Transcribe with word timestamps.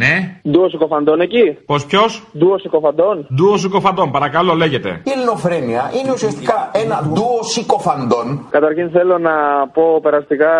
Ναι. 0.00 0.40
Ντουο 0.50 0.68
συκοφαντών 0.68 1.20
εκεί. 1.20 1.58
Πώς 1.66 1.86
ποιος; 1.86 2.22
Ντουο 2.38 2.58
συκοφαντών. 2.58 3.26
Ντουο 3.34 3.56
συκοφαντών, 3.56 4.10
παρακαλώ, 4.10 4.54
λέγεται. 4.54 4.90
Η 5.04 5.10
ελληνοφρένεια 5.16 5.82
είναι 5.98 6.12
ουσιαστικά 6.12 6.70
ένα 6.72 6.96
ντουο 7.12 7.42
συκοφαντών. 7.42 8.26
Καταρχήν 8.50 8.90
θέλω 8.90 9.18
να 9.18 9.34
πω 9.72 10.00
περαστικά 10.02 10.50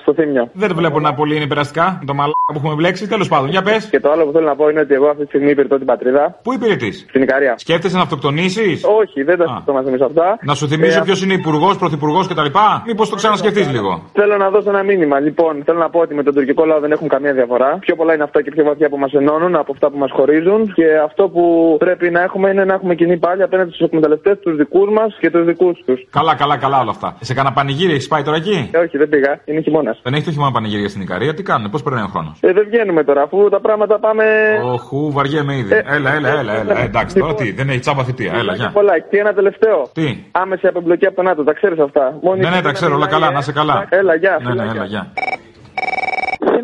στο 0.00 0.14
θύμιο. 0.14 0.48
Δεν 0.52 0.70
βλέπω 0.74 1.00
να 1.00 1.14
πολύ 1.14 1.36
είναι 1.36 1.46
περαστικά. 1.46 2.02
Το 2.06 2.14
μαλάκα 2.14 2.50
που 2.52 2.58
έχουμε 2.60 2.74
μπλέξει. 2.74 3.08
Τέλος 3.08 3.28
πάντων, 3.28 3.48
για 3.48 3.62
πες. 3.62 3.88
Και 3.90 4.00
το 4.00 4.10
άλλο 4.10 4.24
που 4.26 4.32
θέλω 4.32 4.46
να 4.46 4.56
πω 4.56 4.68
είναι 4.68 4.80
ότι 4.80 4.94
εγώ 4.94 5.06
αυτή 5.08 5.22
τη 5.22 5.28
στιγμή 5.28 5.50
υπηρετώ 5.50 5.76
την 5.76 5.86
πατρίδα. 5.86 6.38
Πού 6.42 6.52
υπηρετείς; 6.52 7.06
Στην 7.08 7.22
Ικαρία. 7.22 7.54
Σκέφτεσαι 7.58 7.96
να 7.96 8.02
αυτοκτονήσεις; 8.02 8.84
Όχι, 9.00 9.22
δεν 9.22 9.36
τα 9.38 9.46
σκεφτώ 9.46 9.72
μαζί 9.72 9.90
με 9.90 10.04
αυτά. 10.04 10.38
Να 10.42 10.54
σου 10.54 10.68
θυμίσω 10.68 10.98
Ε, 10.98 11.02
ποιος 11.04 11.22
είναι 11.22 11.32
υπουργός, 11.32 11.76
πρωθυπουργός 11.78 12.26
κτλ. 12.28 12.50
Μήπως 12.86 13.08
το 13.08 13.16
ξανασκεφτείς 13.16 13.70
λίγο. 13.70 14.02
Θέλω 14.12 14.36
να 14.36 14.50
δώσω 14.50 14.68
ένα 14.70 14.82
μήνυμα. 14.82 15.20
Λοιπόν, 15.20 15.62
θέλω 15.64 15.78
να 15.78 15.90
πω 15.90 16.00
ότι 16.00 16.14
με 16.14 16.22
τον 16.22 16.34
τουρκικό 16.34 16.64
λαό 16.64 16.80
δεν 16.80 16.92
έχουμε 16.92 17.08
καμία 17.08 17.32
διαφορά. 17.32 17.78
Πιο 17.80 17.94
πολλά 17.96 18.14
είναι 18.14 18.22
αυτά 18.22 18.42
και 18.42 18.50
πιο 18.50 18.57
βαθιά 18.62 18.88
που 18.88 18.98
μας 18.98 19.12
ενώνουν 19.12 19.54
από 19.56 19.72
αυτά 19.72 19.90
που 19.90 19.98
μας 19.98 20.10
χωρίζουν. 20.12 20.72
Και 20.74 20.84
αυτό 21.04 21.28
που 21.28 21.76
πρέπει 21.78 22.10
να 22.10 22.22
έχουμε 22.22 22.50
είναι 22.50 22.64
να 22.64 22.74
έχουμε 22.74 22.94
κοινή 22.94 23.16
πάλι 23.16 23.42
απέναντι 23.42 23.70
στους 23.72 23.86
εκμεταλλευτές, 23.86 24.38
τους 24.38 24.56
δικούς 24.56 24.90
μας 24.92 25.16
και 25.20 25.30
τους 25.30 25.44
δικούς 25.44 25.82
τους. 25.86 26.06
Καλά, 26.10 26.34
καλά, 26.34 26.56
καλά 26.56 26.80
όλα 26.80 26.90
αυτά. 26.90 27.16
Σε 27.20 27.34
κανένα 27.34 27.54
πανηγύρι 27.54 27.92
έχεις 27.92 28.08
πάει 28.08 28.22
τώρα 28.22 28.36
εκεί; 28.36 28.70
Ε, 28.72 28.78
όχι, 28.78 28.98
δεν 28.98 29.08
πήγα. 29.08 29.40
Είναι 29.44 29.60
χειμώνας. 29.60 30.00
Δεν 30.02 30.12
έχεις 30.12 30.24
το 30.24 30.30
χειμώνα 30.32 30.52
πανηγύρια 30.52 30.88
στην 30.88 31.00
Ικαρία; 31.02 31.34
Τι 31.34 31.42
κάνουν, 31.42 31.70
πώς 31.70 31.82
περνάει 31.82 32.02
ο 32.04 32.06
χρόνος; 32.06 32.38
Ε, 32.40 32.52
δεν 32.52 32.64
βγαίνουμε 32.70 33.04
τώρα, 33.04 33.22
αφού 33.22 33.48
τα 33.48 33.60
πράγματα 33.60 33.98
πάμε. 33.98 34.24
Οχου, 34.64 35.12
βαριέμαι 35.12 35.54
ήδη. 35.56 35.74
Ε, 35.74 35.82
Έλα, 35.96 36.14
έλα, 36.14 36.28
έλα, 36.28 36.52
έλα. 36.60 36.80
Ε, 36.80 36.84
εντάξει, 36.84 37.16
τώρα 37.18 37.34
τι, 37.34 37.52
δεν 37.52 37.68
έχει 37.68 37.78
τσάμπα 37.78 38.04
θητεία. 38.04 38.32
Έλα, 38.34 38.54
γεια. 38.54 38.70
Πολλά. 38.74 38.98
Και 38.98 39.18
ένα 39.18 39.32
τελευταίο. 39.32 39.88
Τι; 39.92 40.24
Άμεση 40.30 40.66
απεμπλοκή 40.66 41.06
από 41.06 41.16
τον 41.16 41.24
ΝΑΤΟ, 41.24 41.44
τα 41.44 41.52
ξέρεις 41.52 41.78
αυτά. 41.78 42.18
Μόνη 42.22 42.40
Ναι, 42.40 42.50
ναι, 42.50 42.56
η 42.56 42.60
τα 42.60 42.72
ξέρω, 42.72 42.94
όλα 42.94 43.04
μιλάει, 43.04 43.20
καλά, 43.20 43.32
ε. 43.32 43.34
να 43.34 43.40
σε 43.40 43.52
καλά. 43.52 43.86
Έλα, 43.88 44.14
γεια. 44.14 44.38
Ναι, 44.42 44.44
ναι, 44.44 44.50
φιλάκια. 44.50 44.72
έλα, 44.74 44.84
γεια. 44.84 45.12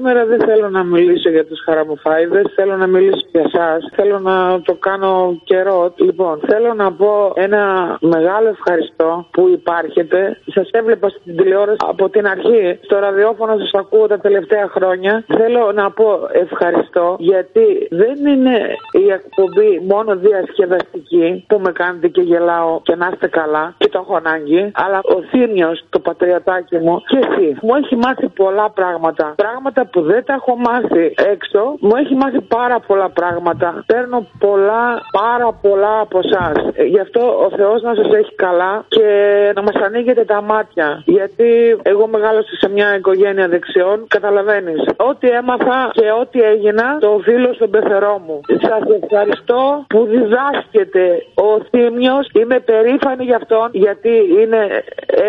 Σήμερα 0.07 0.27
δεν 0.27 0.41
θέλω 0.41 0.69
να 0.69 0.85
μιλήσω 0.85 1.31
για 1.31 1.45
τους 1.47 1.61
χαραμοφάιδες, 1.65 2.53
θέλω 2.55 2.77
να 2.77 2.87
μιλήσω 2.87 3.27
για 3.33 3.43
εσά. 3.47 3.79
Θέλω 3.97 4.19
να 4.19 4.61
το 4.61 4.75
κάνω 4.75 5.41
καιρό. 5.45 5.95
Λοιπόν, 5.97 6.41
θέλω 6.47 6.75
να 6.75 6.93
πω 6.93 7.33
ένα 7.35 7.97
μεγάλο 8.01 8.49
ευχαριστώ 8.49 9.27
που 9.31 9.49
υπάρχετε. 9.49 10.41
Σας 10.55 10.69
έβλεπα 10.71 11.09
στην 11.09 11.37
τηλεόραση 11.37 11.77
από 11.89 12.09
την 12.09 12.27
αρχή. 12.27 12.79
Στο 12.83 12.99
ραδιόφωνο 12.99 13.59
σας 13.59 13.71
ακούω 13.75 14.07
τα 14.07 14.19
τελευταία 14.19 14.69
χρόνια. 14.69 15.25
Θέλω 15.27 15.73
να 15.73 15.91
πω 15.91 16.07
ευχαριστώ 16.33 17.17
γιατί 17.19 17.89
δεν 17.91 18.27
είναι 18.27 18.57
η 18.93 19.11
εκπομπή 19.11 19.81
μόνο 19.89 20.17
διασκεδαστική 20.17 21.45
που 21.49 21.61
με 21.65 21.73
κάνετε 21.73 22.09
και 22.09 22.21
γελάω 22.21 22.81
και 22.83 22.95
να 22.95 23.11
είστε 23.13 23.29
καλά 23.29 23.75
και 23.79 23.89
το 23.89 23.99
έχω 24.03 24.17
ανάγκη. 24.17 24.71
Αλλά 24.75 24.99
ο 25.03 25.23
Θήμιος, 25.31 25.85
το 25.89 25.99
πατριωτάκι 25.99 26.77
μου 26.77 27.03
και 27.07 27.19
εσύ 27.19 27.57
μου 27.63 27.75
έχει 27.75 27.97
μάθει 27.97 28.29
πολλά 28.29 28.71
πράγματα. 28.71 29.35
Πράγματα 29.37 29.93
που 29.95 30.03
δεν 30.03 30.25
τα 30.25 30.35
έχω 30.41 30.57
μάθει 30.69 31.05
έξω. 31.33 31.61
Μου 31.81 31.95
έχει 32.03 32.15
μάθει 32.15 32.41
πάρα 32.41 32.79
πολλά 32.89 33.09
πράγματα. 33.09 33.85
Παίρνω 33.87 34.27
πολλά, 34.39 34.87
πάρα 35.23 35.49
πολλά 35.65 35.95
από 36.01 36.19
εσάς. 36.25 36.57
Γι' 36.93 37.01
αυτό 37.07 37.23
ο 37.47 37.49
Θεός 37.57 37.83
να 37.83 37.95
σας 37.95 38.09
έχει 38.21 38.35
καλά 38.35 38.85
και 38.89 39.07
να 39.55 39.63
μας 39.63 39.77
ανοίγετε 39.87 40.25
τα 40.25 40.41
μάτια. 40.43 41.03
Γιατί 41.05 41.51
εγώ 41.83 42.07
μεγάλωσα 42.07 42.55
σε 42.61 42.69
μια 42.69 42.97
οικογένεια 42.97 43.49
δεξιών. 43.49 44.07
Καταλαβαίνεις. 44.09 44.81
Ό,τι 44.97 45.29
έμαθα 45.29 45.91
και 45.93 46.07
ό,τι 46.21 46.39
έγινα 46.43 46.87
το 46.99 47.09
οφείλω 47.09 47.53
στον 47.55 47.71
πεθερό 47.71 48.15
μου. 48.27 48.41
Σας 48.69 48.83
ευχαριστώ 49.03 49.85
που 49.89 50.05
διδάσκεται 50.13 51.05
ο 51.35 51.49
Θήμιος. 51.71 52.29
Είμαι 52.39 52.59
περήφανη 52.61 53.25
γι' 53.25 53.35
αυτόν 53.35 53.69
γιατί 53.73 54.13
είναι 54.41 54.61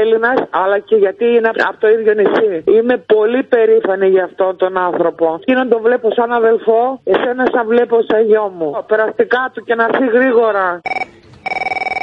Έλληνας 0.01 0.37
αλλά 0.49 0.79
και 0.79 0.95
γιατί 0.95 1.25
είναι 1.25 1.49
από 1.69 1.77
το 1.79 1.87
ίδιο 1.87 2.13
νησί. 2.13 2.63
Είμαι 2.75 2.97
πολύ 2.97 3.43
περήφανη 3.43 4.07
γι' 4.07 4.19
αυτόν 4.19 4.54
τον 4.55 4.77
άνθρωπο. 4.77 5.25
Εκείνον 5.41 5.69
τον 5.69 5.81
βλέπω 5.81 6.07
σαν 6.17 6.31
αδελφό, 6.31 6.81
εσένα 7.03 7.43
σαν 7.53 7.67
βλέπω 7.67 7.95
σαν 8.09 8.21
γιο 8.29 8.51
μου. 8.57 8.69
Περαστικά 8.87 9.41
του 9.53 9.61
και 9.67 9.75
να 9.75 9.83
έρθει 9.83 10.05
γρήγορα. 10.17 10.81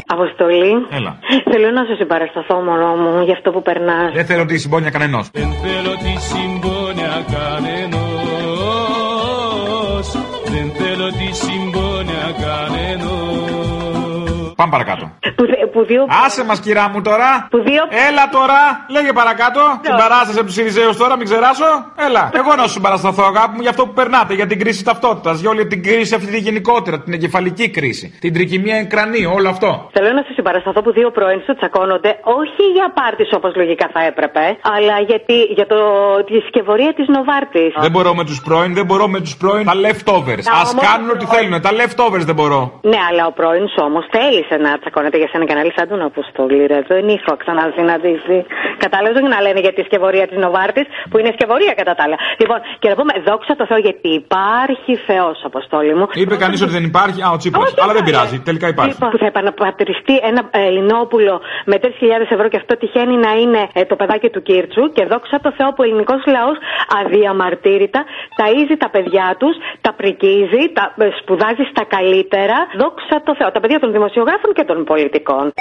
Αποστολή. 0.07 0.73
Έλα. 0.99 1.13
Θέλω 1.51 1.71
να 1.71 1.85
σου 1.85 1.95
συμπαρασταθώ 1.97 2.57
μόνο 2.69 2.87
μου 3.03 3.23
για 3.23 3.33
αυτό 3.33 3.51
που 3.51 3.63
περνάς. 3.63 4.13
Δεν 4.13 4.25
θέλω 4.25 4.45
τη 4.45 4.59
συμπόνια 4.59 4.91
κανενός. 4.91 5.31
Δεν 5.33 5.51
θέλω 5.63 5.93
τη 6.05 6.13
συμπόνια 6.29 7.15
κανενός 7.35 8.13
Δεν 10.55 10.73
θέλω 10.79 11.09
τη 11.11 11.29
συμπόνια 11.43 12.27
κανενός 12.43 13.91
Πάμε 14.62 14.75
παρακάτω. 14.77 15.05
Που, 15.37 15.45
δε- 15.50 15.67
που 15.73 15.81
δύο. 15.91 16.03
Άσε 16.25 16.45
μας, 16.45 16.59
κυρά 16.61 16.84
μου 16.93 17.00
τώρα. 17.03 17.28
Που 17.53 17.59
δύο. 17.69 17.83
Έλα 18.09 18.25
τώρα, 18.39 18.59
λέγε 18.97 19.12
παρακάτω. 19.21 19.61
Συμπαράσταση 19.89 20.37
από 20.41 20.47
τους 20.47 20.55
Σιριζέου 20.55 20.93
τώρα, 21.03 21.15
μην 21.17 21.27
ξεράσω. 21.31 21.69
Έλα. 22.06 22.23
Εγώ 22.41 22.50
να 22.61 22.62
σου 22.62 22.75
συμπαρασταθώ, 22.78 23.22
αγάπη 23.33 23.53
μου, 23.56 23.61
για 23.67 23.71
αυτό 23.75 23.83
που 23.87 23.93
περνάτε, 24.01 24.33
για 24.34 24.47
την 24.47 24.59
κρίση 24.62 24.84
ταυτότητας, 24.84 25.41
για 25.41 25.51
όλη 25.51 25.67
την 25.67 25.83
κρίση 25.83 26.15
αυτή 26.15 26.27
τη 26.34 26.39
γενικότερα, 26.39 26.97
την 27.05 27.12
εγκεφαλική 27.12 27.67
κρίση, 27.71 28.06
την 28.21 28.33
τρικυμία 28.33 28.77
εγκρανή, 28.77 29.22
όλο 29.37 29.49
αυτό. 29.49 29.71
Θέλω 29.93 30.11
να 30.12 30.22
σου 30.27 30.33
συμπαρασταθώ 30.33 30.83
που 30.83 30.93
δύο 30.93 31.11
πρώην 31.11 31.41
σου 31.47 31.55
τσακώνονται, 31.59 32.11
όχι 32.41 32.62
για 32.77 32.87
πάρτις 32.99 33.28
όπως 33.39 33.53
λογικά 33.56 33.87
θα 33.93 34.01
έπρεπε, 34.11 34.45
αλλά 34.75 34.97
γιατί, 35.11 35.37
για 35.59 35.67
το, 35.67 35.77
τη 36.27 36.34
συσκευωρία 36.41 36.93
της 36.95 37.06
Νοβάρτης. 37.09 37.72
Δεν 37.81 37.91
μπορώ 37.91 38.15
με 38.15 38.25
τους 38.25 38.41
πρώην, 38.47 38.75
δεν 38.75 38.84
μπορώ 38.84 39.09
με 39.09 39.21
τους 39.21 39.37
πρώην. 39.37 39.65
Τα 39.65 39.77
leftovers. 39.84 40.43
Τα 40.51 40.53
Α 40.53 40.61
όμως- 40.71 40.87
κάνουν 40.91 41.11
ό,τι 41.11 41.25
θέλουν. 41.34 41.61
Τα 41.67 41.71
leftovers 41.81 42.25
δεν 42.31 42.34
μπορώ. 42.34 42.61
Ναι, 42.83 42.99
αλλά 43.11 43.27
ο 43.27 43.33
πρώην 43.33 43.65
σου 43.69 43.81
όμως 43.89 44.05
θέλησε 44.17 44.52
να 44.57 44.71
τσακώνεται 44.81 45.19
για 45.23 45.29
σένα 45.33 45.45
και 45.49 45.55
να 45.59 45.63
λύσει 45.65 45.79
σαν 45.79 45.89
τον 45.89 46.03
Αποστολή, 46.11 46.67
ρε. 46.67 46.81
Δεν 46.93 47.09
είχα 47.15 47.33
ξανασυναντήσει. 47.43 48.37
Κατάλαβες 48.85 49.17
όχι 49.21 49.31
να 49.37 49.41
λένε 49.45 49.61
για 49.67 49.73
τη 49.77 49.83
σκευωρία 49.89 50.27
της 50.31 50.39
Νοβάρτης, 50.45 50.87
που 51.11 51.17
είναι 51.19 51.31
σκευωρία 51.37 51.73
κατά 51.81 51.93
τα 51.95 52.03
άλλα. 52.07 52.17
Λοιπόν, 52.43 52.59
και 52.79 52.89
να 52.89 52.95
πούμε, 52.95 53.13
δόξα 53.29 53.53
τω 53.59 53.65
Θεώ, 53.67 53.79
γιατί 53.89 54.09
υπάρχει 54.23 54.93
Θεός, 55.09 55.37
Αποστόλη 55.51 55.95
μου. 55.99 56.07
Είπε 56.23 56.37
κανείς 56.45 56.63
ότι 56.65 56.73
δεν 56.79 56.85
υπάρχει. 56.85 57.19
Α, 57.27 57.29
ο 57.37 57.37
Τσίπρα. 57.37 57.61
Όχι, 57.61 57.75
Αλλά 57.83 57.93
δεν 57.93 58.03
όχι. 58.03 58.11
πειράζει. 58.11 58.37
Τελικά 58.49 58.67
υπάρχει. 58.75 58.93
Λοιπόν, 58.93 59.11
που 59.11 59.19
θα 59.19 59.27
επαναπατριστεί 59.27 60.15
ένα 60.31 60.41
Ελληνόπουλο 60.67 61.34
με 61.71 61.77
3.000 61.83 61.87
ευρώ 62.37 62.49
και 62.49 62.57
αυτό 62.63 62.73
τυχαίνει 62.77 63.17
να 63.27 63.33
είναι 63.43 63.63
ε, 63.73 63.84
το 63.84 63.97
παιδάκι 63.97 64.29
του 64.34 64.43
Κίρτσου 64.43 64.84
και 64.97 65.05
δόξα 65.05 65.37
τω 65.45 65.51
Θεώ 65.57 65.69
που 65.69 65.81
ο 65.83 65.84
ελληνικός 65.89 66.23
λαός 66.34 66.57
αδιαμαρτύρητα 67.01 68.01
ταΐζει 68.39 68.77
τα 68.84 68.89
παιδιά 68.95 69.37
τους, 69.41 69.55
τα 69.81 69.93
πρικίζει, 69.93 70.63
τα 70.77 70.84
ε, 70.99 71.09
σπουδάζει 71.21 71.65
στα 71.73 71.84
καλύτερα. 71.95 72.57
Δόξα 72.83 73.17
τω 73.27 73.33
Θεώ. 73.39 73.49
Τα 73.57 73.61
παιδιά 73.61 73.79
των 73.81 73.93
δημοσιογράφων 73.93 74.31
και 74.54 74.65
των 74.65 74.84
πολιτικών. 74.84 75.53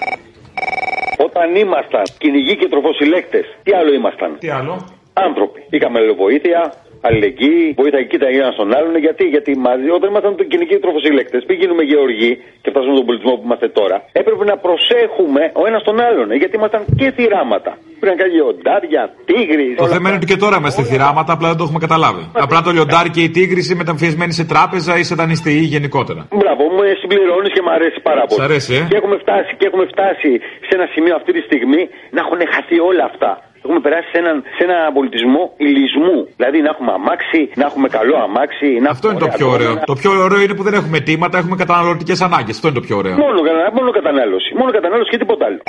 Όταν 1.17 1.55
ήμασταν 1.55 2.03
κυνηγοί 2.17 2.55
και 2.55 2.67
τροφοσυλλέκτες, 2.67 3.45
τι 3.63 3.73
άλλο 3.73 3.93
ήμασταν; 3.93 4.37
Τι 4.39 4.49
άλλο; 4.49 4.73
Άνθρωποι. 5.13 5.59
Είχαμε 5.69 5.97
αλληλοβοήθεια, 5.99 6.73
αλληλεγγύη, 7.01 7.73
βοήθεια 7.77 7.99
εκεί 7.99 8.17
τα 8.17 8.27
ένα 8.27 8.51
στον 8.51 8.75
άλλον. 8.75 8.97
Γιατί, 8.97 9.23
γιατί 9.23 9.57
μαζί, 9.57 9.89
όταν 9.89 10.09
ήμασταν 10.09 10.35
το 10.35 10.43
κυνηγοί 10.43 10.69
και 10.69 10.79
τροφοσυλλέκτες, 10.79 11.43
πριν 11.45 11.59
γίνουμε 11.59 11.83
γεωργοί 11.83 12.31
και 12.61 12.69
φτάσουμε 12.69 12.93
στον 12.93 13.05
πολιτισμό 13.05 13.35
που 13.35 13.41
είμαστε 13.45 13.69
τώρα, 13.69 13.97
έπρεπε 14.11 14.43
να 14.43 14.57
προσέχουμε 14.57 15.51
ο 15.53 15.67
ένας 15.67 15.83
τον 15.83 16.01
άλλον. 16.01 16.31
ε, 16.31 16.35
Γιατί 16.35 16.55
ήμασταν 16.55 16.85
και 16.97 17.11
θυράματα. 17.11 17.77
Πριν 18.01 18.13
κάνει 18.19 18.33
λιοντάρια, 18.37 19.03
τίγρης. 19.29 19.75
Το 19.83 19.87
θέμα 19.93 20.05
είναι 20.09 20.17
ότι 20.21 20.25
και 20.31 20.39
τώρα 20.43 20.55
είμαστε 20.59 20.81
θυράματα, 20.89 21.31
απλά 21.35 21.47
δεν 21.51 21.57
το 21.59 21.63
έχουμε 21.67 21.79
καταλάβει. 21.85 22.23
Απλά 22.45 22.59
το 22.65 22.71
λιοντάρι 22.75 23.09
και 23.15 23.21
η 23.27 23.29
τίγρηση 23.37 23.71
μεταμφιεσμένοι 23.81 24.33
σε 24.39 24.43
τράπεζα 24.53 24.93
ή 25.01 25.03
σε 25.09 25.15
δανειστή 25.19 25.51
ή 25.63 25.65
γενικότερα. 25.75 26.21
Μπράβο, 26.41 26.63
μου 26.73 26.81
συμπληρώνεις 27.01 27.51
και 27.55 27.61
μου 27.65 27.71
αρέσει 27.77 27.99
πάρα 28.09 28.21
πολύ. 28.27 28.39
Σ' 28.41 28.43
αρέσει, 28.49 28.71
ε; 28.75 28.81
Και 28.91 28.97
έχουμε 29.01 29.17
φτάσει, 29.23 29.51
και 29.59 29.65
έχουμε 29.69 29.85
φτάσει 29.93 30.31
σε 30.67 30.71
ένα 30.77 30.85
σημείο 30.93 31.13
αυτή 31.19 31.31
τη 31.37 31.41
στιγμή 31.47 31.81
να 32.15 32.19
έχουν 32.23 32.39
χαθεί 32.53 32.77
όλα 32.91 33.03
αυτά. 33.11 33.31
Έχουμε 33.65 33.79
περάσει 33.85 34.07
σε 34.13 34.17
έναν, 34.23 34.35
σε 34.57 34.61
ένα 34.67 34.77
πολιτισμό 34.97 35.43
ηλισμού. 35.67 36.17
Δηλαδή 36.39 36.57
να 36.65 36.69
έχουμε 36.73 36.91
αμάξι, 36.99 37.41
να 37.59 37.65
έχουμε 37.69 37.87
καλό 37.97 38.15
αμάξι. 38.27 38.69
Να 38.85 38.89
Αυτό 38.95 39.05
είναι 39.09 39.19
το 39.23 39.25
ωραία 39.25 39.37
πιο 39.39 39.47
ωραίο. 39.55 39.65
δρόμενα. 39.67 39.89
Το 39.91 39.95
πιο 40.01 40.09
ωραίο 40.27 40.39
είναι 40.43 40.55
που 40.57 40.63
δεν 40.67 40.73
έχουμε 40.79 40.97
αιτήματα, 41.01 41.35
έχουμε 41.41 41.55
καταναλωτικές 41.63 42.19
ανάγκες. 42.27 42.55
Αυτό 42.57 42.65
είναι 42.67 42.79
το 42.79 42.85
πιο 42.87 42.95
ωραίο. 43.01 43.15
Μόνο, 43.25 43.39
κατα- 43.47 43.71
μόνο 43.79 43.89
κατανάλωση. 43.99 44.49
Μόνο 44.59 44.69
κατανάλωση 44.77 45.09
και 45.13 45.19
τίποτα 45.23 45.43
άλλο. 45.49 45.59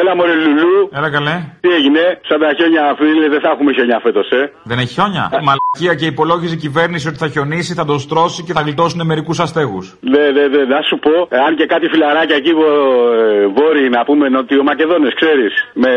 Έλα 0.00 0.12
μωρέ 0.16 0.34
Λουλού. 0.44 0.74
Έλα 0.98 1.10
καλέ. 1.16 1.34
Τι 1.60 1.68
έγινε, 1.78 2.02
σαν 2.28 2.38
τα 2.40 2.50
χιόνια 2.56 2.84
φίλε, 2.98 3.28
δεν 3.34 3.40
θα 3.44 3.50
έχουμε 3.54 3.70
χιόνια 3.76 3.98
φέτος, 4.04 4.28
ε. 4.30 4.42
Δεν 4.70 4.78
έχει 4.82 4.92
χιόνια. 4.96 5.24
Μαλακία 5.48 5.94
και 6.00 6.06
υπολόγιζε 6.14 6.54
η 6.54 6.62
κυβέρνηση 6.66 7.04
ότι 7.10 7.18
θα 7.24 7.28
χιονίσει, 7.34 7.72
θα 7.80 7.84
το 7.90 7.96
στρώσει 8.06 8.40
και 8.46 8.52
θα 8.56 8.60
γλιτώσουν 8.66 9.00
μερικούς 9.10 9.38
αστέγους. 9.44 9.86
Ναι, 10.12 10.24
ναι, 10.36 10.44
ναι, 10.54 10.62
να 10.74 10.80
σου 10.88 10.96
πω, 11.04 11.14
ε, 11.34 11.36
αν 11.46 11.52
και 11.58 11.66
κάτι 11.72 11.86
φιλαράκια 11.92 12.36
εκεί 12.40 12.52
βο- 12.60 13.12
ε, 13.20 13.46
βόρειοι 13.56 13.88
να 13.96 14.00
πούμε 14.08 14.24
νοτιομακεδόνε, 14.28 15.08
ξέρεις. 15.20 15.52
Με 15.84 15.90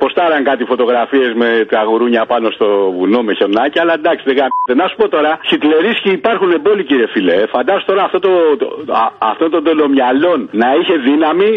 ποστάραν 0.00 0.42
κάτι 0.50 0.64
φωτογραφίες 0.72 1.30
με 1.42 1.48
τα 1.72 1.80
γουρούνια 1.88 2.22
πάνω 2.32 2.46
στο 2.56 2.66
βουνό 2.98 3.20
με 3.26 3.32
χιονάκι, 3.38 3.78
αλλά 3.82 3.92
εντάξει, 4.00 4.22
δεν 4.28 4.36
γάμισε. 4.38 4.74
Να 4.80 4.84
σου 4.88 4.96
πω 5.00 5.06
τώρα, 5.16 5.32
χιτλερίσκοι 5.48 6.10
υπάρχουν 6.20 6.50
εμπόλοι 6.58 6.82
κύριε 6.88 7.08
φίλε. 7.14 7.34
Ε, 7.42 7.46
Φαντάσου 7.54 7.84
τώρα 7.90 8.02
αυτό 8.08 8.18
το, 8.26 8.30
το, 8.60 8.66
α- 9.02 9.12
αυτό 9.32 9.46
το 9.54 9.58
τελομυαλόν 9.68 10.38
να 10.62 10.68
είχε 10.78 10.94
δύναμη 11.08 11.50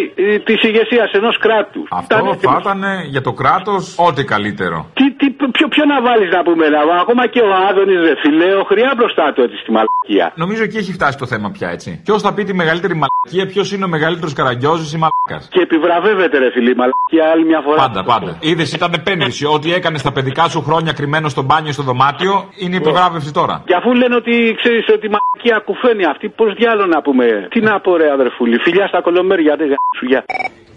της 0.48 0.60
ηγεσίας 0.70 1.10
ενός 1.20 1.27
κράτους. 1.38 1.88
Αυτό 1.92 2.16
έτοιμος. 2.16 2.38
θα 2.42 2.58
ήταν 2.64 2.82
για 3.14 3.22
το 3.28 3.34
κράτος 3.42 3.84
ό,τι 4.08 4.24
καλύτερο. 4.34 4.78
Τι, 4.94 5.06
τι, 5.20 5.28
ποιο, 5.56 5.68
ποιο 5.74 5.84
να 5.94 5.98
βάλεις 6.08 6.30
να 6.38 6.42
πούμε, 6.48 6.66
να, 6.70 6.80
ακόμα 7.04 7.24
και 7.34 7.42
ο 7.50 7.52
Άδωνης, 7.70 8.00
ρε 8.08 8.14
φιλέ, 8.24 8.50
ο 8.62 8.64
χρειά 8.72 8.92
μπροστά 8.98 9.26
του 9.34 9.42
έτσι 9.46 9.58
στη 9.64 9.72
μαλακία. 9.78 10.26
Νομίζω 10.44 10.64
εκεί 10.68 10.78
έχει 10.78 10.94
φτάσει 10.98 11.18
το 11.18 11.26
θέμα 11.26 11.48
πια 11.56 11.70
έτσι. 11.70 11.90
Ποιος 12.06 12.22
θα 12.22 12.34
πει 12.34 12.44
τη 12.44 12.54
μεγαλύτερη 12.62 12.96
μαλακία, 13.04 13.46
ποιος 13.54 13.68
είναι 13.74 13.86
ο 13.90 13.92
μεγαλύτερος 13.96 14.34
καραγκιόζης 14.34 14.90
ή 14.94 14.98
μαλακάς. 15.04 15.44
Και 15.52 15.62
επιβραβεύεται, 15.68 16.38
ρε 16.38 16.50
φιλή, 16.56 16.72
η 16.72 16.80
μαλακία 16.82 17.26
άλλη 17.34 17.46
μια 17.46 17.62
φορά. 17.66 17.78
Πάντα, 17.86 18.04
πάντα. 18.04 18.38
Είδες, 18.40 18.74
ήταν 18.74 18.92
επένδυση. 18.94 19.46
Ό,τι 19.46 19.74
έκανες 19.74 20.00
στα 20.00 20.12
παιδικά 20.12 20.44
σου 20.54 20.62
χρόνια 20.68 20.92
κρυμμένο 20.94 21.30
στο 21.30 21.44
μπάνιο 21.48 21.70
ή 21.70 21.74
στο 21.78 21.84
δωμάτιο 21.84 22.34
είναι 22.64 22.76
η 22.76 22.80
επιβράβευση 22.84 23.34
τώρα. 23.34 23.56
Και 23.66 23.76
αφού 23.80 23.94
λένε 23.94 24.16
ότι 24.16 24.56
ξέρεις 24.62 24.86
ότι 24.96 25.06
η 25.06 25.12
μαλακία 25.16 25.58
κουφαίνει 25.66 26.06
αυτή, 26.06 26.30
πώς 26.30 26.54
διάλογο 26.54 26.88
να 26.88 27.02
πούμε. 27.02 27.48
Τι 27.50 27.60
να 27.62 27.80
πω, 27.80 27.98
ρε 27.98 28.12
αδερφούλη, 28.12 28.58
φιλιά 28.60 28.88
στα 28.88 29.02
κολομέρια, 29.02 29.56
δεν 29.56 29.68
σου 29.98 30.06
γεια. 30.06 30.24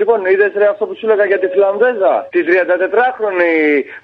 Λοιπόν, 0.00 0.18
είδες 0.32 0.52
ρε 0.60 0.66
αυτό 0.74 0.84
που 0.86 0.94
σου 0.98 1.06
έλεγα 1.06 1.24
για 1.32 1.38
τη 1.42 1.48
Φλαμβέζα. 1.54 2.14
Τη 2.34 2.40
34χρονη 2.48 3.54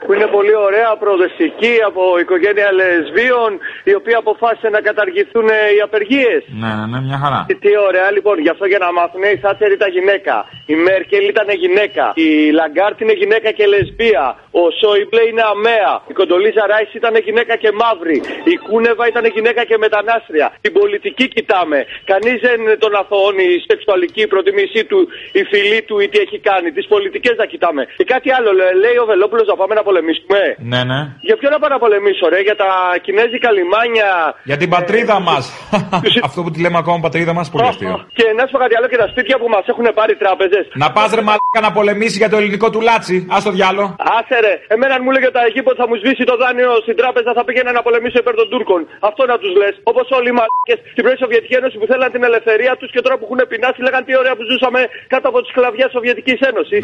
που 0.05 0.11
είναι 0.15 0.29
πολύ 0.37 0.55
ωραία, 0.67 0.91
προοδευτική 1.03 1.75
από 1.91 2.03
οικογένεια 2.23 2.69
λεσβίων, 2.79 3.51
η 3.91 3.95
οποία 4.01 4.19
αποφάσισε 4.25 4.69
να 4.77 4.81
καταργηθούν 4.89 5.47
ε, 5.49 5.61
οι 5.75 5.81
απεργίες. 5.89 6.41
Ναι, 6.63 6.71
ναι, 6.79 6.87
ναι, 6.93 6.99
μια 7.09 7.19
χαρά. 7.23 7.41
Τι, 7.49 7.55
τι 7.65 7.73
ωραία 7.89 8.09
λοιπόν, 8.17 8.37
γι' 8.45 8.53
αυτό 8.55 8.67
για 8.73 8.81
να 8.85 8.89
μάθουν 8.99 9.23
η 9.37 9.39
Θάτσερ 9.45 9.71
ήταν 9.79 9.91
γυναίκα. 9.97 10.35
Η 10.73 10.75
Μέρκελ 10.87 11.25
ήταν 11.35 11.49
γυναίκα. 11.63 12.05
Η 12.27 12.29
Λαγκάρτ 12.59 12.97
είναι 13.03 13.17
γυναίκα 13.23 13.51
και 13.57 13.65
λεσβία. 13.73 14.25
Ο 14.61 14.63
Σόιμπλε 14.81 15.23
είναι 15.31 15.45
ΑμεΑ. 15.53 15.93
Η 16.11 16.13
Κοντολίζα 16.19 16.65
Ράις 16.71 16.93
ήταν 17.01 17.15
γυναίκα 17.27 17.55
και 17.63 17.71
μαύρη. 17.81 18.19
Η 18.53 18.55
Κούνεβα 18.67 19.05
ήταν 19.13 19.25
γυναίκα 19.37 19.63
και 19.69 19.77
μετανάστρια. 19.85 20.47
Την 20.65 20.73
πολιτική 20.79 21.27
κοιτάμε. 21.35 21.79
Κανείς 22.11 22.39
δεν 22.47 22.59
τον 22.83 22.93
αθωώνει 23.01 23.47
η 23.57 23.59
σεξουαλική 23.69 24.23
προτιμήσή 24.33 24.83
του, 24.91 25.01
η 25.41 25.43
φυλή 25.51 25.78
του 25.87 25.95
ή 26.05 26.07
τι 26.13 26.19
έχει 26.25 26.39
κάνει. 26.49 26.69
Τις 26.79 26.87
πολιτικές 26.95 27.35
να 27.43 27.47
κοιτάμε. 27.53 27.83
Και 28.01 28.07
κάτι 28.15 28.29
άλλο, 28.37 28.51
λέ- 28.59 28.75
λέει 28.85 28.97
ο 29.03 29.07
Βελόπουλος 29.13 29.47
να 29.53 29.57
πάμε 29.61 29.75
να 29.79 29.83
πολεμήσουμε. 29.89 30.41
Ναι, 30.73 30.81
ναι. 30.91 31.01
Για 31.29 31.37
ποιο 31.41 31.49
να 31.55 31.59
πάω 31.61 31.71
να 31.77 31.81
πολεμήσω, 31.85 32.25
ρε, 32.35 32.41
για 32.49 32.57
τα 32.63 32.69
κινέζικα 33.05 33.49
λιμάνια. 33.57 34.09
Για 34.51 34.59
την 34.63 34.69
πατρίδα 34.75 35.17
μας. 35.29 35.45
Αυτό 36.29 36.39
που 36.45 36.51
τη 36.55 36.59
λέμε 36.65 36.79
ακόμα 36.83 36.99
πατρίδα 37.07 37.33
μας, 37.39 37.47
πολύ 37.53 37.67
αστείο. 37.73 37.95
Και 38.19 38.27
να 38.39 38.43
σου 38.47 38.53
πω 38.55 38.59
κάτι 38.65 38.75
άλλο 38.79 38.89
και 38.93 38.99
τα 39.05 39.09
σπίτια 39.13 39.37
που 39.41 39.49
μας 39.55 39.65
έχουν 39.73 39.87
πάρει 39.99 40.15
τράπεζες. 40.23 40.65
Να 40.83 40.89
πας 40.97 41.09
ρε 41.19 41.23
μαλάκα 41.29 41.61
να 41.67 41.71
πολεμήσει 41.79 42.17
για 42.23 42.31
το 42.33 42.37
Ελληνικό 42.41 42.67
του 42.75 42.81
Λάτση. 42.89 43.17
Α 43.35 43.37
στο 43.47 43.51
διάλο. 43.57 43.85
Άσε 44.19 44.37
ρε, 44.47 44.55
εμένα 44.75 44.93
αν 44.97 45.03
μου 45.05 45.11
λέγε 45.17 45.29
τα 45.37 45.41
Αιγύπτο 45.47 45.73
θα 45.81 45.87
μου 45.89 45.95
σβήσει 46.01 46.25
το 46.31 46.35
δάνειο 46.43 46.71
στην 46.85 46.97
τράπεζα 47.01 47.31
θα 47.39 47.43
πήγαινα 47.47 47.71
να 47.79 47.83
πολεμήσω 47.87 48.17
υπέρ 48.23 48.35
των 48.41 48.49
Τούρκων. 48.53 48.81
Αυτό 49.09 49.23
να 49.33 49.37
τους 49.43 49.53
λες. 49.61 49.75
Όπως 49.91 50.07
όλοι 50.19 50.29
οι 50.33 50.37
μαλάκες 50.39 50.79
στην 50.93 51.03
πρώην 51.05 51.19
Σοβιετική 51.25 51.55
Ένωση 51.61 51.75
που 51.81 51.87
θέλαν 51.91 52.09
την 52.15 52.23
ελευθερία 52.29 52.73
τους 52.81 52.89
και 52.95 53.01
τώρα 53.05 53.15
που 53.19 53.25
έχουν 53.29 53.41
πεινάσει 53.51 53.79
λέγαν 53.87 54.03
τι 54.07 54.13
ωραία 54.21 54.35
που 54.39 54.45
ζούσαμε 54.51 54.81
κάτω 55.13 55.27
από 55.33 55.39
τη 55.45 55.49
σκλαβιά 55.69 55.89
Σοβιετικής 55.97 56.41
Ένωσης. 56.51 56.83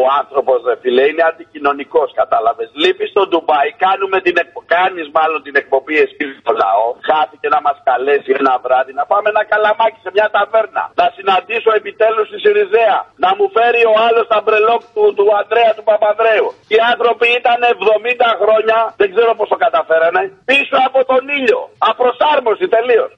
Ο 0.00 0.02
άνθρωπος, 0.20 0.58
ρε 0.68 0.76
φίλε, 0.82 1.04
είναι 1.10 1.24
αντικοινωνικός, 1.30 2.08
κατάλαβες. 2.20 2.68
Λείπει 2.82 3.06
στο 3.12 3.22
Ντουμπάι, 3.28 3.70
κάνουμε 3.86 4.18
την 4.26 4.34
εκπο... 4.42 4.60
κάνεις 4.74 5.06
μάλλον 5.16 5.40
την 5.46 5.54
εκπομπή 5.60 5.96
εσύ 6.06 6.24
στο 6.42 6.52
λαό. 6.62 6.86
Χάθηκε 7.08 7.48
να 7.54 7.60
μας 7.66 7.76
καλέσει 7.88 8.30
ένα 8.40 8.54
βράδυ 8.64 8.92
να 9.00 9.04
πάμε 9.10 9.26
ένα 9.34 9.42
καλαμάκι 9.52 9.98
σε 10.04 10.10
μια 10.16 10.28
ταβέρνα. 10.36 10.84
Να 11.00 11.06
συναντήσω 11.16 11.70
επιτέλους 11.80 12.26
τη 12.30 12.36
Σιριζέα. 12.44 12.98
Να 13.24 13.30
μου 13.36 13.46
φέρει 13.56 13.82
ο 13.92 13.94
άλλος 14.06 14.24
τα 14.32 14.38
μπρελόκ 14.44 14.82
του, 14.94 15.04
του 15.16 15.26
Αντρέα 15.40 15.72
του 15.76 15.84
Παπανδρέου. 15.90 16.48
Οι 16.74 16.78
άνθρωποι 16.92 17.28
ήταν 17.40 17.58
70 17.62 18.30
χρόνια, 18.42 18.76
δεν 19.00 19.08
ξέρω 19.14 19.32
πώς 19.38 19.48
το 19.52 19.58
καταφέρανε, 19.64 20.22
πίσω 20.50 20.76
από 20.88 21.00
τον 21.10 21.22
ήλιο. 21.38 21.60
Απροσάρμοση 21.90 22.66
τελείως. 22.76 23.10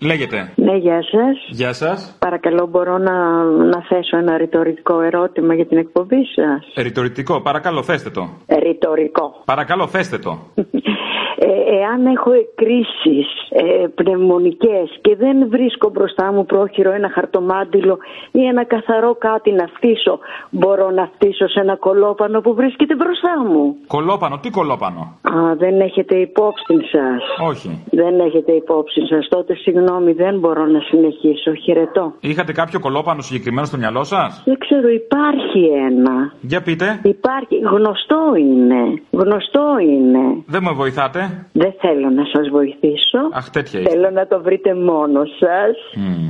Λέγεται. 0.00 0.52
Ναι, 0.54 0.76
γεια 0.76 1.02
σας. 1.02 1.48
Γεια 1.48 1.72
σας. 1.72 2.16
Παρακαλώ, 2.18 2.66
μπορώ 2.66 2.98
να, 2.98 3.42
να 3.44 3.82
θέσω 3.88 4.16
ένα 4.16 4.36
ρητορικό 4.36 5.00
ερώτημα 5.00 5.54
για 5.54 5.66
την 5.66 5.78
εκπομπή 5.78 6.24
σας; 6.34 6.84
Ρητορικό, 6.84 7.40
παρακαλώ, 7.40 7.82
θέστε 7.82 8.10
το. 8.10 8.28
Ρητορικό. 8.62 9.42
Παρακαλώ, 9.44 9.86
θέστε 9.86 10.18
το. 10.18 10.38
Ε, 11.48 11.76
εάν 11.80 12.06
έχω 12.06 12.30
κρίσεις 12.54 13.28
ε, 13.50 13.86
πνευμονικές 13.94 14.86
και 15.00 15.16
δεν 15.16 15.48
βρίσκω 15.48 15.90
μπροστά 15.90 16.32
μου 16.32 16.44
πρόχειρο 16.44 16.90
ένα 16.92 17.10
χαρτομάντιλο 17.10 17.98
ή 18.30 18.46
ένα 18.46 18.64
καθαρό 18.64 19.14
κάτι 19.14 19.50
να 19.52 19.66
φτύσω, 19.74 20.18
μπορώ 20.50 20.90
να 20.90 21.10
φτύσω 21.14 21.48
σε 21.48 21.60
ένα 21.60 21.76
κολόπανο 21.76 22.40
που 22.40 22.54
βρίσκεται 22.54 22.94
μπροστά 22.94 23.34
μου. 23.48 23.76
Κολόπανο, 23.86 24.38
τι 24.42 24.50
κολόπανο; 24.50 25.00
Α, 25.22 25.54
δεν 25.56 25.80
έχετε 25.80 26.16
υπόψη 26.16 26.74
σας. 26.92 27.48
Όχι. 27.48 27.84
Δεν 27.90 28.20
έχετε 28.20 28.52
υπόψη 28.52 29.00
σας. 29.06 29.28
Τότε 29.28 29.54
συγγνώμη, 29.54 30.12
δεν 30.12 30.38
μπορώ 30.38 30.66
να 30.66 30.80
συνεχίσω. 30.80 31.54
Χαιρετώ. 31.54 32.12
Είχατε 32.20 32.52
κάποιο 32.52 32.80
κολόπανο 32.80 33.20
συγκεκριμένο 33.22 33.66
στο 33.66 33.76
μυαλό 33.76 34.04
σας; 34.04 34.42
Δεν 34.44 34.58
ξέρω, 34.58 34.88
υπάρχει 34.88 35.60
ένα. 35.90 36.32
Για 36.40 36.62
πείτε. 36.62 37.00
Υπάρχει. 37.02 37.56
Γνωστό 37.58 38.34
είναι. 38.38 39.02
Γνωστό 39.10 39.76
είναι. 39.80 40.42
Δεν 40.46 40.62
με 40.62 40.70
βοηθάτε. 40.72 41.35
Δεν 41.52 41.72
θέλω 41.80 42.08
να 42.10 42.24
σας 42.32 42.48
βοηθήσω. 42.48 43.20
Αχ, 43.32 43.50
τέτοια 43.50 43.80
είστε. 43.80 43.90
Θέλω 43.92 44.10
να 44.10 44.26
το 44.26 44.36
βρείτε 44.46 44.74
μόνο 44.74 45.20
σας. 45.40 45.74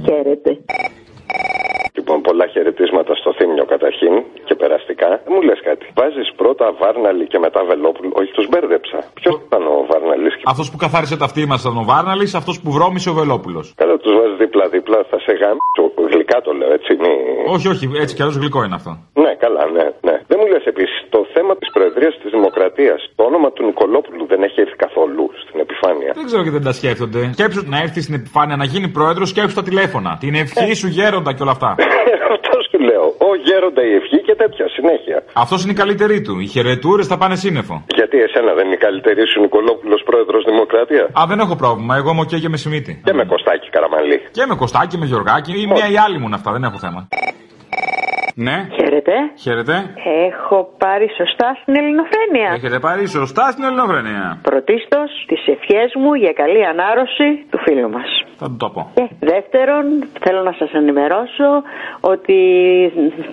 Χαίρετε. 0.06 0.50
Λοιπόν, 1.99 2.19
πολλά 2.29 2.47
χαιρετίσματα 2.47 3.12
στο 3.14 3.31
Θήμιο 3.38 3.64
καταρχήν 3.64 4.14
και 4.47 4.55
περαστικά. 4.62 5.08
Δεν 5.25 5.32
μου 5.35 5.43
λες 5.49 5.61
κάτι. 5.69 5.85
Βάζεις 6.00 6.29
πρώτα 6.41 6.67
Βάρναλη 6.81 7.26
και 7.32 7.38
μετά 7.38 7.61
Βελόπουλο. 7.70 8.11
Όχι, 8.20 8.32
τους 8.32 8.49
μπέρδεψα. 8.50 8.99
Ποιος 9.20 9.35
ήταν 9.47 9.62
ο 9.67 9.76
Βάρναλης 9.91 10.35
και. 10.37 10.43
Αυτός 10.53 10.70
που 10.70 10.76
καθάρισε 10.85 11.17
τα 11.17 11.25
αυτή 11.25 11.47
μας 11.47 11.61
ήταν 11.64 11.76
ο 11.82 11.85
Βάρναλης, 11.91 12.35
αυτός 12.41 12.56
που 12.62 12.70
βρώμησε 12.76 13.08
ο 13.11 13.14
Βελόπουλος. 13.20 13.67
Κατά 13.82 13.97
τους 13.99 14.12
βάζεις 14.19 14.37
δίπλα-δίπλα, 14.43 14.99
θα 15.11 15.19
σε 15.26 15.32
γάμψω. 15.41 15.82
Γλυκά 16.12 16.38
το 16.47 16.53
λέω, 16.53 16.73
έτσι. 16.79 16.93
Μη... 17.03 17.12
Όχι, 17.55 17.69
όχι, 17.69 17.85
έτσι 18.03 18.14
κι 18.14 18.23
αλλιώς 18.23 18.37
γλυκό 18.37 18.61
είναι 18.64 18.75
αυτό. 18.81 18.93
Ναι, 19.25 19.32
καλά, 19.44 19.62
ναι, 19.76 19.87
ναι. 20.06 20.17
Δεν 20.46 20.54
μου 20.54 20.60
λες 20.60 20.72
επίσης, 20.75 20.98
το 21.16 21.20
θέμα 21.34 21.52
της 21.60 21.69
Προεδρίας 21.75 22.14
της 22.22 22.31
Δημοκρατίας, 22.37 22.98
το 23.19 23.22
όνομα 23.31 23.48
του 23.54 23.62
Νικολόπουλου 23.70 24.25
δεν 24.32 24.40
έχει 24.46 24.58
έρθει 24.64 24.76
καθόλου 24.87 25.25
στην 25.43 25.56
επιφάνεια. 25.64 26.10
Δεν 26.19 26.26
ξέρω 26.28 26.43
γιατί 26.44 26.56
δεν 26.58 26.66
τα 26.70 26.75
σκέφτονται. 26.81 27.20
Σκέψου 27.38 27.62
να 27.75 27.78
έρθει 27.84 28.00
στην 28.06 28.14
επιφάνεια 28.20 28.56
να 28.62 28.66
γίνει 28.72 28.88
πρόεδρος, 28.98 29.28
σκέψου 29.34 29.54
τα 29.60 29.64
τηλέφωνα. 29.69 30.10
Την 30.25 30.34
ευχή 30.44 30.72
σου 30.81 30.88
γέροντα 30.96 31.31
και 31.37 31.43
όλα 31.44 31.54
αυτά. 31.58 31.70
Αυτό 32.34 32.56
σου 32.69 32.78
λέω. 32.88 33.04
Ο 33.28 33.31
γέροντα 33.46 33.82
η 33.90 33.93
ευχή 34.00 34.19
και 34.26 34.34
τέτοια 34.43 34.66
συνέχεια. 34.76 35.19
Αυτός 35.44 35.58
είναι 35.62 35.72
η 35.76 35.78
καλύτερη 35.82 36.16
του. 36.26 36.34
Οι 36.43 36.46
χαιρετούρες 36.54 37.06
θα 37.06 37.16
πάνε 37.22 37.37
σύννεφο. 37.44 37.75
Γιατί 37.98 38.16
εσένα 38.26 38.50
δεν 38.58 38.64
είναι 38.66 38.78
η 38.81 38.82
καλύτερη 38.87 39.20
σου 39.31 39.40
Νικολόπουλος 39.40 40.00
πρόεδρος 40.08 40.43
Δημοκρατία; 40.50 41.04
Α, 41.20 41.22
δεν 41.31 41.38
έχω 41.44 41.56
πρόβλημα. 41.62 41.96
Εγώ 42.00 42.10
είμαι 42.10 42.25
και 42.31 42.37
για 42.37 42.48
μεσημίτη. 42.48 42.93
Και 43.04 43.12
με 43.12 43.25
Κωστάκι 43.25 43.69
Καραμαλή. 43.75 44.19
Και 44.37 44.44
με 44.48 44.54
Κωστάκι, 44.54 44.96
με 44.98 45.06
Γιωργάκι 45.06 45.52
ή 45.62 45.66
μία 45.72 45.87
ή 45.94 45.96
άλλη 46.04 46.19
μου 46.19 46.28
αυτά. 46.38 46.52
Δεν 46.52 46.62
έχω 46.69 46.78
θέμα. 46.78 47.08
Ναι. 48.46 48.69
Χαίρετε. 48.96 49.14
Χαίρετε. 49.44 49.75
Έχω 50.28 50.58
πάρει 50.78 51.06
σωστά 51.20 51.48
στην 51.60 51.75
ελληνοφρένεια. 51.81 52.48
Έχετε 52.58 52.78
πάρει 52.78 53.06
σωστά 53.19 53.44
στην 53.52 53.64
Ελληνοφρένεια. 53.64 54.38
Πρωτίστως, 54.43 55.08
τις 55.31 55.43
ευχές 55.54 55.88
μου 56.00 56.14
για 56.14 56.32
καλή 56.32 56.62
ανάρρωση 56.72 57.28
του 57.50 57.58
φίλου 57.64 57.90
μας. 57.90 58.10
Θα 58.40 58.46
του 58.50 58.56
το 58.62 58.69
πω. 58.75 58.82
Και 58.94 59.06
δεύτερον, 59.32 59.84
θέλω 60.24 60.41
να 60.43 60.53
σας 60.60 60.70
ενημερώσω 60.72 61.48
ότι 62.00 62.38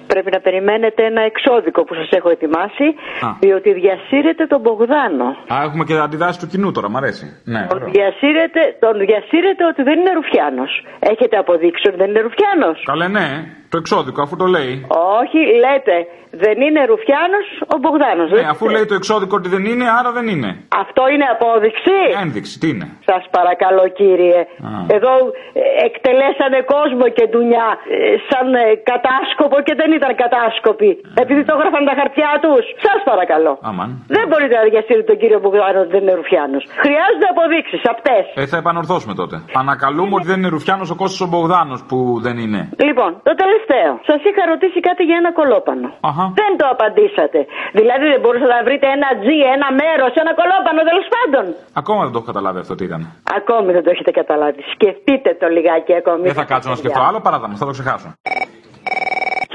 πρέπει 0.08 0.30
να 0.32 0.40
περιμένετε 0.40 1.02
ένα 1.12 1.22
εξώδικο 1.32 1.84
που 1.84 1.94
σας 1.94 2.10
έχω 2.18 2.30
ετοιμάσει, 2.30 2.88
Α. 3.28 3.30
διότι 3.40 3.70
διασύρετε 3.74 4.44
τον 4.46 4.60
Μπογδάνο. 4.62 5.28
Α, 5.54 5.56
έχουμε 5.68 5.84
και 5.84 5.94
αντιδράσεις 6.08 6.40
του 6.42 6.48
κοινού 6.48 6.72
τώρα, 6.72 6.90
μ' 6.90 6.98
αρέσει. 6.98 7.26
Ναι. 7.54 7.68
Τον 7.70 7.82
διασύρετε, 7.96 8.62
τον 8.80 8.94
διασύρετε 9.06 9.64
ότι 9.72 9.82
δεν 9.84 10.00
είναι 10.00 10.14
Ρουφιάνος. 10.20 10.72
Έχετε 11.00 11.36
αποδείξει 11.38 11.84
ότι 11.88 11.98
δεν 11.98 12.10
είναι 12.10 12.22
Ρουφιάνος. 12.28 12.78
Καλέ, 12.92 13.08
ναι. 13.08 13.28
Το 13.74 13.80
εξώδικο, 13.80 14.22
αφού 14.22 14.36
το 14.36 14.46
λέει. 14.46 14.86
Όχι, 15.22 15.40
λέτε 15.64 15.96
δεν 16.44 16.58
είναι 16.66 16.82
Ρουφιάνος 16.92 17.48
ο 17.76 17.78
Μπογδάνος. 17.82 18.30
Ναι, 18.32 18.46
αφού 18.54 18.66
λέει 18.76 18.86
το 18.92 18.96
εξώδικο 19.02 19.36
ότι 19.42 19.50
δεν 19.56 19.64
είναι, 19.72 19.86
άρα 20.00 20.12
δεν 20.18 20.26
είναι. 20.34 20.50
Αυτό 20.84 21.02
είναι 21.14 21.28
απόδειξη; 21.36 21.98
Ένδειξη, 22.24 22.54
τι 22.60 22.68
είναι; 22.74 22.88
Σας 23.10 23.24
παρακαλώ 23.38 23.86
κύριε. 24.00 24.40
Α. 24.68 24.72
Εδώ 24.98 25.14
ε, 25.60 25.62
εκτελέσανε 25.88 26.60
κόσμο 26.76 27.06
και 27.18 27.26
δουλειά 27.36 27.68
ε, 27.96 27.98
σαν 28.30 28.48
ε, 28.54 28.64
κατάσκοπο 28.92 29.58
και 29.68 29.74
δεν 29.82 29.90
ήταν 29.98 30.12
κατάσκοποι. 30.24 30.92
Επειδή 31.24 31.42
το 31.48 31.52
έγραφαν 31.58 31.84
τα 31.90 31.96
χαρτιά 32.00 32.32
τους. 32.44 32.64
Σας 32.86 33.00
παρακαλώ. 33.10 33.54
Αμάν. 33.70 33.90
Δεν 34.18 34.26
μπορείτε 34.30 34.56
να 34.60 34.64
διασύρετε 34.70 35.08
τον 35.12 35.18
κύριο 35.22 35.40
Μπογδάνο 35.44 35.78
ότι 35.84 35.92
δεν 35.96 36.02
είναι 36.06 36.16
Ρουφιάνος. 36.22 36.64
Χρειάζονται 36.84 37.30
αποδείξεις, 37.34 37.82
απτές. 37.94 38.26
Ε, 38.42 38.46
θα 38.52 38.58
επανορθώσουμε 38.64 39.14
τότε. 39.22 39.36
Ανακαλούμε 39.64 40.14
ότι 40.20 40.28
δεν 40.32 40.38
είναι 40.40 40.52
Ρουφιάνος 40.58 40.88
ο 40.94 40.96
Κώστας 41.02 41.22
ο 41.26 41.28
Μπογδάνος 41.32 41.80
που 41.90 41.98
δεν 42.26 42.36
είναι. 42.44 42.62
Λοιπόν, 42.88 43.10
το 43.28 43.34
τελευταίο. 43.42 43.63
Σας 44.10 44.20
είχα 44.28 44.44
ρωτήσει 44.54 44.80
κάτι 44.88 45.04
για 45.10 45.18
ένα 45.22 45.32
κολόπανο. 45.40 45.88
Αχα. 46.10 46.26
Δεν 46.42 46.52
το 46.60 46.66
απαντήσατε. 46.74 47.40
Δηλαδή 47.80 48.06
δεν 48.14 48.20
μπορούσατε 48.22 48.54
να 48.60 48.64
βρείτε 48.68 48.88
ένα 48.98 49.10
τζι, 49.22 49.38
ένα 49.56 49.68
μέρος, 49.82 50.12
ένα 50.24 50.34
κολόπανο 50.40 50.82
τέλος 50.90 51.08
πάντων. 51.16 51.44
Ακόμα 51.82 52.02
δεν 52.06 52.12
το 52.14 52.18
έχω 52.20 52.28
καταλάβει 52.32 52.60
αυτό 52.64 52.74
τι 52.78 52.84
ήταν. 52.90 53.02
Ακόμη 53.38 53.70
δεν 53.78 53.84
το 53.86 53.90
έχετε 53.96 54.12
καταλάβει. 54.22 54.62
Σκεφτείτε 54.76 55.30
το 55.42 55.48
λιγάκι 55.56 55.94
ακόμη. 56.02 56.24
Δεν 56.30 56.38
θα 56.42 56.46
κάτσω 56.52 56.70
να 56.74 56.78
σκεφτώ 56.82 57.02
άλλο, 57.10 57.20
παρά 57.26 57.38
θα 57.40 57.48
θα 57.62 57.66
το 57.70 57.72
ξεχάσω. 57.78 58.10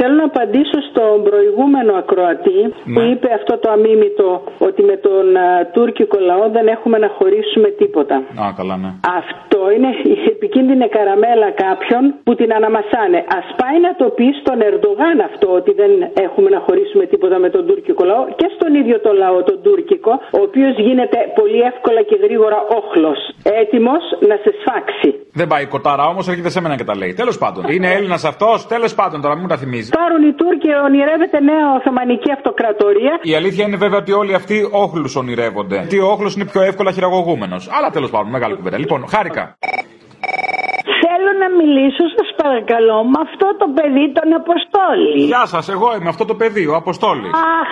Θέλω 0.01 0.15
να 0.23 0.27
απαντήσω 0.33 0.79
στον 0.91 1.15
προηγούμενο 1.29 1.93
ακροατή 2.03 2.61
που 2.95 3.01
είπε 3.11 3.29
αυτό 3.39 3.55
το 3.63 3.69
αμίμητο 3.77 4.29
ότι 4.69 4.81
με 4.91 4.97
τον 5.07 5.25
α, 5.37 5.49
τουρκικό 5.77 6.19
λαό 6.31 6.45
δεν 6.57 6.67
έχουμε 6.75 6.97
να 7.05 7.09
χωρίσουμε 7.19 7.69
τίποτα. 7.81 8.17
Α, 8.45 8.47
καλά, 8.59 8.77
ναι. 8.83 8.91
Αυτό 9.21 9.61
είναι 9.75 9.91
η 10.15 10.29
επικίνδυνη 10.37 10.87
καραμέλα 10.97 11.49
κάποιων 11.65 12.03
που 12.25 12.33
την 12.41 12.51
αναμασάνε. 12.59 13.19
Α 13.39 13.41
πάει 13.61 13.79
να 13.87 13.93
το 14.01 14.07
πει 14.17 14.27
στον 14.41 14.59
Ερντογάν 14.69 15.17
αυτό 15.31 15.47
ότι 15.61 15.73
δεν 15.81 15.91
έχουμε 16.27 16.49
να 16.57 16.61
χωρίσουμε 16.67 17.05
τίποτα 17.13 17.37
με 17.45 17.49
τον 17.55 17.63
τουρκικό 17.69 18.03
λαό 18.11 18.23
και 18.41 18.49
στον 18.57 18.71
ίδιο 18.81 18.97
το 19.07 19.13
λαό, 19.23 19.39
τον 19.51 19.59
τουρκικό, 19.67 20.13
ο 20.39 20.41
οποίος 20.49 20.75
γίνεται 20.87 21.19
πολύ 21.41 21.61
εύκολα 21.71 22.01
και 22.09 22.17
γρήγορα 22.25 22.59
όχλος. 22.79 23.19
Έτοιμος 23.63 24.03
να 24.29 24.37
σε 24.45 24.51
σφάξει. 24.61 25.09
Δεν 25.41 25.47
πάει 25.53 25.63
η 25.63 25.71
κοτάρα 25.75 26.05
όμως, 26.13 26.25
έρχεται 26.29 26.51
σε 26.55 26.61
μένα 26.61 26.77
και 26.77 26.85
τα 26.91 26.97
λέει. 26.97 27.13
Τέλος 27.23 27.37
πάντων. 27.43 27.63
Είναι 27.75 27.89
Έλληνας 27.97 28.25
αυτός, 28.25 28.67
τέλος 28.75 28.95
πάντων 28.95 29.21
τώρα, 29.21 29.35
μην 29.35 29.43
μου 29.47 29.53
τα 29.55 29.57
θυμίζει. 29.63 29.88
Πάρουν 29.97 30.23
οι 30.29 30.33
Τούρκοι, 30.33 30.69
ονειρεύεται 30.87 31.41
νέα 31.41 31.67
Οθωμανική 31.77 32.31
Αυτοκρατορία. 32.33 33.19
Η 33.23 33.35
αλήθεια 33.35 33.65
είναι 33.67 33.77
βέβαια 33.77 33.99
ότι 33.99 34.13
όλοι 34.13 34.35
αυτοί 34.35 34.69
όχλους 34.73 35.17
ονειρεύονται. 35.17 35.87
Τι 35.89 35.99
ο 35.99 36.07
όχλο 36.15 36.33
είναι 36.37 36.45
πιο 36.45 36.61
εύκολα 36.63 36.91
χειραγωγούμενος. 36.93 37.69
Αλλά 37.77 37.91
τέλος 37.91 38.11
πάντων, 38.11 38.31
μεγάλη 38.31 38.55
κουβέντα. 38.55 38.79
Λοιπόν, 38.79 39.09
χάρηκα. 39.09 39.57
Θέλω 41.03 41.31
να 41.43 41.49
μιλήσω, 41.61 42.05
σας 42.17 42.29
παρακαλώ, 42.43 42.99
με 43.13 43.19
αυτό 43.27 43.47
το 43.63 43.67
παιδί 43.77 44.05
τον 44.19 44.29
Αποστόλη. 44.43 45.13
Γεια 45.33 45.45
σας, 45.53 45.65
εγώ 45.75 45.89
είμαι 45.97 46.11
αυτό 46.15 46.25
το 46.31 46.35
παιδί, 46.41 46.65
ο 46.73 46.75
Αποστόλης. 46.83 47.31
Αχ, 47.61 47.71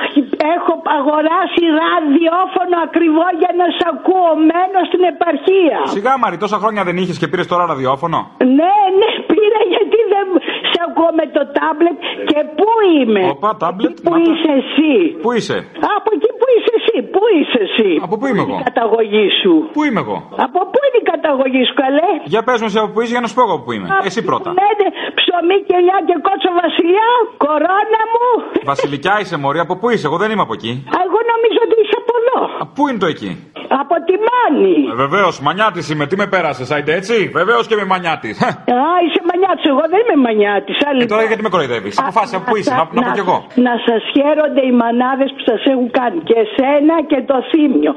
έχω 0.56 0.72
αγοράσει 0.98 1.62
ραδιόφωνο 1.82 2.76
ακριβό 2.88 3.26
για 3.42 3.52
να 3.60 3.66
σ' 3.76 3.84
ακούω. 3.92 4.30
Μένω 4.50 4.80
στην 4.90 5.02
επαρχία. 5.12 5.78
Σιγά 5.96 6.12
Μαρή, 6.22 6.36
τόσα 6.44 6.58
χρόνια 6.62 6.82
δεν 6.88 6.96
είχες 7.02 7.16
και 7.20 7.28
πήρες 7.30 7.46
τώρα 7.52 7.64
ραδιόφωνο; 7.72 8.18
Ναι, 8.58 8.76
ναι, 9.00 9.10
πήρα 9.30 9.60
γιατί 9.72 9.98
δεν 10.14 10.26
σε 10.76 10.82
ακούω 10.88 11.10
με 11.20 11.26
το 11.36 11.42
τάμπλετ 11.56 11.98
και 12.30 12.40
πού 12.58 12.68
είμαι. 12.96 13.22
Οπα, 13.34 13.50
τάμπλετ. 13.62 13.94
Πού 14.06 14.12
είσαι 14.26 14.50
εσύ. 14.60 14.92
Πού 15.24 15.30
είσαι; 15.38 15.56
Από 15.96 16.08
εκεί 16.16 16.30
που 16.38 16.46
είσαι 16.54 16.72
εσύ. 16.80 16.96
Πού 17.14 17.22
είσαι 17.38 17.58
εσύ. 17.66 17.90
Από 18.06 18.14
πού 18.18 18.24
είμαι 18.30 18.42
εγώ; 18.46 18.56
Η 18.62 18.64
καταγωγή 18.70 19.26
σου; 19.40 19.52
Πού 19.76 19.80
είμαι 19.86 20.00
εγώ; 20.04 20.18
Από 20.46 20.60
πού 20.72 20.78
είναι 20.86 20.98
η 21.04 21.06
καταγωγή 21.12 21.62
σου, 21.68 21.74
καλέ; 21.84 22.10
Για 22.34 22.42
πες 22.46 22.58
μου 22.62 22.68
σε 22.74 22.78
από 22.82 22.90
πού 22.94 22.98
είσαι 23.02 23.12
για 23.16 23.22
να 23.24 23.28
σου 23.30 23.36
πω 23.38 23.42
εγώ 23.46 23.56
που 23.64 23.70
είμαι. 23.74 23.88
Εσύ 24.08 24.20
πρώτα. 24.28 24.48
Λέτε 24.60 24.86
ψωμί 25.18 25.58
και 25.68 25.74
ελιά 25.80 25.98
και 26.08 26.14
κότσο 26.26 26.50
βασιλιά. 26.62 27.08
Κορώνα 27.44 28.02
μου. 28.12 28.26
Βασιλικιά 28.72 29.14
είσαι 29.20 29.36
μωρή, 29.42 29.58
από 29.66 29.74
πού 29.80 29.86
είσαι, 29.92 30.06
εγώ 30.10 30.16
δεν 30.22 30.28
είμαι 30.32 30.44
από 30.46 30.54
εκεί. 30.58 30.72
Α, 30.94 30.96
Εγώ 31.06 31.18
νομίζω 31.32 31.58
ότι 31.66 31.76
είσαι 31.82 31.96
από 32.02 32.12
εδώ. 32.20 32.25
Α, 32.36 32.66
Πού 32.74 32.82
είναι 32.88 33.00
το 33.04 33.08
εκεί; 33.14 33.30
Από 33.82 33.94
τη 34.08 34.14
Μάνη. 34.28 34.74
Ε, 34.92 34.94
Βεβαίως, 35.04 35.34
μανιάτης 35.46 35.84
είμαι, 35.90 36.04
τι 36.10 36.16
με 36.22 36.26
πέρασες, 36.34 36.68
άιντε 36.74 36.92
έτσι; 37.00 37.16
Βεβαίως 37.40 37.64
και 37.68 37.76
με 37.80 37.84
μανιάτης. 37.92 38.36
Α, 38.88 38.92
είσαι 39.04 39.20
μανιάτης. 39.30 39.64
Εγώ 39.72 39.84
δεν 39.92 40.00
είμαι 40.04 40.18
μανιάτης. 40.26 40.76
Άλλη 40.88 41.02
Ε, 41.02 41.06
τώρα 41.12 41.22
γιατί 41.30 41.42
με 41.46 41.50
κοροϊδεύεις; 41.54 41.94
Αποφάσισα 42.02 42.36
από 42.38 42.44
πού 42.48 42.54
είσαι, 42.58 42.74
να, 42.78 42.82
να 42.96 43.00
πω 43.04 43.10
κι 43.16 43.22
εγώ. 43.26 43.38
Να 43.66 43.74
σας 43.86 44.00
χαίρονται 44.14 44.62
οι 44.68 44.72
μανάδες 44.82 45.28
που 45.34 45.42
σας 45.50 45.60
έχουν 45.72 45.88
κάνει. 45.98 46.18
Και 46.28 46.36
εσένα 46.44 46.94
και 47.10 47.18
το 47.30 47.36
θύμιο. 47.50 47.92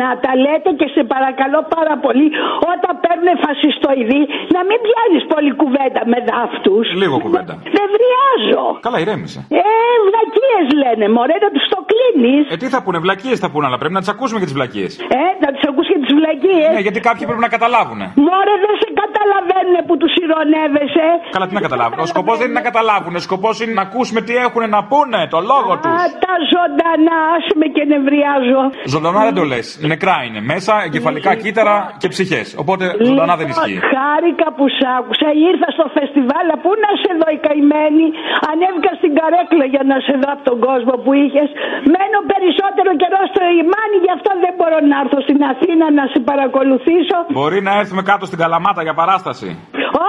Να 0.00 0.08
τα 0.24 0.32
λέτε 0.44 0.70
και 0.80 0.88
σε 0.94 1.02
παρακαλώ 1.14 1.60
πάρα 1.76 1.94
πολύ 2.04 2.26
όταν 2.72 2.92
παίρνουν 3.04 3.30
φασιστοειδή 3.44 4.22
να 4.56 4.60
μην 4.68 4.78
πιάνεις 4.86 5.22
πολύ 5.32 5.52
κουβέντα 5.62 6.00
με 6.12 6.18
δάφτου. 6.28 6.76
Λίγο 7.02 7.16
κουβέντα. 7.26 7.54
Δεν 7.76 7.86
βριάζω. 7.96 8.64
Καλά, 8.86 8.98
ηρέμησε. 9.04 9.38
Ε, 9.60 9.64
βλακίε 10.06 10.60
λένε, 10.82 11.04
μωρέ, 11.16 11.36
να 11.46 11.50
τους 11.54 11.64
το 11.74 11.78
κλείνεις. 11.90 12.42
Ε, 12.52 12.56
τι 12.60 12.66
θα 12.74 12.78
πούνε, 12.84 12.98
βλακίες 13.06 13.38
θα 13.44 13.48
πούνε, 13.52 13.64
αλλά 13.68 13.78
πρέπει 13.82 13.94
να 13.98 14.02
τις 14.04 14.10
ακούσουμε 14.14 14.38
και 14.40 14.48
τις 14.50 14.56
βλακίες. 14.58 14.90
Ε, 15.22 15.24
να 15.44 15.48
τους 15.54 15.64
ακούσει 15.70 15.88
και 15.94 16.00
τις 16.04 16.12
βλακίες. 16.20 16.70
Ναι, 16.76 16.82
γιατί 16.86 16.98
κάποιοι 17.08 17.24
πρέπει 17.28 17.44
να 17.46 17.52
καταλάβουν. 17.56 18.00
Μωρέ, 18.26 18.54
δεν 18.64 18.74
σε 18.82 18.88
καταλαβαίνουν 19.02 19.76
που 19.86 19.94
τους 20.00 20.12
ηρωνεύεσαι. 20.24 21.06
Καλά, 21.36 21.46
τι 21.48 21.54
να 21.58 21.64
καταλάβουν; 21.68 21.98
Ο 22.06 22.08
σκοπός 22.12 22.36
δεν 22.40 22.46
είναι 22.48 22.58
να 22.60 22.66
καταλάβουν. 22.70 23.12
Ο 23.20 23.22
σκοπός 23.28 23.54
είναι 23.62 23.74
να 23.80 23.84
ακούσουμε 23.88 24.20
τι 24.26 24.34
έχουν 24.46 24.62
να 24.76 24.80
πούνε, 24.90 25.20
το 25.34 25.40
λόγο 25.52 25.70
τους. 25.82 25.92
Α, 26.00 26.04
τα 26.24 26.34
ζωντανά, 26.52 27.18
άσε 27.34 27.54
με 27.60 27.66
και 27.74 27.82
νευριάζω. 27.92 28.60
Ζωντανά 28.94 29.20
δεν 29.28 29.34
το 29.40 29.44
λες. 29.52 29.66
Νεκρά 29.92 30.16
είναι. 30.26 30.40
Μέσα 30.52 30.72
εγκεφαλικά 30.86 31.30
κύτταρα 31.42 31.76
και 32.00 32.08
ψυχές. 32.14 32.46
Οπότε 32.62 32.84
ζωντανά 33.08 33.34
δεν 33.40 33.46
ισχύει. 33.52 33.78
Χάρηκα 33.94 34.48
που 34.56 34.64
σ' 34.78 34.84
άκουσα. 34.98 35.28
Ήρθα 35.50 35.68
στο 35.76 35.86
φεστιβάλ. 35.96 36.46
Πού 36.64 36.70
να 36.84 36.90
σε 37.02 37.10
δω 37.20 37.28
η 37.36 37.38
καημένη. 37.46 38.06
Ανέβηκα 38.50 38.92
στην 39.00 39.12
καρέκλα 39.18 39.64
για 39.74 39.82
να 39.90 39.96
σε 40.06 40.14
δω 40.20 40.28
από 40.36 40.44
τον 40.50 40.58
κόσμο 40.66 40.71
που 41.04 41.12
είχες. 41.22 41.48
Μένω 41.94 42.18
περισσότερο 42.32 42.90
καιρό 43.02 43.20
στο 43.32 43.42
Ιμάνι, 43.60 43.96
γι' 44.04 44.14
αυτό 44.18 44.30
δεν 44.44 44.52
μπορώ 44.58 44.78
να 44.90 44.96
έρθω 45.02 45.18
στην 45.26 45.40
Αθήνα 45.52 45.84
να 45.98 46.04
σε 46.12 46.18
παρακολουθήσω. 46.30 47.18
Μπορεί 47.38 47.58
να 47.68 47.72
έρθουμε 47.80 48.02
κάτω 48.10 48.24
στην 48.30 48.38
Καλαμάτα 48.42 48.82
για 48.86 48.94
παράσταση. 49.00 49.48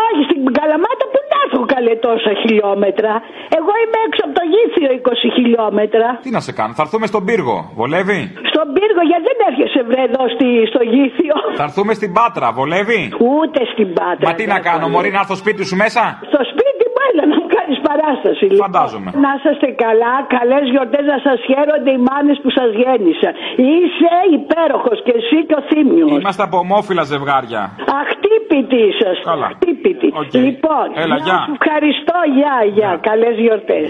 Όχι, 0.06 0.22
στην 0.30 0.42
Καλαμάτα 0.60 1.04
που 1.12 1.20
να 1.32 1.38
έρθω 1.46 1.62
καλέ 1.74 1.94
τόσα 2.08 2.32
χιλιόμετρα. 2.42 3.12
Εγώ 3.60 3.72
είμαι 3.82 4.00
έξω 4.08 4.22
από 4.28 4.34
το 4.40 4.44
γήθιο 4.54 4.90
20 5.08 5.38
χιλιόμετρα. 5.38 6.08
Τι 6.26 6.30
να 6.38 6.42
σε 6.48 6.52
κάνω, 6.60 6.74
θα 6.78 6.84
έρθουμε 6.86 7.06
στον 7.12 7.24
πύργο. 7.28 7.58
Βολεύει; 7.80 8.22
Στον 8.52 8.68
πύργο, 8.76 9.02
γιατί 9.10 9.26
δεν 9.30 9.40
έρχεσαι 9.50 9.82
βρε 9.90 10.02
εδώ 10.10 10.24
στη, 10.36 10.48
στο 10.72 10.82
γήθιο. 10.94 11.36
Θα 11.60 11.66
έρθουμε 11.70 11.92
στην 12.00 12.12
Πάτρα. 12.18 12.48
Βολεύει; 12.60 13.02
Ούτε 13.36 13.60
στην 13.74 13.88
Πάτρα. 13.98 14.26
Μα 14.28 14.34
τι 14.40 14.46
να 14.54 14.60
κάνω, 14.68 14.86
Μωρή, 14.94 15.10
να 15.18 15.22
έρθω 15.24 15.36
σπίτι 15.44 15.62
σου 15.70 15.76
μέσα; 15.84 16.02
Στο 16.32 16.42
σπίτι 16.52 16.84
μου 16.92 17.00
έλα 17.10 17.24
να 17.32 17.36
μου 17.40 17.48
κάνει 17.56 17.73
παράσταση. 17.90 18.44
Λοιπόν. 18.52 18.66
Φαντάζομαι. 18.68 19.10
Να 19.26 19.30
είσαστε 19.38 19.68
καλά, 19.86 20.14
καλές 20.38 20.64
γιορτές 20.74 21.06
να 21.14 21.18
σας 21.28 21.38
χαίρονται 21.50 21.92
οι 21.96 22.02
μάνες 22.10 22.38
που 22.44 22.50
σας 22.60 22.70
γέννησαν. 22.82 23.32
Είσαι 23.74 24.14
υπέροχος 24.40 24.98
και 25.06 25.14
εσύ 25.20 25.38
και 25.48 25.56
ο 25.62 25.64
Θήμιος. 25.70 26.10
Είμαστε 26.22 26.44
από 26.48 26.58
ομόφυλα 26.66 27.04
ζευγάρια. 27.14 27.62
Αχτύπητη 28.02 28.80
είσαστε. 28.90 29.24
Καλά. 29.32 29.48
Αχτύπητη. 29.52 30.08
Οκ. 30.22 30.34
Λοιπόν, 30.48 30.86
Έλα, 31.04 31.16
να 31.16 31.18
γεια. 31.26 31.38
σου 31.46 31.52
ευχαριστώ, 31.60 32.18
γεια, 32.38 32.56
γεια. 32.76 32.92
Καλές 33.10 33.36
γιορτές. 33.44 33.86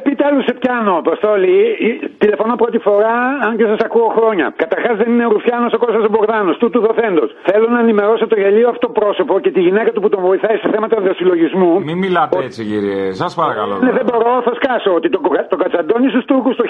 Επιτέλους 0.00 0.44
σε 0.48 0.54
πιάνω, 0.60 0.92
Αποστόλη. 1.02 1.56
Ε, 1.86 2.06
Τηλεφωνώ 2.22 2.54
πρώτη 2.62 2.78
φορά, 2.86 3.16
αν 3.46 3.52
και 3.58 3.66
σας 3.72 3.80
ακούω 3.86 4.08
χρόνια. 4.16 4.46
Καταρχάς 4.62 4.94
δεν 5.00 5.08
είναι 5.12 5.26
Ρουφιάνος 5.34 5.72
ο 5.76 5.78
Κώστας 5.82 6.04
ο 6.08 6.10
Μπογδάνος, 6.12 6.56
τούτου 6.62 6.80
δοθέντος. 6.86 7.24
Θέλω 7.48 7.66
να 7.74 7.80
ενημερώσω 7.84 8.26
το 8.32 8.36
γελοίο 8.42 8.68
αυτό 8.74 8.86
πρόσωπο 8.98 9.32
και 9.44 9.50
τη 9.56 9.60
γυναίκα 9.66 9.90
του 9.92 10.00
που 10.02 10.08
τον 10.14 10.20
βοηθάει 10.28 10.56
σε 10.62 10.68
θέματα 10.74 10.96
δοσυλλογισμού. 11.06 11.72
Μην 11.88 11.98
μιλάτε 12.04 12.38
έτσι, 12.46 12.60
κύριε. 12.70 13.12
Σας 13.22 13.32
παρακαλώ. 13.40 13.74
Ναι, 13.84 13.92
δεν 13.98 14.04
μπορώ, 14.08 14.32
θα 14.48 14.52
σκάσω 14.58 14.90
ότι 14.98 15.08
το, 15.14 15.18
το 15.52 15.56
Κατσαντώνη 15.62 16.08
στους 16.12 16.24
Τούρκους 16.30 16.54
το 16.56 16.64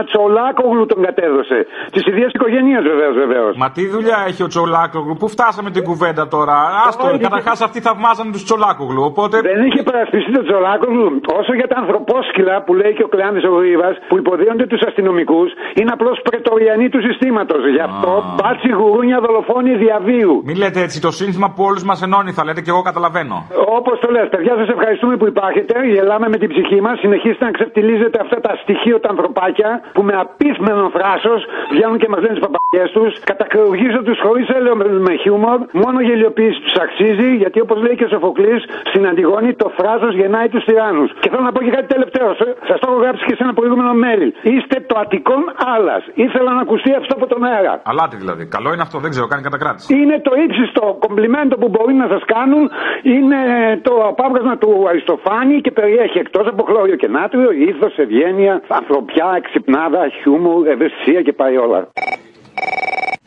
1821 0.00 0.04
Τσολάκογλου 0.08 0.86
τον 0.86 1.02
κατέδωσε. 1.06 1.58
Της 1.94 2.02
ίδια 2.10 2.26
οικογένειας 2.34 2.82
βεβαίως, 2.92 3.14
βεβαίως. 3.24 3.52
Μα 3.62 3.68
τι 3.76 3.84
δουλειά 3.94 4.18
έχει 4.30 4.42
ο 4.42 4.48
Τσολάκογλου, 4.52 5.14
πού 5.20 5.28
φτάσαμε 5.34 5.70
την 5.70 5.82
κουβέντα 5.88 6.28
τώρα; 6.34 6.56
Άστο, 6.86 7.06
καταρχάς 7.26 7.60
αυτοί 7.66 7.78
θαυμάζανε 7.86 8.30
τους 8.34 8.44
Τσολάκογλου. 8.44 9.02
Οπότε. 9.10 9.36
Δεν 9.40 9.60
είχε 9.66 9.82
παρασπιστεί 9.82 10.30
τον 10.38 10.44
Τσολάκογλου. 10.48 11.06
Όσο 11.40 11.52
για 11.60 11.68
τα 11.72 11.76
ανθρωπόσκυλα 11.82 12.54
που 12.64 12.72
λέει 12.80 12.92
και 12.96 13.04
ο 13.08 13.10
Κλεάνδη 13.14 13.40
ο 13.50 13.52
Γρήβα 13.58 13.90
που 14.08 14.16
υποδίονται 14.22 14.66
τους 14.72 14.82
αστυνομικούς 14.88 15.48
είναι 15.78 15.90
απλώς 15.96 16.16
πρετοριανοί 16.28 16.86
του 16.92 17.00
συστήματος. 17.06 17.60
Γι' 17.76 17.84
αυτό 17.90 18.12
μπάτσι 18.36 18.70
γουρούνια 18.78 19.18
δολοφόνοι 19.26 19.72
διαβίου. 19.84 20.32
Μην 20.48 20.56
λέτε 20.62 20.80
έτσι, 20.86 20.96
το 21.06 21.10
σύνθημα 21.20 21.48
που 21.54 21.62
όλους 21.68 21.82
μας 21.90 21.98
ενώνει 22.06 22.30
θα 22.38 22.42
λέτε 22.46 22.60
και 22.64 22.70
εγώ 22.74 22.82
καταλαβαίνω. 22.90 23.36
Όπως 23.78 23.96
το 24.02 24.08
λες, 24.14 24.26
παιδιά, 24.34 24.52
σας 24.60 24.68
ευχαριστούμε 24.76 25.14
που 25.20 25.26
υπάρχετε. 25.34 25.74
Γελάμε 25.94 26.26
με 26.34 26.36
την 26.42 26.48
ψυχή 26.52 26.78
μας. 26.86 26.96
Συνεχίστε 27.04 27.44
να 27.48 27.52
ξεφτιλίζετε 27.56 28.18
αυτά 28.24 28.38
τα 28.46 28.52
στοιχεία 28.62 29.00
τα 29.04 29.08
ανθρωπάκια 29.14 29.70
που 29.94 30.02
με 30.08 30.14
απίθμενο 30.24 30.84
θράσο 30.96 31.34
βγαίνουν 31.74 31.98
και 32.02 32.08
μας 32.12 32.20
λένε 32.22 32.34
τις 32.36 32.44
παπαγιές 32.46 32.88
τους. 32.96 33.10
Κατακρογίζω 33.30 34.00
τους 34.06 34.18
χωρίς 34.24 34.46
έλεο 34.58 34.74
με, 34.80 34.84
με 35.06 35.14
χιούμορ. 35.22 35.58
Μόνο 35.84 35.98
γελιοποίηση 36.08 36.58
τους 36.64 36.76
αξίζει, 36.84 37.28
γιατί 37.42 37.58
όπως 37.66 37.78
λέει 37.84 37.94
και 37.98 38.06
ο 38.08 38.10
Σοφοκλής 38.14 38.60
στην 38.90 39.02
Αντιγόνη, 39.10 39.50
το 39.62 39.68
θράσο 39.76 40.08
γεννάει 40.20 40.48
τους 40.52 40.64
τυράννους. 40.68 41.10
Και 41.22 41.29
θέλω 41.30 41.44
να 41.48 41.52
πω 41.54 41.60
και 41.66 41.72
κάτι 41.76 41.88
τελευταίο. 41.94 42.28
Σας 42.68 42.76
το 42.80 42.86
έχω 42.90 42.98
γράψει 43.04 43.22
και 43.28 43.34
σε 43.38 43.42
ένα 43.46 43.54
προηγούμενο 43.58 43.92
mail. 44.04 44.26
Είστε 44.54 44.76
το 44.90 44.94
αττικόν 45.02 45.42
άλλα. 45.74 45.96
Ήθελα 46.24 46.50
να 46.58 46.60
ακουστεί 46.66 46.90
αυτό 47.00 47.12
από 47.18 47.26
τον 47.32 47.40
αέρα. 47.50 47.74
Αλάτι 47.90 48.16
δηλαδή. 48.22 48.44
Καλό 48.56 48.68
είναι 48.74 48.84
αυτό, 48.86 48.96
δεν 49.04 49.10
ξέρω, 49.14 49.26
κάνει 49.32 49.42
κατακράτηση. 49.48 49.86
Είναι 50.00 50.16
το 50.28 50.32
ύψιστο 50.44 50.82
κομπλιμέντο 51.04 51.54
που 51.60 51.68
μπορεί 51.74 51.94
να 51.94 52.06
σας 52.12 52.22
κάνουν. 52.34 52.64
Είναι 53.02 53.40
το 53.82 53.94
απάβγασμα 54.12 54.54
του 54.62 54.70
Αριστοφάνη 54.90 55.60
και 55.60 55.70
περιέχει 55.70 56.18
εκτός 56.18 56.46
από 56.52 56.62
χλώριο 56.68 56.96
και 56.96 57.08
νάτριο 57.08 57.50
ήθος, 57.68 57.92
ευγένεια, 58.04 58.54
ανθρωπιά, 58.68 59.28
εξυπνάδα, 59.36 60.08
χιούμορ, 60.08 60.66
ευαισθησία 60.66 61.20
και 61.22 61.32
πάει 61.32 61.56
όλα. 61.56 61.80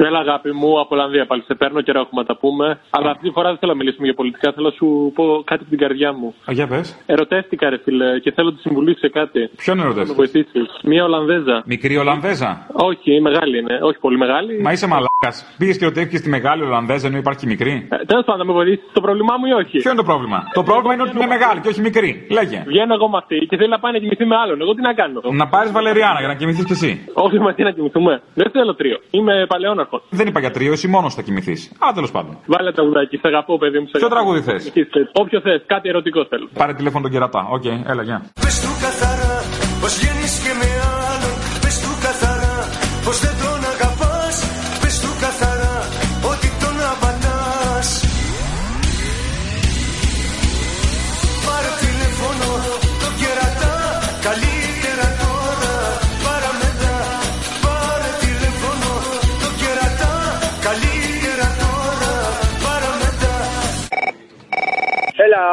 Έλα, 0.09 0.19
αγάπη 0.19 0.51
μου, 0.59 0.79
από 0.79 0.95
Ολλανδία 0.95 1.25
πάλι 1.25 1.41
σε 1.49 1.53
παίρνω, 1.61 1.81
καιρό 1.81 1.99
έχουμε 2.05 2.21
να 2.21 2.27
τα 2.31 2.35
πούμε. 2.43 2.65
Αλλά 2.97 3.09
αυτή 3.13 3.23
τη 3.27 3.31
φορά 3.35 3.47
δεν 3.49 3.57
θέλω 3.59 3.71
να 3.71 3.77
μιλήσουμε 3.77 4.05
για 4.09 4.15
πολιτικά, 4.21 4.47
θέλω 4.55 4.67
να 4.71 4.75
σου 4.79 4.87
πω 5.15 5.23
κάτι 5.49 5.61
από 5.61 5.69
την 5.75 5.79
καρδιά 5.83 6.09
μου. 6.19 6.27
Α, 6.49 6.51
για 6.59 6.67
πες. 6.67 6.85
Ερωτεύτηκα, 7.05 7.69
ρε 7.69 7.77
φίλε, 7.83 8.19
και 8.23 8.31
θέλω 8.31 8.49
τη 8.53 8.59
συμβουλή 8.65 8.93
σε 8.97 9.09
κάτι. 9.09 9.39
Ποιον 9.63 9.77
Να 9.77 9.83
με 9.83 9.89
ερωτεύτηκες; 9.89 10.17
βοηθήσεις. 10.21 10.67
Μία 10.83 11.03
Ολλανδέζα. 11.03 11.55
Μικρή 11.65 11.95
Ολλανδέζα; 11.97 12.49
Όχι, 12.89 13.21
μεγάλη 13.21 13.57
είναι. 13.59 13.75
Όχι 13.89 13.99
πολύ 13.99 14.17
μεγάλη. 14.17 14.61
Μα 14.61 14.71
είσαι 14.71 14.87
μαλάκας. 14.87 15.35
Πήγε 15.57 15.73
και 15.79 15.85
ρωτεύτηκε 15.85 16.19
τη 16.19 16.29
μεγάλη 16.29 16.61
Ολλανδέζα 16.63 17.07
ενώ 17.07 17.17
υπάρχει 17.17 17.39
και 17.39 17.47
μικρή. 17.53 17.87
Ε, 17.91 17.95
Τέλος 18.11 18.25
πάντων, 18.25 18.39
να 18.41 18.45
με 18.45 18.53
βοηθήσεις 18.59 18.83
το 18.93 19.01
πρόβλημά 19.01 19.33
μου 19.39 19.45
ή 19.45 19.53
όχι; 19.61 19.77
Ποιο 19.83 19.91
είναι 19.91 20.01
το 20.03 20.07
πρόβλημα; 20.11 20.39
Το 20.53 20.63
πρόβλημα 20.63 20.93
είναι 20.93 21.03
ότι 21.07 21.15
είναι 21.17 21.31
μεγάλη 21.35 21.59
και 21.61 21.69
όχι 21.73 21.81
μικρή. 21.81 22.27
Λέγε. 22.37 22.63
Βγαίνω 22.71 22.93
εγώ 22.93 23.07
με 23.09 23.17
αυτή 23.21 23.37
και 23.49 23.55
θέλει 23.57 23.69
να 23.69 23.79
πάει 23.79 23.91
να 23.91 23.99
κοιμηθεί 23.99 24.25
με 24.25 24.35
άλλον. 24.43 24.61
Εγώ 24.61 24.73
τι 24.75 24.81
να 24.81 24.93
κάνω; 24.93 25.19
Να 25.41 25.47
πάρεις 25.47 25.71
Βαλεριάνα 25.71 26.19
για 26.23 26.27
να 26.27 26.35
κοιμηθείς 26.35 26.65
κι 26.65 26.75
εσύ. 26.79 26.91
Όχι 27.13 27.39
μαζί 27.39 27.61
να 27.63 27.71
κοιμηθούμε. 27.71 28.21
Δεν 28.33 28.49
θέλω 28.51 28.75
τρίο. 28.75 28.97
Είμαι 29.11 29.45
παλαιόναρχος. 29.47 29.92
Έχω. 29.95 30.05
Δεν 30.09 30.27
είπα 30.27 30.39
για 30.39 30.51
τρίο, 30.51 30.71
εσύ 30.71 30.87
μόνος 30.87 31.13
θα 31.13 31.21
κοιμηθείς. 31.21 31.71
Α, 31.79 31.87
τέλος 31.93 32.11
πάντων. 32.11 32.37
Βάλε 32.45 32.71
τραγουδάκι, 32.71 33.17
σε 33.17 33.27
αγαπώ, 33.27 33.57
παιδί 33.57 33.79
μου. 33.79 33.85
σε 33.85 33.91
Ποιο 33.97 34.07
αγαπώ. 34.07 34.15
τραγούδι 34.15 34.41
θες; 34.41 34.71
Όποιο 35.13 35.39
θες, 35.41 35.63
κάτι 35.67 35.89
ερωτικό 35.89 36.25
θέλω. 36.29 36.49
Πάρε 36.53 36.73
τηλέφωνο 36.73 37.03
τον 37.03 37.11
κερατά. 37.11 37.47
Οκ, 37.49 37.65
έλα, 37.65 38.03
γεια. 38.03 38.17
Πες 38.41 38.55
του 38.61 38.71
καθαρά 38.83 39.35
πως 39.81 39.93
βγαίνεις 39.99 40.33
και 40.43 40.51
με 40.59 40.67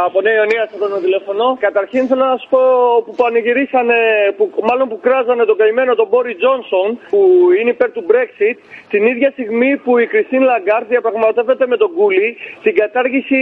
από 0.06 0.18
Νέα 0.24 0.36
Ιωνία 0.40 0.62
σε 0.70 0.76
παίρνω 0.80 0.98
τηλέφωνο. 1.06 1.44
Καταρχήν 1.66 2.02
θέλω 2.08 2.24
να 2.32 2.36
σου 2.40 2.48
πω 2.54 2.60
που 3.04 3.12
πανηγυρίσανε, 3.20 3.98
που, 4.36 4.44
μάλλον 4.68 4.86
που 4.90 4.98
κράζανε 5.06 5.44
τον 5.50 5.56
καημένο 5.60 5.92
τον 6.00 6.08
Μπόρις 6.10 6.34
Τζόνσον, 6.40 6.88
που 7.12 7.20
είναι 7.58 7.70
υπέρ 7.76 7.90
του 7.96 8.04
Brexit, 8.10 8.56
την 8.92 9.02
ίδια 9.12 9.28
στιγμή 9.36 9.70
που 9.84 9.92
η 10.04 10.06
Κριστίν 10.12 10.42
Λαγκάρτ 10.50 10.86
διαπραγματεύεται 10.94 11.64
με 11.72 11.76
τον 11.82 11.90
Κούλι 11.96 12.28
την 12.64 12.74
κατάργηση 12.80 13.40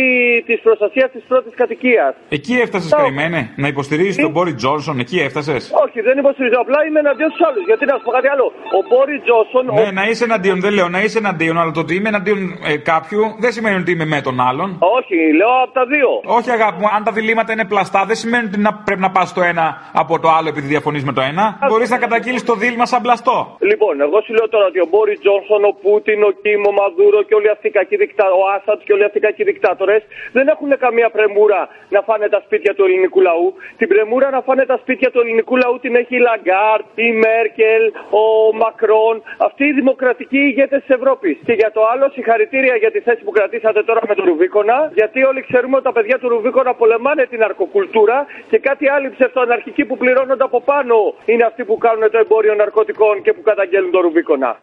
της 0.49 0.59
προστασίας 0.67 1.09
της 1.14 1.23
πρώτης 1.31 1.55
κατοικίας. 1.61 2.12
Εκεί 2.28 2.55
έφτασες, 2.64 2.90
καημένε. 3.02 3.40
Να 3.62 3.69
υποστηρίζεις 3.75 4.17
τον 4.25 4.31
Μπόρις 4.35 4.55
Τζόνσον, 4.55 4.99
εκεί 5.05 5.19
έφτασες; 5.26 5.62
Όχι, 5.85 5.99
δεν 6.00 6.19
υποστηρίζω. 6.19 6.59
Απλά 6.64 6.78
είμαι 6.87 6.99
εναντίον 7.05 7.31
στους 7.31 7.47
άλλους. 7.49 7.64
Γιατί 7.71 7.85
να 7.90 7.95
σου 7.97 8.05
πω 8.07 8.11
κάτι 8.19 8.28
άλλο. 8.35 8.47
Ο 8.78 8.81
Μπόρις 8.88 9.17
Τζόνσον. 9.25 9.64
Ναι, 9.81 9.90
να 10.00 10.05
είσαι 10.09 10.25
εναντίον, 10.25 10.61
δεν 10.61 10.73
λέω 10.73 10.88
να 10.88 11.00
είσαι 11.05 11.19
εναντίον, 11.19 11.59
αλλά 11.61 11.71
το 11.76 11.81
ότι 11.81 11.93
είμαι 11.95 12.09
εναντίον 12.14 12.38
ε, 12.67 12.76
κάποιου 12.93 13.23
δεν 13.38 13.52
σημαίνει 13.52 13.76
ότι 13.83 13.90
είμαι 13.93 14.07
με 14.14 14.21
τον 14.21 14.37
άλλον. 14.49 14.69
Όχι, 14.99 15.17
λέω 15.38 15.55
από 15.64 15.73
τα 15.78 15.85
δύο. 15.95 16.11
Όχι, 16.38 16.50
αγάπη 16.59 16.78
μου, 16.80 16.88
αν 16.97 17.00
τα 17.07 17.12
διλήμματα 17.18 17.50
είναι 17.54 17.66
πλαστά, 17.73 18.00
δεν 18.11 18.16
σημαίνει 18.23 18.45
ότι 18.50 18.59
να, 18.66 18.73
πρέπει 18.87 19.02
να 19.07 19.11
πας 19.16 19.28
το 19.37 19.42
ένα 19.52 19.66
από 20.02 20.14
το 20.23 20.28
άλλο 20.37 20.49
επειδή 20.52 20.66
διαφωνείς 20.75 21.04
με 21.09 21.12
το 21.18 21.23
ένα. 21.30 21.45
Μπορείς 21.71 21.90
να 21.95 21.99
καταγγείλεις 22.04 22.42
το 22.50 22.54
δίλημμα 22.62 22.87
σαν 22.92 23.00
πλαστό. 23.07 23.37
Λοιπόν, 23.71 23.95
εγώ 24.07 24.18
σου 24.25 24.33
λέω 24.37 24.49
τώρα 24.54 24.66
ότι 24.71 24.80
ο 24.87 24.87
Μπόρις 24.90 25.18
Τζόνσον, 25.23 25.62
ο 25.71 25.73
Πούτιν, 25.83 26.21
ο 26.28 26.30
Κίμ, 26.42 26.62
ο 26.71 26.73
Μαδούρο 26.78 27.21
και 27.28 27.35
όλοι 27.38 27.50
αυτοί 27.54 27.66
οι 27.71 27.75
κακοί 27.78 27.97
δικτά, 28.04 28.26
ο 28.40 28.42
Άσαντ 28.54 28.80
και 28.87 28.92
όλοι 28.97 29.04
αυτοί 29.09 29.18
οι 29.21 29.25
κακοί 29.28 29.42
δικτάτορες 29.50 30.02
δεν 30.37 30.47
έχουν 30.52 30.71
καμία 30.85 31.09
πρεμούρα 31.16 31.61
να 31.95 32.00
φάνε 32.09 32.26
τα 32.35 32.40
σπίτια 32.45 32.73
του 32.76 32.83
ελληνικού 32.87 33.21
λαού. 33.28 33.47
Την 33.80 33.88
πρεμούρα 33.92 34.28
να 34.37 34.40
φάνε 34.47 34.64
τα 34.73 34.76
σπίτια 34.83 35.09
του 35.12 35.21
ελληνικού 35.25 35.54
λαού 35.62 35.75
την 35.85 35.92
έχει 36.00 36.14
η 36.21 36.23
Λαγκάρτ, 36.28 36.87
η 37.09 37.11
Μέρκελ, 37.25 37.83
ο 38.23 38.25
Μακρόν, 38.62 39.16
αυτοί 39.47 39.64
οι 39.68 39.75
δημοκρατικοί 39.80 40.40
ηγέτες 40.50 40.80
της 40.85 40.92
Ευρώπης. 40.99 41.37
Και 41.47 41.54
για 41.61 41.71
το 41.76 41.80
άλλο, 41.92 42.04
συγχαρητήρια 42.16 42.75
για 42.83 42.90
τη 42.95 43.00
θέση 43.07 43.21
που 43.26 43.33
κρατήσατε 43.38 43.80
τώρα 43.88 44.00
με 44.09 44.14
τον 44.18 44.25
Ρουβίκονα, 44.30 44.78
γιατί 45.00 45.18
όλοι 45.30 45.40
ξέρουμε 45.49 45.75
ότι 45.78 45.87
τα 45.90 45.95
παιδιά 45.97 46.16
του 46.18 46.27
Ρουβίκονα 46.28 46.75
πολεμάνε 46.75 47.26
την 47.26 47.42
αρκοκουλτούρα 47.42 48.26
και 48.50 48.58
κάτι 48.58 48.88
άλλοι 48.88 49.11
ψευτοαναρχικοί 49.11 49.85
που 49.85 49.97
πληρώνονται 49.97 50.44
από 50.44 50.61
πάνω 50.61 50.94
είναι 51.25 51.44
αυτοί 51.44 51.64
που 51.64 51.78
κάνουν 51.78 52.11
το 52.11 52.18
εμπόριο 52.18 52.54
ναρκωτικών 52.54 53.23
και 53.23 53.32
που 53.32 53.42
καταγγέλνουν 53.42 53.90
τον 53.90 54.00
Ρουβίκονα. 54.00 54.58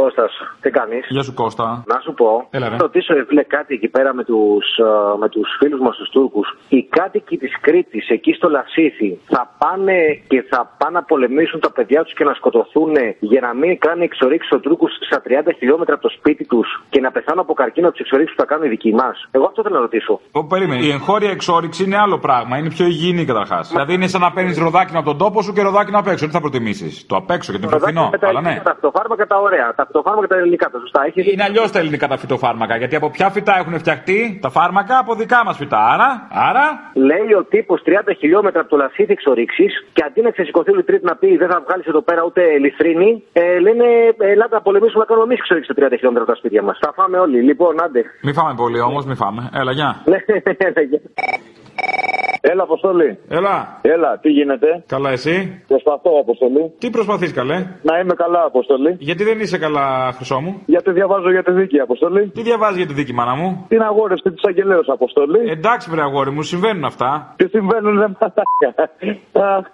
Κώστας, 0.00 0.32
τι 0.62 0.70
κάνεις; 0.78 1.04
Γεια 1.08 1.22
σου 1.22 1.34
Κώστα. 1.34 1.66
Να 1.92 1.98
σου 2.04 2.12
πω, 2.20 2.46
Έλα, 2.50 2.68
ρε. 2.68 2.74
να 2.76 2.80
ρωτήσω 2.86 3.14
ρε 3.14 3.24
φίλε 3.28 3.42
κάτι 3.56 3.74
εκεί 3.74 3.88
πέρα 3.88 4.14
με 4.14 4.24
τους 4.24 4.66
με 5.22 5.28
τους 5.28 5.48
φίλους 5.58 5.80
μας 5.80 5.96
τους 5.96 6.08
Τούρκους. 6.14 6.46
Οι 6.68 6.80
κάτοικοι 6.96 7.36
της 7.36 7.52
Κρήτης, 7.60 8.08
εκεί 8.08 8.32
στο 8.32 8.48
Λασίθι, 8.48 9.10
θα 9.34 9.42
πάνε 9.58 9.98
και 10.28 10.42
θα 10.50 10.60
πάνε 10.78 10.94
να 10.98 11.02
πολεμήσουν 11.02 11.60
τα 11.60 11.70
παιδιά 11.76 12.02
τους 12.04 12.12
και 12.14 12.24
να 12.24 12.34
σκοτωθούν 12.34 12.94
για 13.20 13.40
να 13.40 13.54
μην 13.54 13.78
κάνει 13.78 14.04
εξορίξεις 14.04 14.50
των 14.50 14.60
Τούρκου 14.60 14.86
στα 15.08 15.22
30 15.24 15.52
χιλιόμετρα 15.58 15.94
από 15.94 16.02
το 16.02 16.12
σπίτι 16.18 16.44
τους 16.46 16.68
και 16.90 17.00
να 17.00 17.10
πεθάνουν 17.10 17.40
από 17.40 17.54
καρκίνο 17.54 17.86
από 17.88 17.96
τις 17.96 18.04
εξορίξεις 18.04 18.36
που 18.36 18.42
θα 18.42 18.48
κάνουν 18.50 18.64
οι 18.66 18.68
δικοί 18.68 18.92
μας. 18.94 19.28
Εγώ 19.30 19.44
αυτό 19.44 19.62
θέλω 19.62 19.74
να 19.74 19.80
ρωτήσω. 19.80 20.20
Ω, 20.32 20.44
περίμενε. 20.44 20.82
Η 20.86 20.90
εγχώρια 20.90 21.30
εξόριξη 21.30 21.84
είναι 21.84 21.96
άλλο 21.96 22.18
πράγμα. 22.18 22.58
Είναι 22.58 22.68
πιο 22.68 22.86
υγιεινή 22.86 23.24
καταρχάς. 23.24 23.68
Δηλαδή 23.68 23.92
είναι 23.94 24.06
σαν 24.06 24.20
να 24.20 24.30
παίρνεις 24.32 24.58
ροδάκινο 24.58 24.98
από 24.98 25.08
τον 25.08 25.18
τόπο 25.18 25.42
σου 25.42 25.52
και 25.52 25.62
ροδάκινο 25.62 25.98
απ' 25.98 26.06
έξω. 26.06 26.26
Τι 26.26 26.32
θα 26.32 26.40
προτιμήσεις. 26.40 27.06
Το 27.06 27.16
απ' 27.16 27.30
έξω 27.30 27.50
γιατί 27.52 27.66
είναι 27.66 27.76
πιο 27.76 27.84
φθηνό. 27.86 28.08
με 28.10 28.18
τα 28.18 28.28
Αλλά 28.28 28.40
ναι. 28.40 28.48
ελληνικά, 28.48 28.70
τα 28.70 28.74
φυτοφάρμακα 28.74 29.26
τα 29.26 29.36
ωραία. 29.36 29.74
Τα 29.76 29.85
φυτοφάρμακα 29.86 30.26
τα 30.26 30.36
ελληνικά, 30.36 30.70
τα 30.70 30.78
σωστά. 30.78 31.00
Έχεις... 31.08 31.32
Είναι 31.32 31.44
αλλιώς 31.48 31.70
τα 31.70 31.78
ελληνικά 31.78 32.06
τα 32.12 32.16
φυτοφάρμακα. 32.16 32.76
Γιατί 32.76 32.94
από 32.96 33.10
ποια 33.10 33.30
φυτά 33.30 33.54
έχουν 33.58 33.78
φτιαχτεί 33.78 34.38
τα 34.42 34.50
φάρμακα; 34.50 34.98
Από 34.98 35.14
δικά 35.14 35.40
μας 35.46 35.56
φυτά. 35.56 35.80
Άρα, 35.94 36.08
άρα. 36.48 36.64
Λέει 37.10 37.32
ο 37.40 37.44
τύπος 37.44 37.82
30 37.86 37.90
χιλιόμετρα 38.18 38.60
από 38.60 38.70
το 38.70 38.76
λασίδι 38.76 39.12
εξορίξει 39.12 39.66
και 39.92 40.02
αντί 40.06 40.20
να 40.26 40.30
ξεσηκωθεί 40.30 40.70
όλη 40.70 40.80
η 40.80 40.84
Τρίτη 40.84 41.04
να 41.04 41.16
πει 41.16 41.36
δεν 41.36 41.48
θα 41.48 41.62
βγάλεις 41.66 41.86
εδώ 41.86 42.02
πέρα 42.02 42.22
ούτε 42.28 42.42
λιθρίνη, 42.64 43.22
ε, 43.32 43.58
λένε 43.58 43.86
ε, 44.18 44.30
ελάτε 44.30 44.54
να 44.54 44.60
πολεμήσουμε 44.60 44.98
να 44.98 45.06
κάνουμε 45.08 45.26
εμείς 45.26 45.38
εξορίξει 45.38 45.72
τα 45.74 45.86
30 45.86 45.90
χιλιόμετρα 45.98 46.22
από 46.22 46.32
τα 46.32 46.38
σπίτια 46.40 46.62
μας. 46.62 46.78
Θα 46.84 46.92
φάμε 46.96 47.18
όλοι. 47.18 47.38
Λοιπόν, 47.42 47.82
άντε. 47.84 48.02
Μη 48.22 48.32
φάμε 48.32 48.54
πολύ 48.56 48.80
όμως, 48.80 49.04
μη 49.04 49.14
φάμε. 49.14 49.50
Έλα, 49.60 49.72
γεια. 49.72 49.90
Ναι, 52.46 52.52
ναι, 52.52 52.52
Έλα, 52.52 52.62
Αποστολή. 52.62 53.18
Έλα. 53.28 53.80
Έλα, 53.82 54.18
τι 54.22 54.30
γίνεται; 54.30 54.84
Καλά, 54.86 55.10
εσύ; 55.10 55.64
Προσπαθώ, 55.66 56.10
Αποστολή. 56.20 56.72
Τι 56.78 56.90
προσπαθείς, 56.90 57.32
καλέ; 57.32 57.56
Να 57.82 57.98
είμαι 57.98 58.14
καλά, 58.14 58.42
Αποστολή. 58.44 58.96
Γιατί 58.98 59.24
δεν 59.24 59.40
είσαι 59.40 59.58
καλά, 59.58 60.12
χρυσό 60.16 60.40
μου; 60.40 60.62
Γιατί 60.66 60.90
διαβάζω 60.90 61.30
για 61.30 61.42
τη 61.42 61.52
δίκη, 61.52 61.80
Αποστολή. 61.80 62.28
Τι 62.28 62.42
διαβάζεις 62.42 62.76
για 62.76 62.86
τη 62.86 62.94
δίκη, 62.94 63.12
μάνα 63.12 63.34
μου; 63.34 63.64
Την 63.68 63.82
αγόρευση 63.82 64.30
της 64.30 64.44
Αγγελέως, 64.44 64.88
Αποστολή. 64.88 65.50
Εντάξει, 65.50 65.90
βρε 65.90 66.02
αγόρι 66.02 66.30
μου, 66.30 66.42
συμβαίνουν 66.42 66.84
αυτά. 66.84 67.34
Τι 67.36 67.48
συμβαίνουν, 67.48 67.98
δεν 67.98 68.16
μαλάκα. 68.62 68.90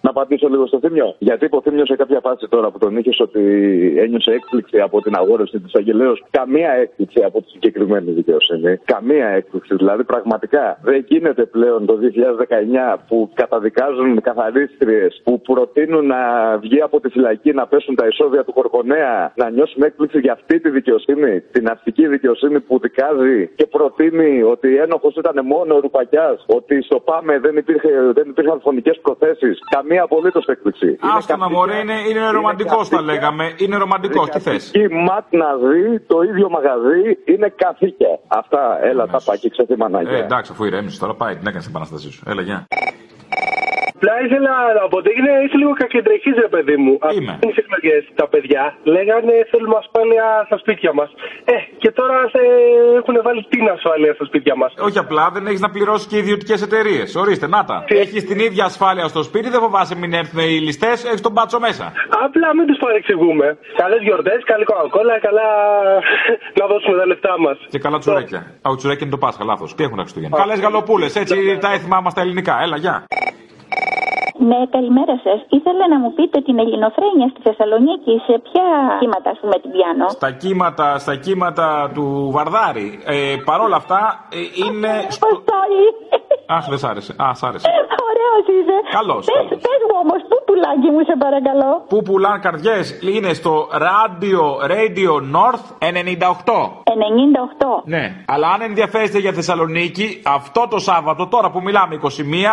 Να 0.01 0.11
απαντήσω 0.11 0.49
λίγο 0.49 0.67
στο 0.67 0.79
θύμιο. 0.79 1.15
Γιατί 1.19 1.45
είπε 1.45 1.57
ο 1.57 1.61
θύμιος 1.63 1.89
σε 1.89 1.97
κάποια 1.97 2.21
φάση 2.23 2.47
τώρα 2.49 2.71
που 2.71 2.79
τον 2.79 2.97
είχες 2.97 3.21
ότι 3.21 3.43
ένιωσε 3.99 4.31
έκπληξη 4.31 4.81
από 4.81 5.01
την 5.03 5.15
αγόρευση 5.17 5.61
της 5.61 5.75
Αγγελέως; 5.75 6.25
Καμία 6.31 6.71
έκπληξη 6.71 7.23
από 7.25 7.43
τη 7.43 7.49
συγκεκριμένη 7.51 8.11
δικαιοσύνη. 8.11 8.77
Καμία 8.85 9.27
έκπληξη. 9.29 9.75
Δηλαδή, 9.75 10.05
πραγματικά 10.05 10.79
δεν 10.83 11.05
γίνεται 11.09 11.45
πλέον 11.45 11.87
το 11.87 11.95
2019 11.97 12.62
που 13.09 13.31
καταδικάζουν 13.35 14.21
καθαρίστριες 14.21 15.21
που 15.25 15.41
προτείνουν 15.41 16.07
να 16.07 16.23
βγει 16.59 16.81
από 16.81 17.01
τη 17.01 17.09
φυλακή 17.09 17.53
να 17.53 17.67
πέσουν 17.67 17.95
τα 17.95 18.07
εισόδια 18.07 18.45
του 18.45 18.53
Κορκονέα 18.53 19.33
να 19.35 19.51
νιώσουν 19.51 19.83
έκπληξη 19.83 20.19
για 20.19 20.33
αυτή 20.33 20.61
τη 20.61 20.71
δικαιοσύνη, 20.71 21.41
την 21.41 21.71
αστική 21.71 22.07
δικαιοσύνη 22.07 22.61
που 22.61 22.79
δικάζει 22.79 23.49
και 23.55 23.67
προτείνει 23.67 24.43
ότι 24.43 24.77
ένοχος 24.77 25.17
ήταν 25.17 25.47
μόνο 25.47 25.75
ο 25.75 25.81
Ρουπακιάς, 25.81 26.45
ότι 26.47 26.83
στο 26.83 27.01
ΠΑΜΕ 27.01 27.39
δεν, 27.39 27.57
υπήρχε, 27.57 27.89
δεν 28.15 28.29
υπήρχαν 28.29 28.61
φωνικές 28.61 28.99
προθέσεις. 29.03 29.59
Καμία 29.77 30.03
απολύτως 30.03 30.47
έκπληξη. 30.47 30.99
Άστα 31.17 31.37
να 31.37 31.51
μωρέ, 31.51 31.79
είναι, 31.79 31.97
είναι 32.09 32.31
ρομαντικός 32.31 32.89
θα 32.89 33.03
λέγαμε. 33.03 33.55
Είναι 33.57 33.77
ρομαντικός, 33.77 34.29
τι 34.29 34.41
θες; 34.41 34.71
Η 34.75 34.89
ματ 34.89 35.25
να 35.31 35.57
δει 35.57 36.01
το 36.01 36.23
ίδιο 36.23 36.51
μαγαζί 36.51 37.19
είναι 37.25 37.53
καθήκια. 37.57 38.19
Αυτά, 38.27 38.79
έλα, 38.83 39.07
τα 39.07 39.21
πακί 39.25 39.51
ξεθυμανάκια. 39.51 40.17
Ε, 40.17 40.21
εντάξει, 40.21 40.51
αφού 40.55 40.65
ηρέμησε 40.65 40.99
τώρα, 40.99 41.15
πάει, 41.15 41.35
την 41.37 41.47
έκανε 41.47 41.61
την 41.61 41.71
επανάστασή 41.71 42.11
σου. 42.13 42.23
Έλα, 42.27 42.42
γεια. 42.43 42.67
Απλά 44.03 44.17
ήθελα 44.27 44.55
να 44.79 44.85
πω 44.91 44.97
ότι 45.03 45.09
έγινε 45.15 45.31
είσαι 45.45 45.57
λίγο 45.63 45.73
κακεντρεχή, 45.83 46.31
ρε 46.45 46.51
παιδί 46.55 46.77
μου. 46.83 46.93
Είμαι. 47.17 47.35
Τις 47.45 47.57
εκλογές 47.63 48.01
τα 48.21 48.27
παιδιά 48.33 48.63
λέγανε 48.95 49.35
θέλουμε 49.51 49.77
ασφάλεια 49.83 50.27
στα 50.49 50.57
σπίτια 50.63 50.91
μας. 50.99 51.11
Ε, 51.55 51.57
και 51.83 51.91
τώρα 51.99 52.17
σε 52.35 52.41
έχουν 52.99 53.15
βάλει 53.27 53.43
την 53.55 53.65
ασφάλεια 53.75 54.13
στα 54.17 54.25
σπίτια 54.31 54.55
μας. 54.61 54.71
Όχι 54.89 54.99
απλά, 55.05 55.25
δεν 55.35 55.43
έχεις 55.49 55.61
να 55.67 55.71
πληρώσεις 55.75 56.07
και 56.11 56.17
ιδιωτικές 56.25 56.61
εταιρείες. 56.67 57.09
Ορίστε, 57.23 57.47
να 57.55 57.61
τα. 57.69 57.77
Έχεις 58.03 58.23
την 58.31 58.39
ίδια 58.47 58.65
ασφάλεια 58.71 59.07
στο 59.13 59.23
σπίτι, 59.29 59.49
δεν 59.55 59.61
φοβάσαι 59.65 59.95
μην 60.01 60.13
έρθουν 60.21 60.41
οι 60.49 60.59
ληστές, 60.67 60.97
έχεις 61.11 61.23
τον 61.27 61.33
μπάτσο 61.33 61.59
μέσα. 61.67 61.85
Απλά 62.27 62.49
μην 62.57 62.67
τους 62.69 62.79
παρεξηγούμε. 62.85 63.47
Καλές 63.83 64.01
γιορτές, 64.07 64.41
καλή 64.51 64.65
κοκακόλα, 64.71 65.15
καλά 65.27 65.49
να 66.61 66.65
δώσουμε 66.71 66.97
τα 67.01 67.07
λεφτά 67.07 67.35
μας. 67.45 67.57
Και 67.73 67.79
καλά 67.79 67.99
τσουρέκια. 67.99 68.41
Α, 68.65 68.67
ο 68.75 68.77
τσουρέκι 68.77 69.03
είναι 69.03 69.15
το 69.17 69.21
Πάσχα, 69.25 69.45
λάθος. 69.45 69.75
Τι 69.75 69.83
έχουν 69.85 69.97
τα 69.97 70.03
Χριστούγεννα. 70.03 70.37
Καλές 70.37 70.61
γαλοπούλες, 70.61 71.17
έτσι 71.17 71.37
τα 71.61 71.73
έθιμά 71.73 72.01
μας 72.01 72.15
τα 72.15 72.21
ελληνικά. 72.21 72.55
Έλα, 72.63 72.77
γεια. 72.77 72.97
Ναι, 74.51 74.61
καλημέρα 74.71 75.15
σας. 75.25 75.39
Ήθελα 75.49 75.85
να 75.89 75.99
μου 75.99 76.13
πείτε 76.13 76.41
την 76.41 76.59
ελληνοφρένεια 76.59 77.29
στη 77.33 77.41
Θεσσαλονίκη 77.43 78.13
σε 78.27 78.35
ποια 78.47 78.67
κύματα, 79.01 79.31
ας 79.31 79.39
πούμε, 79.41 79.57
την 79.63 79.71
πιάνω; 79.71 80.09
Στα 80.09 80.31
κύματα, 80.31 80.99
στα 80.99 81.15
κύματα 81.17 81.91
του 81.95 82.29
Βαρδάρη. 82.35 82.89
Ε, 83.07 83.37
Παρ' 83.45 83.61
όλα 83.61 83.77
αυτά 83.77 84.01
ε, 84.33 84.39
είναι. 84.65 84.91
Στο... 85.09 85.27
Αχ, 86.47 86.69
δεν 86.69 86.79
σ' 86.79 86.85
άρεσε. 86.85 87.13
Α, 87.23 87.35
σ' 87.35 87.43
άρεσε. 87.43 87.67
Ωραίος 88.11 88.47
είσαι. 88.57 88.77
Καλώς, 88.99 89.25
Πες, 89.27 89.35
καλώς. 89.35 89.49
πες 89.67 89.81
μου 89.89 89.97
όμως, 90.03 90.21
πού 90.31 90.37
πουλάκι 90.47 90.89
μου, 90.95 91.03
σε 91.09 91.15
παρακαλώ. 91.25 91.71
Πού 91.89 92.03
πουλάν 92.03 92.41
καρδιές; 92.41 92.99
Είναι 93.03 93.33
στο 93.33 93.69
Radio, 93.87 94.43
Radio 94.75 95.13
North 95.37 95.65
98. 95.79 96.63
98. 96.85 97.83
Ναι, 97.85 98.05
αλλά 98.27 98.49
αν 98.55 98.61
ενδιαφέρεστε 98.61 99.19
για 99.19 99.33
Θεσσαλονίκη, 99.33 100.23
αυτό 100.27 100.67
το 100.71 100.79
Σάββατο, 100.79 101.27
τώρα 101.27 101.51
που 101.51 101.61
μιλάμε 101.63 102.01
21, 102.03 102.07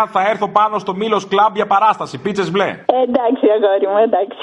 θα 0.08 0.22
έρθω 0.30 0.48
πάνω 0.50 0.80
στο 0.80 0.94
Μήλο 0.96 1.22
Κλαμπ 1.30 1.56
για 1.56 1.68
παράσταση. 1.80 2.16
Πίτσες 2.26 2.52
μπλε. 2.52 2.70
Ε, 2.96 2.98
εντάξει, 3.08 3.46
αγόρι 3.56 3.88
μου, 3.92 4.00
εντάξει. 4.08 4.40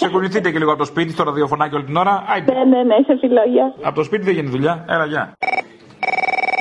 Ξεκουνηθείτε 0.00 0.50
και 0.50 0.58
λίγο 0.58 0.70
από 0.70 0.78
το 0.78 0.84
σπίτι, 0.92 1.12
στο 1.12 1.22
ραδιοφωνάκι 1.24 1.74
όλη 1.74 1.84
την 1.84 1.96
ώρα. 1.96 2.24
Άιντε. 2.32 2.52
ναι, 2.52 2.64
ναι, 2.64 2.82
ναι, 2.82 2.96
σε 3.06 3.14
φιλόγια. 3.20 3.74
Από 3.82 3.94
το 3.94 4.04
σπίτι 4.08 4.24
δεν 4.24 4.34
γίνει 4.34 4.48
δουλειά. 4.48 4.84
Έλα, 4.88 5.04
γεια. 5.12 5.32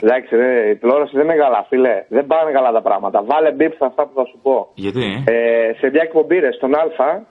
Εντάξει, 0.05 0.35
ρε, 0.35 0.69
η 0.69 0.75
τηλεόραση 0.75 1.13
δεν 1.19 1.25
είναι 1.27 1.35
καλά, 1.45 1.65
φίλε. 1.69 1.95
Δεν 2.15 2.25
πάνε 2.31 2.51
καλά 2.51 2.71
τα 2.71 2.81
πράγματα. 2.81 3.17
Βάλε 3.31 3.51
μπίπ 3.51 3.73
σε 3.79 3.85
αυτά 3.89 4.01
που 4.07 4.13
θα 4.19 4.25
σου 4.29 4.37
πω. 4.45 4.55
Γιατί; 4.73 5.23
Ε, 5.27 5.35
σε 5.79 5.85
μια 5.93 6.01
εκπομπή 6.07 6.37
ρε, 6.39 6.51
στον 6.51 6.71
Α, 6.75 6.83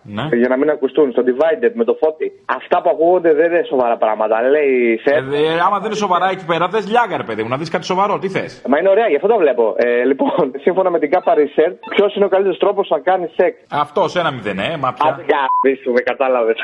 Ναι. 0.03 0.25
για 0.37 0.49
να 0.49 0.57
μην 0.57 0.71
ακουστούν, 0.71 1.13
στο 1.13 1.23
Divided 1.29 1.73
με 1.75 1.85
το 1.85 1.95
φώτι. 2.01 2.27
Αυτά 2.59 2.83
που 2.83 2.91
ακούγονται 2.95 3.33
δεν 3.35 3.53
είναι 3.53 3.65
σοβαρά 3.69 3.97
πράγματα. 3.97 4.35
Λέει 4.55 4.99
σε. 5.05 5.11
Ε, 5.15 5.17
ε, 5.19 5.61
άμα 5.67 5.77
δεν 5.79 5.87
είναι 5.91 6.01
σοβαρά 6.07 6.29
εκεί 6.31 6.45
πέρα, 6.47 6.69
θες 6.69 6.89
λιάγκα, 6.91 7.17
ρε 7.17 7.23
παιδί 7.23 7.43
μου, 7.43 7.49
να 7.49 7.57
δεις 7.57 7.71
κάτι 7.71 7.85
σοβαρό. 7.85 8.19
Τι 8.19 8.29
θες; 8.29 8.63
Μα 8.69 8.79
είναι 8.79 8.89
ωραία, 8.89 9.09
γι' 9.09 9.17
αυτό 9.17 9.29
το 9.29 9.37
βλέπω. 9.37 9.75
Ε, 9.77 10.05
λοιπόν, 10.05 10.53
σύμφωνα 10.65 10.91
με 10.91 10.99
την 10.99 11.11
ΚΑΠΑ 11.11 11.33
Research, 11.35 11.77
ποιος 11.95 12.15
είναι 12.17 12.25
ο 12.25 12.29
καλύτερος 12.29 12.59
τρόπος 12.59 12.89
να 12.89 12.99
κάνει 12.99 13.27
σεξ; 13.37 13.55
Αυτός, 13.71 14.17
ένα 14.17 14.31
μηδέν, 14.31 14.59
ε, 14.59 14.77
μα 14.77 14.93
πια. 14.93 15.21
Για 15.27 15.43
πίσω, 15.61 15.91
με 15.91 16.01
κατάλαβες. 16.01 16.57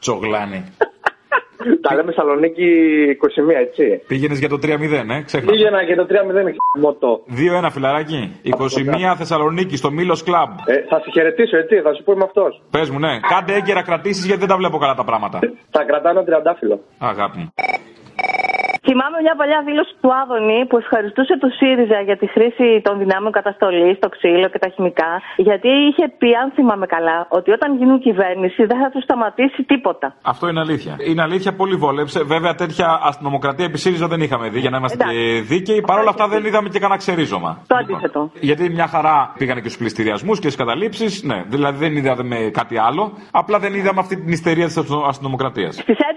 Τσογλάνη. 0.00 0.60
Τα 1.80 1.94
λέμε 1.94 2.12
Σαλονίκη 2.12 2.68
21, 3.54 3.60
έτσι. 3.66 4.02
Πήγαινες 4.06 4.38
για 4.38 4.48
το 4.48 4.58
3-0, 4.62 5.16
ε, 5.16 5.22
ξέχνα. 5.22 5.50
Πήγαινα 5.50 5.84
και 5.84 5.94
το 5.94 6.06
3-0 6.10 6.54
χαμότο. 6.74 7.22
2-1 7.28 7.70
φιλαράκι. 7.70 8.40
21 8.42 9.14
Θεσσαλονίκη 9.16 9.76
στο 9.76 9.90
Μήλος 9.90 10.22
Κλαμπ. 10.22 10.50
Ε, 10.66 10.74
θα 10.88 10.98
σε 11.00 11.10
χαιρετήσω, 11.12 11.56
έτσι, 11.56 11.80
θα 11.80 11.94
σου 11.94 12.02
πω 12.02 12.12
είμαι 12.12 12.24
αυτός. 12.24 12.62
Πες 12.70 12.90
μου, 12.90 12.98
ναι. 12.98 13.20
Κάντε 13.32 13.54
έγκαιρα 13.54 13.82
κρατήσεις 13.82 14.24
γιατί 14.24 14.40
δεν 14.40 14.48
τα 14.48 14.56
βλέπω 14.56 14.78
καλά 14.78 14.94
τα 14.94 15.04
πράγματα. 15.04 15.38
Θα 15.70 15.84
κρατάνε 15.84 16.18
ένα 16.18 16.24
τριαντάφυλλο. 16.24 16.80
Αγάπη 16.98 17.38
μου. 17.38 17.52
Θυμάμαι 18.88 19.18
μια 19.26 19.34
παλιά 19.40 19.60
δήλωση 19.68 19.92
του 20.00 20.10
Άδωνη 20.22 20.58
που 20.68 20.76
ευχαριστούσε 20.82 21.34
το 21.42 21.48
ΣΥΡΙΖΑ 21.58 21.98
για 22.08 22.16
τη 22.20 22.26
χρήση 22.34 22.68
των 22.86 22.94
δυνάμεων 23.02 23.32
καταστολής, 23.38 23.98
το 24.04 24.08
ξύλο 24.14 24.48
και 24.52 24.58
τα 24.64 24.68
χημικά. 24.74 25.10
Γιατί 25.36 25.68
είχε 25.88 26.04
πει, 26.18 26.30
αν 26.42 26.46
θυμάμαι 26.56 26.86
καλά, 26.86 27.18
ότι 27.38 27.50
όταν 27.56 27.68
γίνουν 27.78 27.98
κυβέρνηση 28.06 28.60
δεν 28.70 28.78
θα 28.82 28.88
τους 28.90 29.02
σταματήσει 29.02 29.60
τίποτα. 29.72 30.06
Αυτό 30.22 30.48
είναι 30.48 30.60
αλήθεια. 30.60 30.92
Είναι 31.10 31.22
αλήθεια, 31.22 31.50
πολύ 31.60 31.76
βόλεψε. 31.84 32.18
Βέβαια, 32.34 32.54
τέτοια 32.54 32.88
αστυνομοκρατία 33.10 33.64
επί 33.64 33.78
ΣΥΡΙΖΑ 33.78 34.06
δεν 34.12 34.20
είχαμε 34.20 34.48
δει 34.48 34.58
για 34.64 34.70
να 34.70 34.76
είμαστε 34.76 34.98
Εντάξει. 35.00 35.16
και 35.18 35.40
δίκαιοι. 35.54 35.80
Παρ' 35.80 35.98
όλα 35.98 36.10
αυτά 36.14 36.28
δεν 36.28 36.44
είδαμε 36.44 36.68
και 36.68 36.78
κανένα 36.78 36.98
ξερίζωμα. 36.98 37.50
Το 37.66 37.76
αντίθετο. 37.76 38.30
Γιατί 38.48 38.70
μια 38.70 38.86
χαρά 38.86 39.32
πήγανε 39.38 39.60
και 39.60 39.68
στους 39.68 39.80
πληστηριασμούς 39.82 40.36
και 40.40 40.48
στις 40.50 40.60
καταλήψεις. 40.62 41.22
Ναι, 41.22 41.38
δηλαδή 41.54 41.78
δεν 41.84 41.96
είδαμε 41.96 42.36
κάτι 42.52 42.78
άλλο. 42.78 43.12
Απλά 43.30 43.58
δεν 43.58 43.72
είδαμε 43.74 44.00
αυτή 44.04 44.14
την 44.22 44.32
ιστερία 44.38 44.66
της 44.66 44.76
αστυνομοκρατίας. 45.12 45.74
Στις 45.74 45.98
11 45.98 46.11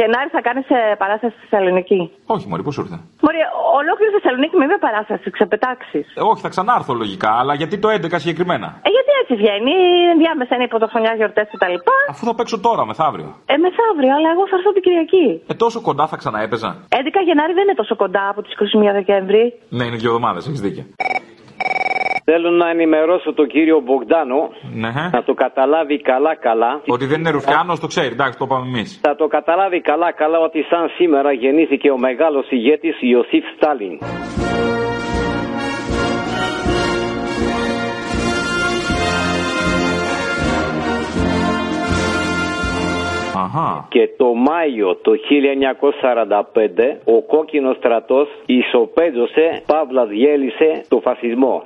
Γενάρη 0.00 0.28
θα 0.36 0.40
κάνεις 0.46 0.66
παράσταση 1.02 1.32
στη 1.36 1.42
Θεσσαλονίκη; 1.46 1.98
Όχι, 2.34 2.44
Μωρή, 2.48 2.62
πώς 2.68 2.76
ήρθε; 2.82 2.96
Μωρή, 3.24 3.40
ολόκληρη 3.80 4.10
Θεσσαλονίκη 4.16 4.56
με 4.60 4.66
μία 4.70 4.80
παράσταση, 4.86 5.26
ξεπετάξεις. 5.36 6.06
Ε, 6.18 6.20
όχι, 6.30 6.40
θα 6.46 6.50
ξανάρθω 6.54 6.92
λογικά, 7.02 7.30
αλλά 7.40 7.54
γιατί 7.60 7.74
το 7.78 7.88
11 7.88 8.18
συγκεκριμένα; 8.24 8.68
Ε, 8.86 8.90
γιατί 8.96 9.10
έτσι 9.22 9.34
βγαίνει, 9.40 9.74
ενδιάμεσα 10.14 10.52
είναι 10.54 10.64
η 10.68 10.72
πρωτοχρονιά, 10.74 11.12
γιορτές 11.18 11.46
κτλ. 11.52 11.76
Αφού 12.12 12.22
θα 12.28 12.34
παίξω 12.38 12.56
τώρα, 12.60 12.82
μεθαύριο. 12.90 13.28
Ε, 13.52 13.56
μεθαύριο, 13.64 14.12
αλλά 14.18 14.28
εγώ 14.34 14.42
θα 14.50 14.56
έρθω 14.58 14.70
την 14.76 14.82
Κυριακή. 14.86 15.26
Ε, 15.46 15.54
τόσο 15.54 15.78
κοντά 15.88 16.04
θα 16.06 16.16
ξαναέπαιζα. 16.16 16.70
11 16.88 17.20
Γενάρη 17.28 17.52
δεν 17.58 17.64
είναι 17.66 17.78
τόσο 17.82 17.96
κοντά 17.96 18.24
από 18.32 18.40
τις 18.42 18.52
21 18.52 18.92
Δεκέμβρη. 18.92 19.42
Ναι, 19.68 19.84
είναι 19.84 19.96
δύο 19.96 20.10
εβδομάδες, 20.12 20.46
έχεις 20.46 20.60
δίκιο. 20.60 20.84
Θέλω 22.30 22.50
να 22.50 22.68
ενημερώσω 22.70 23.32
τον 23.34 23.46
κύριο 23.46 23.80
Μπογκδάνο 23.80 24.50
Ναι. 24.74 24.88
να 25.12 25.22
το 25.22 25.34
καταλάβει 25.34 26.00
καλά-καλά. 26.00 26.80
Ότι 26.86 27.06
δεν 27.06 27.18
είναι 27.20 27.30
Ρουφιάνος, 27.30 27.80
το 27.80 27.86
ξέρει, 27.86 28.06
εντάξει, 28.06 28.38
το 28.38 28.44
είπαμε 28.48 28.66
εμείς. 28.66 28.98
Θα 29.02 29.14
το 29.16 29.26
καταλάβει 29.26 29.80
καλά-καλά 29.80 30.38
ότι 30.38 30.62
σαν 30.62 30.88
σήμερα 30.96 31.32
γεννήθηκε 31.32 31.90
ο 31.90 31.98
μεγάλος 31.98 32.50
ηγέτης 32.50 32.96
Ιωσήφ 33.00 33.44
Στάλιν. 33.56 33.98
Αχα. 43.44 43.86
Και 43.88 44.08
το 44.16 44.34
Μάιο 44.34 44.96
το 44.96 45.12
1945 45.12 46.96
ο 47.04 47.22
κόκκινος 47.22 47.76
στρατός 47.76 48.28
ισοπαίδωσε, 48.46 49.62
παύλας 49.66 50.08
διέλυσε 50.08 50.84
το 50.88 51.00
φασισμό. 51.00 51.62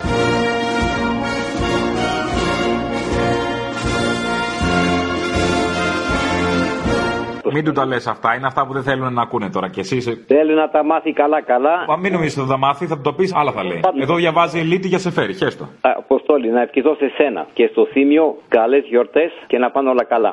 Μην 7.53 7.65
του 7.65 7.73
τα 7.73 7.87
λες 7.87 8.07
αυτά, 8.07 8.35
είναι 8.35 8.47
αυτά 8.47 8.67
που 8.67 8.73
δεν 8.73 8.83
θέλουν 8.83 9.13
να 9.13 9.23
ακούνε 9.23 9.51
τώρα. 9.51 9.69
Και 9.69 9.81
εσύ 9.81 9.97
είσαι. 9.97 10.25
Θέλει 10.27 10.55
να 10.55 10.69
τα 10.69 10.85
μάθει 10.85 11.13
καλά-καλά. 11.13 11.85
Μα 11.89 11.97
μην 11.97 12.13
νομίζεις 12.13 12.37
ότι 12.39 12.47
θα 12.47 12.53
τα 12.53 12.59
μάθει, 12.59 12.87
θα 12.87 12.95
του 12.97 13.03
το 13.03 13.13
πεις, 13.13 13.35
άλλα 13.35 13.53
θα 13.53 13.65
λέει. 13.65 13.81
Εδώ 14.01 14.15
διαβάζει 14.15 14.59
ελίτη 14.59 14.89
για 14.89 14.99
σε 14.99 15.11
φέρει, 15.11 15.35
χέστο. 15.35 15.69
Αποστόλη, 15.81 16.51
να 16.51 16.61
ευχηθώ 16.61 16.95
σε 16.95 17.09
σένα 17.17 17.47
και 17.53 17.67
στο 17.67 17.87
Θήμιο 17.87 18.37
καλές 18.49 18.85
γιορτές 18.89 19.31
και 19.47 19.59
να 19.59 19.71
πάνε 19.71 19.89
όλα 19.89 20.05
καλά. 20.05 20.33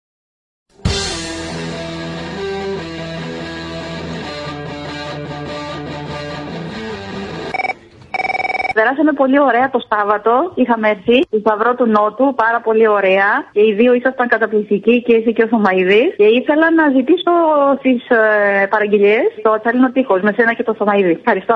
Περάσαμε 8.81 9.13
πολύ 9.21 9.39
ωραία 9.49 9.67
το 9.75 9.79
Σάββατο. 9.89 10.33
Είχαμε 10.61 10.87
έρθει 10.95 11.17
στο 11.29 11.37
Σταυρό 11.43 11.71
του 11.75 11.85
Νότου, 11.95 12.25
πάρα 12.43 12.59
πολύ 12.67 12.87
ωραία. 12.87 13.29
Και 13.55 13.61
οι 13.67 13.73
δύο 13.79 13.93
ήσασταν 13.93 14.27
καταπληκτικοί 14.27 14.95
και 15.05 15.13
εσύ 15.19 15.33
και 15.33 15.43
ο 15.43 15.47
Θωμαίδης. 15.47 16.09
Και 16.21 16.27
ήθελα 16.39 16.67
να 16.79 16.85
ζητήσω 16.97 17.33
τις 17.81 18.01
ε, 18.09 18.67
παραγγελίες 18.73 19.27
το 19.41 19.59
Τσαλίνο 19.59 19.89
Τείχος 19.91 20.21
με 20.21 20.31
σένα 20.37 20.53
και 20.53 20.63
το 20.63 20.73
Θωμαίδη. 20.73 21.11
Ευχαριστώ. 21.21 21.55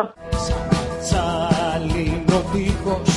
Τσαλίνο 1.06 2.40
τείχος 2.52 3.12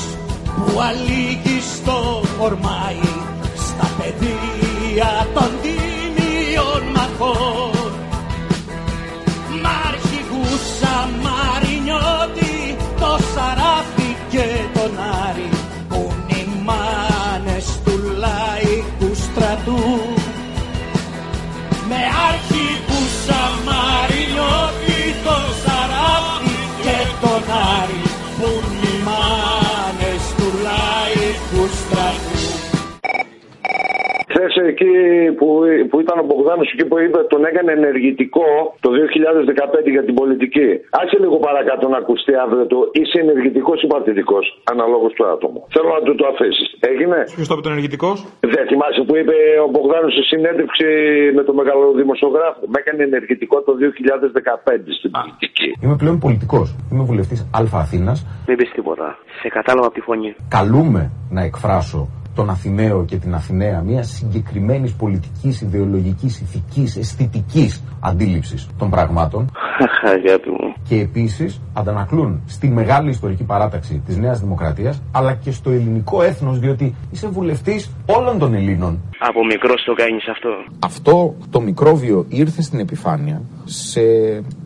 που 0.56 0.72
αλήγει 0.88 1.58
στο 1.74 1.98
ορμάι 2.46 3.02
στα 3.66 3.86
πεδία 3.98 5.10
των 5.34 5.50
τίμιων 5.62 6.82
μαχών 6.96 7.57
εκεί 34.72 34.92
που, 35.38 35.46
που 35.90 35.96
ήταν 36.04 36.16
ο 36.22 36.24
Μπογδάνος, 36.28 36.68
εκεί 36.74 36.85
που 36.90 36.96
είπε 37.04 37.18
τον 37.33 37.42
έκανε 37.50 37.70
ενεργητικό 37.81 38.48
το 38.85 38.88
2015 39.87 39.94
για 39.96 40.04
την 40.09 40.14
πολιτική. 40.20 40.68
Άσε 41.00 41.16
λίγο 41.24 41.37
παρακάτω 41.48 41.85
να 41.94 41.98
ακουστεί 42.02 42.33
αύριο 42.44 42.64
το 42.72 42.78
είσαι 42.98 43.18
ενεργητικός 43.24 43.78
ή 43.85 43.87
παθητικός, 43.92 44.44
αναλόγως 44.72 45.12
του 45.16 45.24
άτομου. 45.35 45.61
Θέλω 45.74 45.88
να 45.96 46.00
του 46.07 46.12
το 46.20 46.24
αφήσεις. 46.33 46.68
Έγινε; 46.90 47.18
Ποιος 47.37 47.48
το 47.48 47.54
είπε 47.54 47.62
τον 47.66 47.72
ενεργητικός; 47.76 48.16
Δεν 48.54 48.64
θυμάσαι 48.70 49.00
που 49.07 49.14
είπε 49.20 49.37
ο 49.64 49.68
Μπογδάνος 49.72 50.12
σε 50.18 50.22
συνέντευξη 50.33 50.87
με 51.37 51.42
τον 51.46 51.54
μεγάλο 51.61 51.85
δημοσιογράφο. 52.00 52.61
Με 52.72 52.76
έκανε 52.83 53.02
ενεργητικό 53.11 53.57
το 53.66 53.72
2015 53.83 54.90
στην 54.98 55.11
πολιτική. 55.16 55.68
Είμαι 55.83 55.96
πλέον 56.02 56.16
πολιτικός. 56.26 56.66
Είμαι 56.90 57.04
βουλευτής 57.11 57.40
Α 57.59 57.62
Αθήνας. 57.85 58.18
Μην 58.48 58.57
πεις 58.57 58.70
τίποτα. 58.78 59.07
Σε 59.40 59.48
κατάλαβα 59.48 59.87
από 59.87 59.96
τη 59.98 60.02
φωνή. 60.09 60.31
Καλούμε 60.48 61.02
να 61.31 61.42
εκφράσω 61.42 62.00
τον 62.38 62.51
Αθηναίο 62.51 63.05
και 63.05 63.16
την 63.16 63.35
Αθηναία 63.35 63.81
μια 63.81 64.03
συγκεκριμένης 64.03 64.92
πολιτικής, 64.92 65.61
ιδεολογικής, 65.61 66.40
ηθικής, 66.40 66.96
αισθητικής 66.96 67.83
αντίληψης 68.01 68.68
των 68.79 68.90
πραγμάτων. 68.90 69.51
Αγάπη 70.05 70.51
μου. 70.51 70.74
Και 70.88 71.01
επίσης 71.01 71.61
αντανακλούν 71.72 72.42
στη 72.46 72.68
μεγάλη 72.68 73.11
ιστορική 73.11 73.44
παράταξη 73.44 74.03
της 74.07 74.16
Νέας 74.16 74.40
Δημοκρατίας 74.40 75.03
αλλά 75.12 75.35
και 75.35 75.51
στο 75.51 75.70
ελληνικό 75.70 76.22
έθνος, 76.22 76.59
διότι 76.59 76.94
είσαι 77.11 77.29
βουλευτής 77.29 77.90
όλων 78.07 78.38
των 78.38 78.55
Ελλήνων. 78.55 79.01
Από 79.18 79.44
μικρός 79.44 79.83
το 79.85 79.94
κάνεις 79.94 80.29
αυτό; 80.29 80.48
Αυτό 80.79 81.35
το 81.51 81.61
μικρόβιο 81.61 82.24
ήρθε 82.29 82.62
στην 82.62 82.79
επιφάνεια 82.79 83.42
σε 83.64 84.01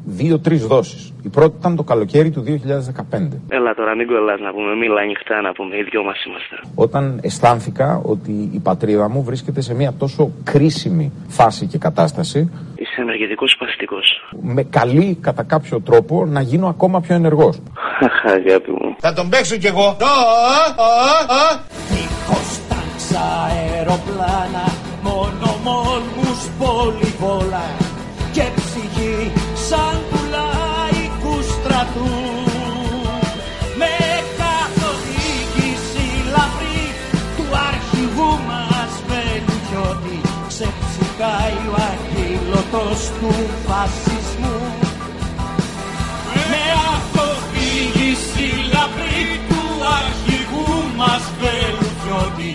δύο-τρεις 0.04 0.66
δόσεις. 0.66 1.12
Η 1.22 1.28
πρώτη 1.28 1.56
ήταν 1.58 1.76
το 1.76 1.82
καλοκαίρι 1.82 2.30
του 2.30 2.40
2015. 2.42 3.40
Έλα 3.48 3.74
τώρα 3.74 3.94
μην 3.96 4.06
κολλάς 4.06 4.40
να 4.40 4.50
πούμε. 4.52 4.74
Μίλα 4.74 5.00
ανοιχτά 5.00 5.40
να 5.40 5.52
πούμε. 5.52 5.76
Οι 5.76 5.82
δυο 5.82 6.02
μας 6.04 6.24
είμαστε. 6.24 6.56
Όταν 6.74 7.18
αισθάνθηκα 7.22 8.00
ότι 8.04 8.50
η 8.52 8.58
πατρίδα 8.58 9.08
μου 9.08 9.22
βρίσκεται 9.22 9.60
σε 9.60 9.74
μια 9.74 9.92
τόσο 9.98 10.30
κρίσιμη 10.44 11.12
φάση 11.28 11.66
και 11.66 11.78
κατάσταση, 11.78 12.50
Είσαι 12.76 13.00
ενεργητικός 13.00 13.56
παθητικός. 13.58 14.06
με 14.42 14.62
καλεί 14.62 15.18
κατά 15.20 15.42
κάποιο 15.42 15.80
τρόπο 15.80 16.26
να 16.26 16.40
γίνω 16.40 16.66
ακόμα 16.68 17.00
πιο 17.00 17.14
ενεργός. 17.14 17.60
Αγάπη 18.24 18.70
μου. 18.70 18.96
Θα 18.98 19.12
τον 19.12 19.28
παίξω 19.28 19.56
κι 19.56 19.66
εγώ. 19.66 19.96
Δίχως 21.88 22.58
τάξα 22.68 23.20
αεροπλάνα 23.48 24.64
Μόνο 25.02 25.56
μόλμους 25.64 26.48
στρατού 31.92 32.10
Με 33.78 33.94
καθοδήγηση 34.40 36.06
λαμπρή 36.34 36.84
Του 37.36 37.46
αρχηγού 37.68 38.32
μας 38.48 38.92
Βελουχιώτη 39.08 40.20
Ξεψυχάει 40.48 41.60
ο 41.70 41.74
αγγίλωτος 41.90 43.00
του 43.20 43.32
φασισμού 43.66 44.60
με 46.50 46.64
αυτοδιήγηση 46.94 48.48
λαμπρή 48.72 49.40
του 49.48 49.62
αρχηγού 49.98 50.96
μας 50.96 51.24
Βελουχιώτη 51.40 52.54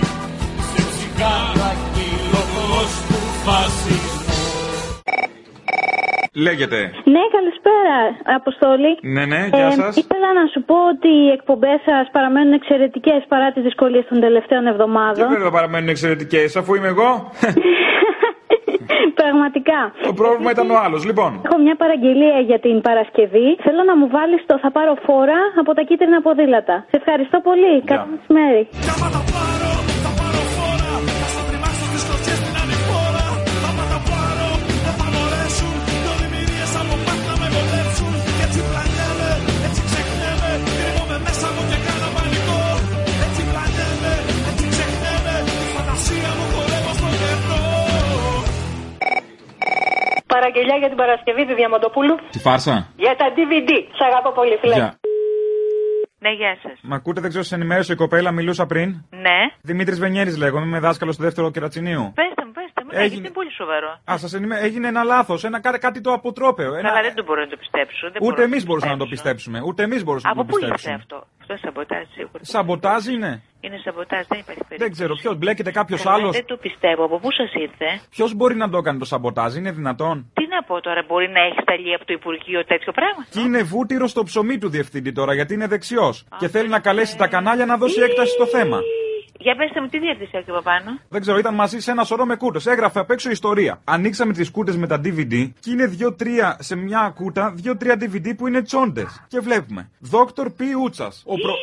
σε 0.71 0.81
ψυχάρα 0.89 1.75
κυλωτός 1.93 2.91
του 3.07 3.19
φασισμού. 3.45 3.86
Λέγεται. 6.45 6.79
Ναι, 7.13 7.23
καλησπέρα, 7.37 7.97
Αποστόλη. 8.39 8.91
Ναι, 9.15 9.25
ναι, 9.25 9.41
γεια 9.53 9.71
σας. 9.71 9.95
Ήθελα 10.03 10.29
να 10.39 10.45
σου 10.53 10.61
πω 10.69 10.75
ότι 10.93 11.07
οι 11.23 11.29
εκπομπές 11.37 11.79
σας 11.89 12.05
παραμένουν 12.11 12.53
εξαιρετικές 12.53 13.21
παρά 13.27 13.51
τις 13.51 13.63
δυσκολίες 13.63 14.05
των 14.09 14.19
τελευταίων 14.19 14.63
Και 14.63 14.69
εβδομάδων. 14.69 15.29
βέβαια 15.29 15.51
παραμένουν 15.51 15.89
εξαιρετικές, 15.89 16.55
αφού 16.55 16.75
είμαι 16.75 16.87
εγώ. 16.95 17.09
Πραγματικά. 19.21 19.79
Το 20.09 20.13
πρόβλημα 20.13 20.51
ήταν 20.51 20.69
ο 20.71 20.77
άλλος. 20.85 21.05
Λοιπόν, 21.05 21.41
Έχω 21.45 21.57
μια 21.61 21.75
παραγγελία 21.75 22.39
για 22.49 22.59
την 22.59 22.81
Παρασκευή. 22.81 23.47
Θέλω 23.65 23.83
να 23.83 23.97
μου 23.97 24.07
βάλεις 24.15 24.41
το 24.45 24.59
Θα 24.59 24.71
πάρω 24.71 24.93
φόρα 25.05 25.39
από 25.59 25.73
τα 25.73 25.81
κίτρινα 25.81 26.21
ποδήλατα. 26.21 26.85
Σε 26.89 26.95
ευχαριστώ 27.01 27.39
πολύ. 27.39 27.81
Καλό 27.85 28.05
μεσημέρι. 28.13 28.67
Παραγγελιά 50.47 50.77
για 50.77 50.87
την 50.87 50.97
Παρασκευή 50.97 51.43
του 51.47 51.55
Διαμαντοπούλου. 51.55 52.15
τη 52.29 52.39
φάρσα. 52.39 52.75
Για 53.03 53.15
τα 53.21 53.25
DVD. 53.35 53.69
Σ' 53.97 54.01
αγαπώ 54.09 54.31
πολύ, 54.31 54.57
φίλε. 54.61 54.73
Γεια. 54.75 54.99
Ναι, 56.19 56.31
γεια 56.41 56.57
σας. 56.63 56.79
Μ' 56.81 56.93
ακούτε, 56.93 57.21
δεν 57.21 57.29
ξέρω, 57.29 57.43
σε 57.43 57.55
ενημέρωσε 57.55 57.93
η 57.93 57.95
κοπέλα, 57.95 58.31
μιλούσα 58.31 58.65
πριν. 58.65 58.89
Ναι. 59.09 59.39
Δημήτρης 59.61 59.99
Βενιέρης 59.99 60.37
λέγομαι, 60.37 60.65
είμαι 60.65 60.79
δάσκαλος 60.79 61.13
στο 61.15 61.23
δεύτερο 61.23 61.51
κερατσινίου. 61.51 62.11
Πέστε 62.15 62.41
μου, 62.45 62.51
πέστε 62.51 62.79
μου. 62.83 62.89
Ναι, 62.91 62.95
Έγινε. 62.97 63.07
γιατί 63.13 63.25
είναι 63.27 63.35
πολύ 63.39 63.51
σοβαρό. 63.51 63.89
Α, 64.11 64.17
σας 64.17 64.33
ενημέρω, 64.33 64.65
έγινε 64.65 64.87
ένα 64.87 65.03
λάθος, 65.03 65.43
ένα, 65.43 65.59
κάτι, 65.61 65.79
κάτι 65.79 66.01
το 66.01 66.11
αποτρόπαιο. 66.13 66.73
Ένα... 66.73 66.89
Καλά, 66.89 67.01
δεν 67.01 67.15
το 67.15 67.23
μπορώ 67.23 67.41
να 67.41 67.47
το 67.47 67.57
πιστέψω. 67.57 68.03
Δεν 68.13 68.21
Ούτε 68.21 68.29
μπορώ 68.33 68.41
εμεί 68.49 68.57
το 68.59 68.65
μπορούσαμε 68.67 68.91
να 68.93 68.97
το 68.97 69.05
πιστέψω. 69.05 69.33
πιστέψουμε. 69.35 69.69
Ούτε 69.69 69.83
εμείς 69.83 70.03
μπορούσαμε 70.03 70.31
Από 70.33 70.41
να 70.43 70.47
το 70.47 70.51
πού 70.51 70.57
ήρθε 70.63 70.71
πιστέψουμε. 70.73 71.03
αυτό; 71.03 71.17
Αυτό 71.41 71.51
είναι 71.53 71.61
σαμποτάζ 71.65 72.03
σίγουρα. 72.15 72.39
Σαμποτάζ 72.53 73.01
είναι. 73.13 73.31
Είναι 73.61 73.77
σαμποτάζ, 73.83 74.23
δεν 74.27 74.39
υπάρχει 74.39 74.63
περίπτωση. 74.67 74.83
Δεν 74.83 74.91
ξέρω, 74.91 75.13
ποιος 75.15 75.35
μπλέκεται 75.37 75.71
κάποιος 75.71 76.01
Καλά, 76.03 76.15
άλλος. 76.15 76.31
Δεν 76.31 76.45
το 76.45 76.57
πιστεύω. 76.57 77.03
Από 77.03 77.19
πού 77.19 77.31
σας 77.31 77.53
ήρθε; 77.53 78.01
Ποιος 78.09 78.33
μπορεί 78.33 78.55
να 78.55 78.69
το 78.69 78.81
κάνει 78.81 78.99
το 78.99 79.05
σαμποτάζ, 79.05 79.55
είναι 79.55 79.71
δυνατόν; 79.71 80.31
Τι 80.33 80.47
να 80.47 80.63
πω 80.63 80.81
τώρα, 80.81 81.03
μπορεί 81.07 81.29
να 81.29 81.41
έχει 81.41 81.59
σταλεί 81.61 81.93
από 81.93 82.05
το 82.05 82.13
Υπουργείο 82.13 82.65
τέτοιο 82.65 82.91
πράγμα; 82.91 83.25
Και 83.29 83.39
είναι 83.39 83.61
βούτυρος 83.63 84.11
στο 84.11 84.23
ψωμί 84.23 84.57
του 84.57 84.69
διευθυντή 84.69 85.11
τώρα, 85.11 85.33
γιατί 85.33 85.53
είναι 85.53 85.67
δεξιός. 85.67 86.25
Και 86.39 86.47
θέλει 86.47 86.69
να 86.69 86.79
καλέσει 86.79 87.17
τα 87.17 87.27
κανάλια 87.27 87.65
να 87.65 87.77
δώσει 87.77 88.01
έκταση 88.01 88.31
στο 88.31 88.45
θέμα. 88.45 88.79
Για 89.39 89.55
πέστε 89.55 89.81
μου, 89.81 89.87
τι 89.87 89.99
διεύθυνση 89.99 90.31
έχει 90.37 90.49
από 90.49 90.61
πάνω. 90.61 90.99
Δεν 91.09 91.21
ξέρω, 91.21 91.37
ήταν 91.37 91.53
μαζί 91.53 91.79
σε 91.79 91.91
ένα 91.91 92.03
σωρό 92.03 92.25
με 92.25 92.35
κούτε. 92.35 92.71
Έγραφε 92.71 92.99
απ' 92.99 93.11
έξω 93.11 93.29
ιστορία. 93.29 93.81
Ανοίξαμε 93.83 94.33
τις 94.33 94.51
κούτε 94.51 94.73
με 94.77 94.87
τα 94.87 95.01
DVD 95.03 95.51
και 95.59 95.71
είναι 95.71 95.85
δύο-τρία 95.85 96.57
σε 96.59 96.75
μια 96.75 97.13
κούτα, 97.15 97.53
δύο-τρία 97.55 97.97
DVD 98.01 98.35
που 98.37 98.47
είναι 98.47 98.61
τσόντες. 98.61 99.25
Και 99.27 99.39
βλέπουμε. 99.39 99.89
Δόκτωρ 99.99 100.49
Π. 100.49 100.59
Ούτσας. 100.83 101.23
Ο 101.25 101.33
προ... 101.33 101.53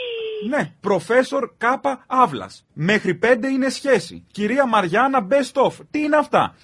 Ναι, 0.49 0.73
προφέσορ 0.81 1.51
Κάπα 1.59 2.05
Αύλα. 2.07 2.51
Μέχρι 2.73 3.15
πέντε 3.15 3.49
είναι 3.49 3.69
σχέση. 3.69 4.27
Κυρία 4.33 4.67
Μαριάννα 4.67 5.27
Best 5.31 5.63
of. 5.67 5.73
Τι 5.91 6.03
είναι 6.03 6.17
αυτά; 6.17 6.55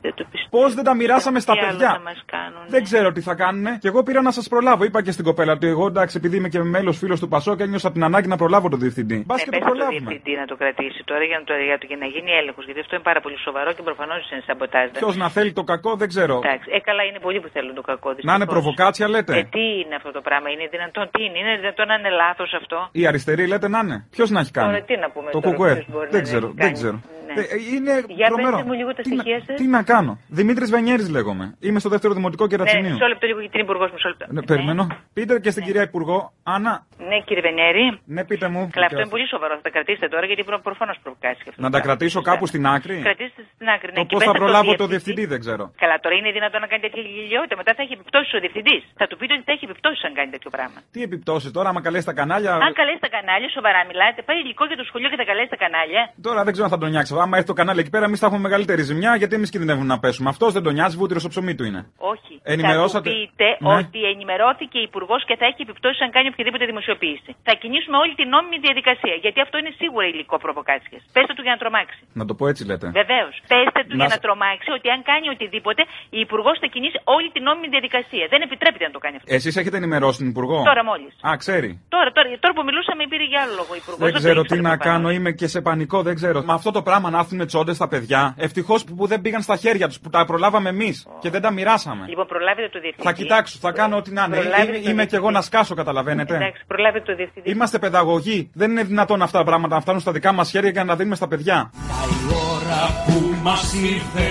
Πώς 0.50 0.74
δεν 0.74 0.84
τα 0.84 0.94
μοιράσαμε 0.94 1.38
στα 1.40 1.52
Τι 1.52 1.58
άλλο 1.58 1.68
παιδιά; 1.70 1.90
θα 1.92 2.00
μας 2.00 2.22
κάνουν. 2.34 2.62
Δεν 2.68 2.82
ξέρω 2.82 3.12
τι 3.12 3.20
θα 3.20 3.34
κάνουν. 3.34 3.78
Και 3.78 3.88
εγώ 3.88 4.02
πήρα 4.02 4.20
να 4.22 4.30
σας 4.30 4.48
προλάβω. 4.48 4.84
Είπα 4.84 5.02
και 5.02 5.10
στην 5.10 5.24
κοπέλα 5.24 5.52
ότι 5.52 5.66
εγώ 5.66 5.86
εντάξει, 5.86 6.16
επειδή 6.16 6.36
είμαι 6.36 6.48
και 6.48 6.58
μέλος 6.62 6.98
φίλος 6.98 7.20
του 7.20 7.28
Πασό 7.28 7.56
και 7.56 7.62
ένιωσα 7.62 7.92
την 7.92 8.04
ανάγκη 8.04 8.28
να 8.28 8.36
προλάβω 8.36 8.68
τον 8.68 8.78
διευθυντή. 8.78 9.22
Μπας 9.26 9.40
Ε, 9.40 9.44
και 9.44 9.50
το 9.50 9.56
πες 9.56 9.60
το 9.60 9.70
προλάβουμε. 9.70 9.98
διευθυντή 9.98 10.32
να 10.40 10.46
το 10.50 10.56
κρατήσει 10.62 11.00
τώρα 11.10 11.24
για 11.30 11.36
να, 11.38 11.44
το, 11.48 11.52
για, 11.68 11.78
το, 11.80 11.86
για 11.90 11.96
να 11.96 12.06
γίνει 12.14 12.30
έλεγχος. 12.40 12.64
Γιατί 12.64 12.80
αυτό 12.84 12.94
είναι 12.96 13.04
πάρα 13.10 13.20
πολύ 13.24 13.38
σοβαρό 13.46 13.70
και 13.76 13.82
προφανώς 13.88 14.30
είναι 14.30 14.42
σαμποτάζ. 14.48 14.86
Ποιος 15.00 15.16
να 15.22 15.28
θέλει 15.36 15.52
το 15.52 15.64
κακό 15.72 15.90
δεν 16.00 16.08
ξέρω. 16.12 16.34
Εντάξει, 16.44 16.66
ε, 16.76 16.78
καλά 16.88 17.02
είναι 17.08 17.18
πολλοί 17.26 17.38
που 17.44 17.50
θέλουν 17.56 17.74
το 17.80 17.84
κακό. 17.90 18.08
Να 18.10 18.14
είναι 18.16 18.44
δυστυχώς. 18.44 18.52
προβοκάτσια 18.54 19.06
λέτε; 19.14 19.32
Ε, 19.38 19.42
τι 19.56 19.64
είναι 19.82 19.94
αυτό 20.00 20.10
το 20.16 20.20
πράγμα, 20.28 20.48
είναι 20.54 20.64
δυνατόν, 20.74 21.04
τι 21.14 21.20
είναι, 21.26 21.38
είναι 21.42 21.54
δυνατόν 21.62 21.86
να 21.90 21.94
είναι 21.98 22.10
λάθος 22.22 22.50
αυτό; 22.60 22.78
Η 23.00 23.02
αριστερή 23.10 23.44
λέτε 23.52 23.68
να 23.74 23.78
είναι. 23.84 23.96
Ποιος 24.14 24.28
να 24.34 24.40
έχει 24.42 24.52
κάνει; 24.56 24.68
Τώρα 24.70 24.80
τι 24.88 24.94
να 25.04 25.08
πούμε 25.14 25.28
το 25.30 25.40
τώρα, 25.40 25.46
κουκουέ. 25.48 25.72
ποιος 25.74 25.88
μπορεί 25.94 26.08
Δεν 26.14 26.22
να 26.22 26.76
ξέρω, 26.78 27.00
έχει 27.32 27.44
δεν 27.44 27.54
κάνει. 27.54 27.56
ξέρω. 27.56 27.56
Ναι. 27.56 27.72
Ε, 27.72 27.74
είναι 27.76 27.94
Για 28.20 28.26
τρομερό. 28.30 28.56
πέστε 28.56 28.66
μου 28.68 28.74
λίγο 28.80 28.90
τα 28.98 29.02
Τι 29.02 29.10
να- 29.10 29.14
στοιχεία 29.22 29.38
σας. 29.46 29.56
Τι 29.60 29.66
να 29.76 29.80
κάνω. 29.92 30.12
Δημήτρης 30.38 30.70
Βενιέρης 30.74 31.08
λέγομαι. 31.16 31.46
Είμαι 31.66 31.78
στο 31.84 31.88
δεύτερο 31.94 32.12
δημοτικό 32.18 32.44
Ναι, 32.44 32.50
κερατσινίου. 32.52 32.92
μισό 32.96 33.06
λεπτό 33.12 33.24
λίγο 33.30 33.40
για 33.44 33.50
την 33.54 33.60
υπουργός 33.66 33.88
μου, 33.90 33.94
μισό 33.98 34.08
λεπτό. 34.12 34.24
Ναι, 34.36 34.42
περιμένω. 34.50 34.82
Πείτε 35.16 35.32
και 35.44 35.50
στην 35.54 35.62
κυρία 35.66 35.82
Υπουργό, 35.90 36.18
Άννα. 36.54 36.74
Ναι, 37.10 37.16
κύριε 37.26 37.42
Βενέρη. 37.48 37.86
Ναι, 38.14 38.22
πείτε 38.30 38.46
μου. 38.52 38.62
Καλά, 38.76 38.86
αυτό 38.90 39.00
είναι 39.02 39.12
πολύ 39.16 39.26
σοβαρό. 39.34 39.52
Θα 39.60 39.64
τα 39.66 39.70
κρατήσετε 39.76 40.06
τώρα 40.14 40.24
γιατί 40.30 40.42
προ, 40.48 40.56
προφανώς 40.68 40.96
προβοκάσει. 41.02 41.40
αυτό 41.50 41.50
Να 41.50 41.56
το 41.56 41.62
τα 41.62 41.68
πράγμα. 41.70 41.86
κρατήσω 41.86 42.20
κάπου 42.30 42.44
στην 42.52 42.62
άκρη; 42.76 42.96
Κρατήστε 43.08 43.40
στην 43.54 43.66
άκρη. 43.74 43.90
Ναι, 43.92 43.98
Το 44.00 44.04
και 44.08 44.14
πώς 44.14 44.18
πέστε 44.20 44.30
θα 44.30 44.34
στο 44.36 44.42
προλάβω 44.44 44.70
το 44.82 44.86
διευθυντή. 44.92 44.92
διευθυντή 44.94 45.24
δεν 45.32 45.40
ξέρω. 45.44 45.64
Καλά, 45.82 45.96
τώρα 46.04 46.14
είναι 46.18 46.30
δυνατόν 46.38 46.60
να 46.64 46.68
κάνει 46.72 46.82
τέτοια 46.86 47.02
γελιότητα. 47.16 47.54
Μετά 47.60 47.70
θα 47.76 47.82
έχει 47.84 47.92
επιπτώσεις 47.98 48.30
ο 48.36 48.38
διευθυντής. 48.44 48.80
Θα 49.00 49.06
του 49.08 49.16
πείτε 49.20 49.32
ότι 49.36 49.44
θα 49.48 49.52
έχει 49.56 49.64
επιπτώσεις 49.70 50.00
αν 50.08 50.12
κάνει 50.18 50.30
τέτοιο 50.36 50.50
πράγμα. 50.56 50.78
Τι 50.94 51.00
επιπτώσεις 51.08 51.50
τώρα, 51.56 51.68
άμα 51.72 51.80
καλέσει 51.86 52.06
τα 52.10 52.14
κανάλια; 52.20 52.52
Αν 52.68 52.72
καλέσει 52.80 53.00
τα 53.06 53.10
κανάλια, 53.16 53.48
σοβαρά 53.58 53.80
μιλάτε, 53.90 54.18
πάει 54.28 54.38
υλικό 54.44 54.64
για 54.70 54.78
το 54.80 54.84
σχολείο 54.88 55.08
και 55.12 55.18
θα 55.22 55.26
καλέσει 55.30 55.50
τα 55.54 55.58
κανάλια. 55.64 56.02
Τώρα 56.26 56.40
δεν 56.46 56.52
ξέρω 56.54 56.66
αν 56.68 56.72
θα 56.74 56.80
τον 56.82 56.90
νιάξει. 56.94 57.12
Άμα 57.24 57.34
έρθει 57.38 57.48
το 57.52 57.56
κανάλι 57.60 57.80
εκεί 57.84 57.90
πέρα, 57.96 58.04
εμείς 58.08 58.18
θα 58.22 58.26
έχουμε 58.28 58.40
μεγαλύτερη 58.48 58.82
ζημιά 58.90 59.12
γιατί 59.20 59.34
εμείς 59.38 59.50
κινδυνεύουμε 59.54 59.86
να 59.94 59.98
πέσουμε. 60.04 60.28
Αυτός 60.34 60.50
δεν 60.56 60.62
τον 60.66 60.72
νοιάζει, 60.76 60.96
βούτυρο 61.00 61.20
στο 61.24 61.28
ψωμί 61.32 61.54
του 61.58 61.64
είναι. 61.68 61.80
Όχι. 62.12 62.32
Ενημερώσατε. 62.54 63.08
Θα 63.10 63.14
του 63.14 63.20
πείτε 63.20 63.46
Ναι. 63.58 63.74
ότι 63.80 63.98
ενημερώθηκε 64.12 64.78
η 64.82 64.84
Υπουργός 64.90 65.20
και 65.28 65.34
θα 65.40 65.44
έχει 65.50 65.60
επιπτώσεις 65.66 66.00
αν 66.04 66.10
κάνει 66.16 66.26
οποιαδήποτε 66.32 66.64
δημοσιοποίηση. 66.72 67.30
Θα 67.48 67.54
κινήσουμε 67.62 67.96
όλη 68.02 68.12
την 68.20 68.26
νόμιμη 68.34 68.58
διαδικασία. 68.66 69.14
Γιατί 69.24 69.38
αυτό 69.44 69.54
είναι 69.60 69.72
σίγουρα 69.80 70.06
υλικό 70.12 70.36
προβοκάτσια. 70.44 70.98
Πέστε 71.16 71.32
του 71.36 71.42
για 71.46 71.52
να 71.54 71.58
τρομάξει. 71.62 71.98
Να 72.20 72.24
το 72.28 72.32
πω 72.38 72.44
έτσι 72.52 72.62
λέτε. 72.70 72.86
Βεβαίως. 73.02 73.34
Πέστε 73.52 73.80
του 73.88 73.94
Να 73.96 74.00
για 74.00 74.08
σ- 74.10 74.14
να 74.14 74.18
τρομάξει 74.26 74.68
ότι 74.78 74.86
αν 74.94 75.00
κάνει 75.10 75.26
οτιδήποτε, 75.34 75.82
η 76.18 76.20
Υπουργός 76.26 76.56
θα 76.62 76.68
κινήσει 76.74 76.96
όλη 77.16 77.28
την 77.34 77.42
νόμιμη 77.48 77.68
διαδικασία. 77.74 78.24
Δεν 78.32 78.40
επιτρέπεται 78.46 78.84
να 78.88 78.92
το 78.96 79.00
κάνει 79.04 79.14
αυτό. 79.18 79.28
Εσείς 79.36 79.54
έχετε 79.60 79.76
ενημερώσει 79.82 80.18
την 80.22 80.28
Υπουργό; 80.34 80.58
Τώρα 80.70 80.82
μόλις. 80.90 81.12
Α, 81.28 81.30
ξέρει. 81.44 81.68
Τώρα, 81.94 82.08
τώρα, 82.16 82.28
τώρα 82.44 82.52
που 82.56 82.62
μιλούσαμε 82.68 83.00
πήρε 83.12 83.26
για 83.32 83.40
άλλο 83.44 83.54
λόγο 83.60 83.72
η 83.76 83.80
Υπουργός. 83.82 84.02
Δεν 84.06 84.12
ξέρω 84.22 84.40
τι 84.50 84.56
να 84.68 84.74
κάνω, 84.88 85.08
είμαι 85.16 85.30
και 85.40 85.46
σε 85.54 85.60
πανικό, 85.68 85.98
δεν 86.08 86.14
ξέρω. 86.20 86.38
Με 86.48 86.52
αυτό 86.58 86.70
το 86.76 86.82
πράγμα 86.88 87.09
να 87.10 87.18
έρθουν 87.18 87.46
τσόντες 87.46 87.76
στα 87.76 87.88
παιδιά. 87.88 88.34
Ευτυχώς 88.38 88.84
που, 88.84 88.94
που 88.94 89.06
δεν 89.06 89.20
πήγαν 89.20 89.42
στα 89.42 89.56
χέρια 89.56 89.86
τους, 89.88 90.00
που 90.00 90.10
τα 90.10 90.24
προλάβαμε 90.24 90.68
εμείς 90.68 91.06
και 91.20 91.30
δεν 91.30 91.40
τα 91.40 91.50
μοιράσαμε. 91.50 92.06
Λοιπόν, 92.08 92.26
προλάβετε 92.26 92.68
το 92.68 92.80
διευθυντή. 92.80 93.08
Θα 93.08 93.12
κοιτάξω, 93.12 93.58
θα 93.60 93.72
κάνω 93.72 93.96
ό,τι 93.96 94.12
να 94.12 94.24
είναι. 94.24 94.36
Προλάβετε 94.36 94.76
Είμαι, 94.76 94.84
το 94.84 94.90
είμαι 94.90 95.06
κι 95.06 95.14
εγώ 95.14 95.30
να 95.30 95.40
σκάσω, 95.40 95.74
καταλαβαίνετε. 95.74 96.34
Εντάξει, 96.34 96.64
προλάβετε 96.66 97.04
το 97.04 97.14
διευθυντή. 97.16 97.50
Είμαστε 97.50 97.78
παιδαγωγοί. 97.78 98.50
Δεν 98.54 98.70
είναι 98.70 98.82
δυνατόν 98.82 99.22
αυτά 99.22 99.38
τα 99.38 99.44
πράγματα 99.44 99.74
να 99.74 99.80
φτάνουν 99.80 100.00
στα 100.00 100.12
δικά 100.12 100.32
μας 100.32 100.50
χέρια 100.50 100.70
και 100.70 100.78
να 100.78 100.86
τα 100.86 100.96
δίνουμε 100.96 101.16
στα 101.16 101.28
παιδιά. 101.28 101.70
Η 101.74 102.34
ώρα 102.54 103.04
που 103.06 103.34
μας 103.42 103.74
ήρθε 103.74 104.28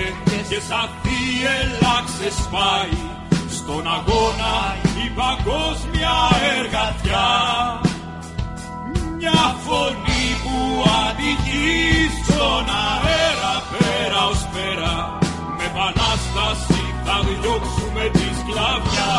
και 0.48 0.60
σαν 0.60 0.88
θύελα 1.02 1.94
ξεσπάει 2.06 2.98
στον 3.48 3.86
αγώνα 3.86 4.54
η 5.04 5.10
παγκόσμια 5.20 6.12
εργατιά 6.58 7.28
μια 9.20 9.54
φωνή 9.64 10.09
που 10.70 10.84
αντικεί 11.06 11.78
στον 12.22 12.64
αέρα 12.84 13.54
πέρα 13.70 14.20
ως 14.30 14.42
πέρα. 14.52 15.18
Με 15.56 15.64
επανάσταση 15.70 16.82
θα 17.04 17.16
διώξουμε 17.26 18.04
τη 18.12 18.26
σκλαβιά. 18.38 19.14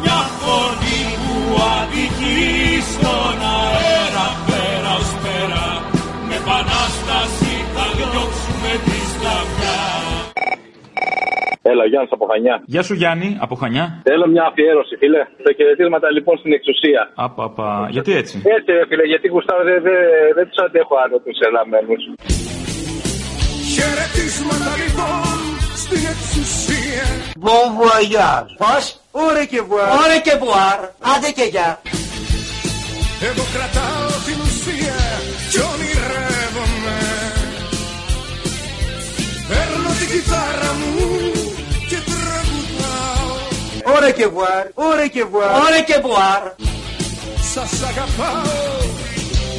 Μια 0.00 0.20
φωνή 0.40 1.02
που 1.22 1.36
αντικεί 1.78 2.82
στον 2.92 3.38
αέρα 3.54 3.89
Έλα, 11.72 11.84
Γιάννη 11.90 12.08
από 12.16 12.26
Χανιά. 12.30 12.54
Γεια 12.72 12.82
σου 12.86 12.94
Γιάννη, 13.00 13.28
από 13.44 13.54
Χανιά. 13.60 13.86
Θέλω 14.08 14.26
μια 14.34 14.44
αφιέρωση, 14.50 14.94
φίλε. 15.02 15.22
Τα 15.46 15.52
χαιρετίσματα 15.56 16.06
λοιπόν 16.16 16.34
στην 16.42 16.52
εξουσία. 16.58 17.02
Απαπα. 17.26 17.70
Γιατί 17.94 18.10
έτσι; 18.20 18.34
Έτσι, 18.56 18.68
ρε, 18.76 18.84
φίλε, 18.88 19.04
γιατί 19.12 19.26
γουστάρω, 19.34 19.62
δεν 19.70 19.78
δε, 19.86 19.96
δεν 20.38 20.44
τους 20.48 20.58
αντέχω 20.64 20.94
άλλο 21.04 21.16
τους 21.24 21.38
ελαμμένου. 21.48 21.94
Χαιρετίσματα 23.74 24.72
λοιπόν 24.82 25.34
στην 25.82 26.02
εξουσία 26.14 27.06
Bon 27.46 27.66
voyage. 27.80 28.50
Πώς; 28.64 28.84
Ωρε 29.10 29.44
και 29.44 29.60
βουάρ. 29.68 29.88
Ωρε 30.00 30.18
και 30.26 30.34
βουάρ. 30.40 30.78
Άντε 31.12 31.30
και 31.38 31.46
γεια. 31.52 31.68
Εγώ 33.28 33.44
κρατάω 33.54 34.09
Ωρε 44.00 44.12
και 44.12 44.26
βουάρ, 44.26 44.66
ωρε 44.74 45.06
και 45.08 45.24
βουάρ, 45.24 45.50
ωρε 45.50 45.80
και 45.86 46.00
βουάρ. 46.02 46.42
Σας 47.54 47.72
αγαπάω, 47.82 48.80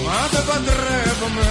μα 0.06 0.28
δεν 0.32 0.44
παντρεύομαι 0.48 1.50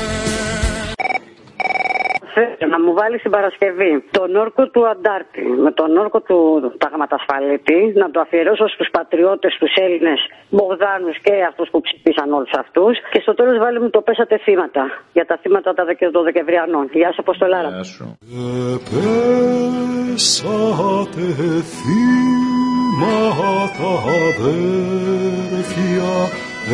Θέλω 2.59 2.71
να 2.77 2.81
μου 2.85 2.93
βάλεις 3.01 3.21
την 3.23 3.31
Παρασκευή 3.37 3.93
τον 4.11 4.31
όρκο 4.45 4.63
του 4.73 4.83
Αντάρτη 4.93 5.43
με 5.65 5.71
τον 5.73 5.97
όρκο 5.97 6.21
του 6.21 6.39
Ταγματασφαλίτη 6.83 7.93
να 8.03 8.11
το 8.11 8.21
αφιερώσω 8.21 8.67
στους 8.69 8.89
πατριώτες, 8.97 9.53
του 9.61 9.69
Έλληνες 9.85 10.21
Μπογδάνους 10.51 11.17
και 11.25 11.35
αυτούς 11.51 11.69
που 11.73 11.81
ψηφίσαν 11.81 12.33
όλους 12.33 12.53
αυτούς. 12.63 12.95
Και 13.13 13.21
στο 13.21 13.35
τέλος 13.35 13.59
βάλει 13.59 13.81
μου 13.81 13.91
το 13.91 14.01
πέσατε 14.01 14.39
θύματα 14.45 14.83
για 15.13 15.25
τα 15.27 15.37
θύματα 15.43 15.75
των 16.13 16.23
Δεκεμβριανών. 16.29 16.89
Γεια 16.93 17.13
σα, 17.15 17.21
Αποστολάρα. 17.21 17.69
Γεια 17.69 17.83
σου. 17.83 18.05
Πέσατε 20.11 21.27
θύματα 21.75 23.11
αδέρφια 24.19 26.13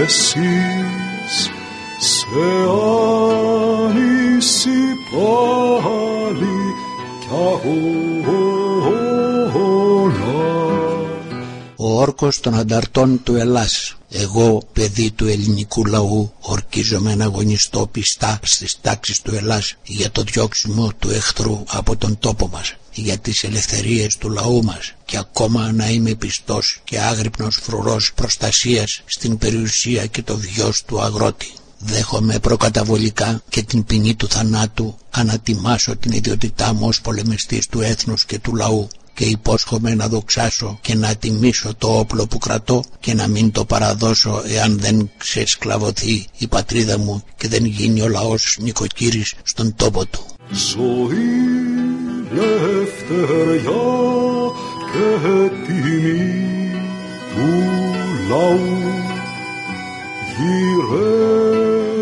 εσείς 0.02 1.15
σε 2.06 2.26
άνηση 3.88 4.78
πάλι 5.12 6.56
κι 7.20 7.28
Ο 11.76 12.00
όρκος 12.00 12.40
των 12.40 12.54
ανταρτών 12.54 13.22
του 13.22 13.34
Ελλάς 13.34 13.96
εγώ 14.10 14.62
παιδί 14.72 15.10
του 15.10 15.26
ελληνικού 15.26 15.84
λαού 15.84 16.32
ορκίζομαι 16.40 17.14
να 17.14 17.24
αγωνιστώ 17.24 17.86
πιστά 17.86 18.40
στις 18.42 18.80
τάξεις 18.80 19.22
του 19.22 19.34
Ελλάς 19.34 19.74
για 19.84 20.10
το 20.10 20.22
διώξιμο 20.22 20.92
του 20.98 21.10
εχθρού 21.10 21.62
από 21.66 21.96
τον 21.96 22.18
τόπο 22.18 22.48
μας 22.52 22.74
για 22.92 23.18
τις 23.18 23.44
ελευθερίες 23.44 24.16
του 24.16 24.30
λαού 24.30 24.64
μας 24.64 24.94
και 25.04 25.16
ακόμα 25.18 25.72
να 25.72 25.88
είμαι 25.88 26.14
πιστός 26.14 26.80
και 26.84 27.00
άγρυπνος 27.00 27.58
φρουρός 27.62 28.12
προστασίας 28.14 29.02
στην 29.06 29.38
περιουσία 29.38 30.06
και 30.06 30.22
το 30.22 30.36
βιός 30.36 30.82
του 30.86 31.00
αγρότη. 31.00 31.52
Δέχομαι 31.78 32.38
προκαταβολικά 32.38 33.42
και 33.48 33.62
την 33.62 33.84
ποινή 33.84 34.14
του 34.14 34.28
θανάτου 34.28 34.98
ανατιμάσω 35.10 35.96
την 35.96 36.12
ιδιότητά 36.12 36.74
μου 36.74 36.86
ως 36.86 37.00
πολεμιστής 37.00 37.66
του 37.66 37.80
έθνους 37.80 38.24
και 38.24 38.38
του 38.38 38.54
λαού 38.54 38.88
και 39.14 39.24
υπόσχομαι 39.24 39.94
να 39.94 40.08
δοξάσω 40.08 40.78
και 40.80 40.94
να 40.94 41.14
τιμήσω 41.14 41.74
το 41.78 41.98
όπλο 41.98 42.26
που 42.26 42.38
κρατώ 42.38 42.84
και 43.00 43.14
να 43.14 43.28
μην 43.28 43.52
το 43.52 43.64
παραδώσω 43.64 44.42
εάν 44.46 44.78
δεν 44.78 45.10
ξεσκλαβωθεί 45.16 46.26
η 46.38 46.46
πατρίδα 46.46 46.98
μου 46.98 47.22
και 47.36 47.48
δεν 47.48 47.64
γίνει 47.64 48.00
ο 48.00 48.08
λαός 48.08 48.56
νοικοκύρης 48.60 49.34
στον 49.42 49.74
τόπο 49.76 50.04
του. 50.06 50.20
Ζωή, 50.50 51.26
λευτεριά 52.32 53.72
και 54.92 55.50
τιμή 55.66 56.70
του 57.34 57.48
λαού 58.28 59.15
γυρεύοντας 60.36 61.98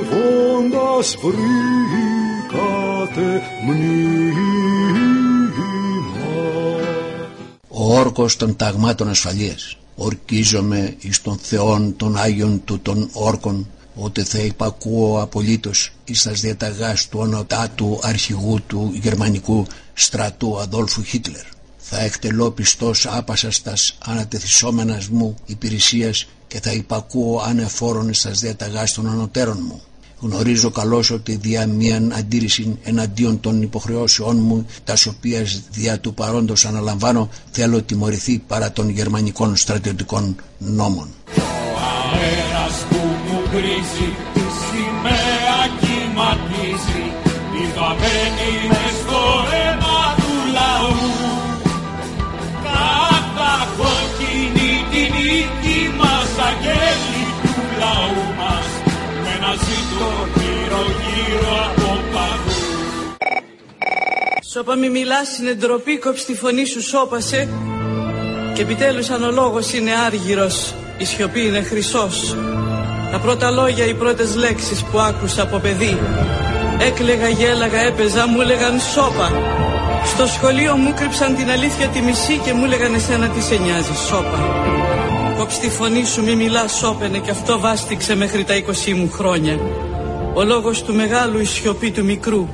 βρήκατε 1.22 2.62
μνήμα 3.66 4.14
Ο 7.68 7.98
όρκος 7.98 8.36
των 8.36 8.56
ταγμάτων 8.56 9.08
ασφαλείας 9.08 9.76
ορκίζομαι 9.94 10.96
εις 11.00 11.22
τον 11.22 11.38
Θεόν 11.42 11.96
των 11.96 12.16
Άγιων 12.16 12.64
του 12.64 12.80
των 12.80 13.08
όρκων 13.12 13.68
ότι 13.94 14.22
θα 14.22 14.38
υπακούω 14.38 15.20
απολύτως 15.22 15.92
εις 16.04 16.22
τας 16.22 16.40
διαταγάς 16.40 17.08
του 17.08 17.18
ονοτάτου 17.18 17.98
αρχηγού 18.02 18.60
του 18.66 18.90
γερμανικού 19.02 19.66
στρατού 19.94 20.60
Αδόλφου 20.60 21.02
Χίτλερ. 21.02 21.44
Θα 21.78 22.00
εκτελώ 22.00 22.50
πιστός 22.50 23.06
άπασας 23.06 23.62
τας 23.62 23.98
ανατεθισόμενας 24.04 25.08
μου 25.08 25.34
υπηρεσίας 25.46 26.26
και 26.54 26.60
θα 26.60 26.72
υπακούω 26.72 27.42
ανεφόρον 27.46 28.14
στα 28.14 28.30
διαταγάς 28.30 28.92
των 28.92 29.08
ανωτέρων 29.08 29.58
μου. 29.68 29.82
Γνωρίζω 30.20 30.70
καλώς 30.70 31.10
ότι 31.10 31.36
δια 31.36 31.66
μίαν 31.66 32.12
αντίρρηση 32.12 32.78
εναντίον 32.84 33.40
των 33.40 33.62
υποχρεώσεών 33.62 34.36
μου, 34.36 34.66
τας 34.84 35.06
οποίας 35.06 35.62
δια 35.70 35.98
του 36.00 36.14
παρόντος 36.14 36.64
αναλαμβάνω, 36.64 37.28
θέλω 37.50 37.82
τιμωρηθεί 37.82 38.38
παρά 38.38 38.72
των 38.72 38.88
γερμανικών 38.88 39.56
στρατιωτικών 39.56 40.36
νόμων. 40.58 41.08
Ο 41.36 41.40
αέρας 42.12 42.84
που 42.90 42.96
μου 42.96 43.40
κρίζει, 43.50 44.08
τη 44.34 44.44
σημαία 44.66 45.60
κυματίζει, 45.80 47.04
βαμμένη 47.76 48.93
Σώπα 64.54 64.76
μη 64.76 64.90
μιλάς 64.90 65.38
είναι 65.38 65.52
ντροπή, 65.52 65.98
κόψ 65.98 66.24
τη 66.24 66.34
φωνή 66.34 66.64
σου 66.64 66.82
σώπασε. 66.82 67.48
Και 68.54 68.62
επιτέλους 68.62 69.10
αν 69.10 69.22
ο 69.22 69.30
λόγος 69.30 69.72
είναι 69.72 69.90
άργυρος, 70.06 70.74
η 70.98 71.04
σιωπή 71.04 71.46
είναι 71.46 71.62
χρυσός. 71.62 72.36
Τα 73.12 73.18
πρώτα 73.18 73.50
λόγια, 73.50 73.86
οι 73.86 73.94
πρώτες 73.94 74.34
λέξεις 74.34 74.82
που 74.82 74.98
άκουσα 74.98 75.42
από 75.42 75.58
παιδί. 75.58 75.98
Έκλεγα, 76.80 77.28
γέλαγα, 77.28 77.80
έπαιζα, 77.80 78.26
μου 78.26 78.40
έλεγαν 78.40 78.80
σώπα. 78.80 79.32
Στο 80.04 80.26
σχολείο 80.26 80.76
μου 80.76 80.94
κρύψαν 80.94 81.36
την 81.36 81.50
αλήθεια 81.50 81.88
τη 81.88 82.00
μισή 82.00 82.40
και 82.44 82.52
μου 82.52 82.64
έλεγαν 82.64 82.94
εσένα 82.94 83.28
τι 83.28 83.42
σε 83.42 83.56
νοιάζει, 83.56 83.94
σώπα. 84.08 84.38
Κόψ 85.38 85.58
τη 85.58 85.70
φωνή 85.70 86.04
σου, 86.04 86.24
μη 86.24 86.34
μιλάς, 86.34 86.72
σώπαινε 86.72 87.18
και 87.18 87.30
αυτό 87.30 87.58
βάστηξε 87.58 88.16
μέχρι 88.16 88.44
τα 88.44 88.54
20 88.54 88.92
μου 88.92 89.10
χρόνια. 89.10 89.58
Ο 90.34 90.44
λόγος 90.44 90.82
του 90.82 90.94
μεγάλου, 90.94 91.38
η 91.38 91.44
σιωπή 91.44 91.90
του 91.90 92.04
μικρού 92.04 92.48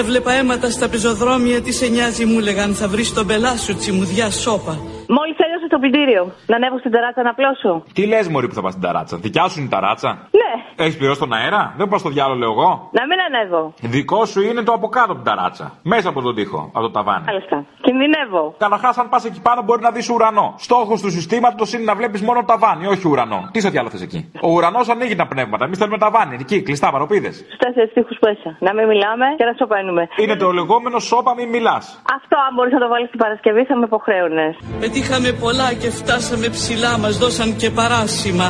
Έβλεπα 0.00 0.32
αίματα 0.32 0.70
στα 0.70 0.88
πεζοδρόμια, 0.88 1.62
τι 1.62 1.72
σε 1.72 1.86
νοιάζει 1.86 2.24
μου 2.24 2.38
λέγαν 2.38 2.74
θα 2.74 2.88
βρεις 2.88 3.14
τον 3.14 3.26
πελά 3.26 3.56
σου 3.56 3.76
τσιμουδιά 3.76 4.30
σώπα. 4.30 4.74
Μόλις 5.16 5.36
τέλειωσε 5.40 5.66
το 5.68 5.78
πλυντήριο. 5.82 6.22
Να 6.46 6.56
ανέβω 6.56 6.78
στην 6.78 6.90
ταράτσα 6.94 7.22
να 7.22 7.34
πλώσω. 7.34 7.72
Τι 7.96 8.06
λες, 8.06 8.28
Μωρή 8.28 8.48
που 8.48 8.54
θα 8.54 8.62
πας 8.62 8.72
στην 8.72 8.84
ταράτσα. 8.86 9.16
Δικιά 9.16 9.48
σου 9.48 9.58
είναι 9.58 9.68
η 9.70 9.74
ταράτσα; 9.76 10.10
Ναι. 10.40 10.53
Έχεις 10.76 10.96
πληρώσει 10.96 11.20
τον 11.20 11.32
αέρα; 11.32 11.74
Δεν 11.76 11.88
πας 11.88 12.00
στο 12.00 12.10
διάλογο, 12.10 12.38
λέω 12.38 12.50
εγώ. 12.50 12.70
Να 12.98 13.02
μην 13.08 13.18
ανέβω. 13.26 13.62
Δικό 13.80 14.24
σου 14.24 14.40
είναι 14.48 14.62
το 14.62 14.72
από 14.72 14.88
κάτω 14.88 15.12
από 15.12 15.20
την 15.22 15.24
ταράτσα. 15.30 15.66
Μέσα 15.82 16.08
από 16.08 16.20
τον 16.22 16.34
τοίχο, 16.34 16.70
από 16.72 16.84
το 16.86 16.90
ταβάνι. 16.90 17.24
Μάλιστα. 17.26 17.56
Κινδυνεύω. 17.86 18.54
Καταρχάς, 18.58 18.98
αν 18.98 19.08
πας 19.08 19.24
εκεί 19.24 19.40
πάνω 19.48 19.62
μπορεί 19.62 19.82
να 19.82 19.90
δεις 19.90 20.08
ουρανό. 20.10 20.54
Στόχος 20.56 21.00
του 21.02 21.10
συστήματος 21.10 21.72
είναι 21.72 21.84
να 21.84 21.94
βλέπεις 21.94 22.22
μόνο 22.22 22.44
ταβάνι, 22.44 22.86
όχι 22.86 23.08
ουρανό. 23.08 23.48
Τι 23.52 23.60
σε 23.60 23.68
διάλογο 23.68 23.96
εκεί; 24.02 24.30
Ο 24.42 24.48
ουρανός 24.50 24.88
ανοίγει 24.88 25.14
τα 25.14 25.26
πνεύματα. 25.26 25.64
Εμείς 25.64 25.78
θέλουμε 25.78 25.98
ταβάνι. 25.98 26.36
Εκεί, 26.40 26.62
κλειστά 26.62 26.90
παροπίδε. 26.90 27.30
Στου 27.32 27.56
τέσσερι 27.56 27.88
τείχου 27.94 28.14
μέσα. 28.26 28.48
Να 28.66 28.74
μην 28.74 28.86
μιλάμε 28.86 29.26
και 29.38 29.44
να 29.44 29.54
σοπαίνουμε. 29.58 30.02
Είναι 30.22 30.36
το 30.36 30.50
λεγόμενο 30.52 30.98
σώπα 30.98 31.34
μην 31.34 31.48
μιλάς. 31.48 31.84
Αυτό, 32.16 32.36
αν 32.46 32.54
μπορείς 32.54 32.72
να 32.72 32.78
το 32.78 32.88
βάλεις 32.88 33.10
την 33.10 33.18
Παρασκευή, 33.18 33.64
θα 33.64 33.76
με 33.76 33.84
υποχρέωνες. 33.84 34.52
Πετύχαμε 34.80 35.30
πολλά 35.44 35.68
και 35.80 35.90
φτάσαμε 36.00 36.46
ψηλά, 36.56 36.98
μας 36.98 37.18
δώσαν 37.18 37.56
και 37.56 37.70
παράσημα 37.70 38.46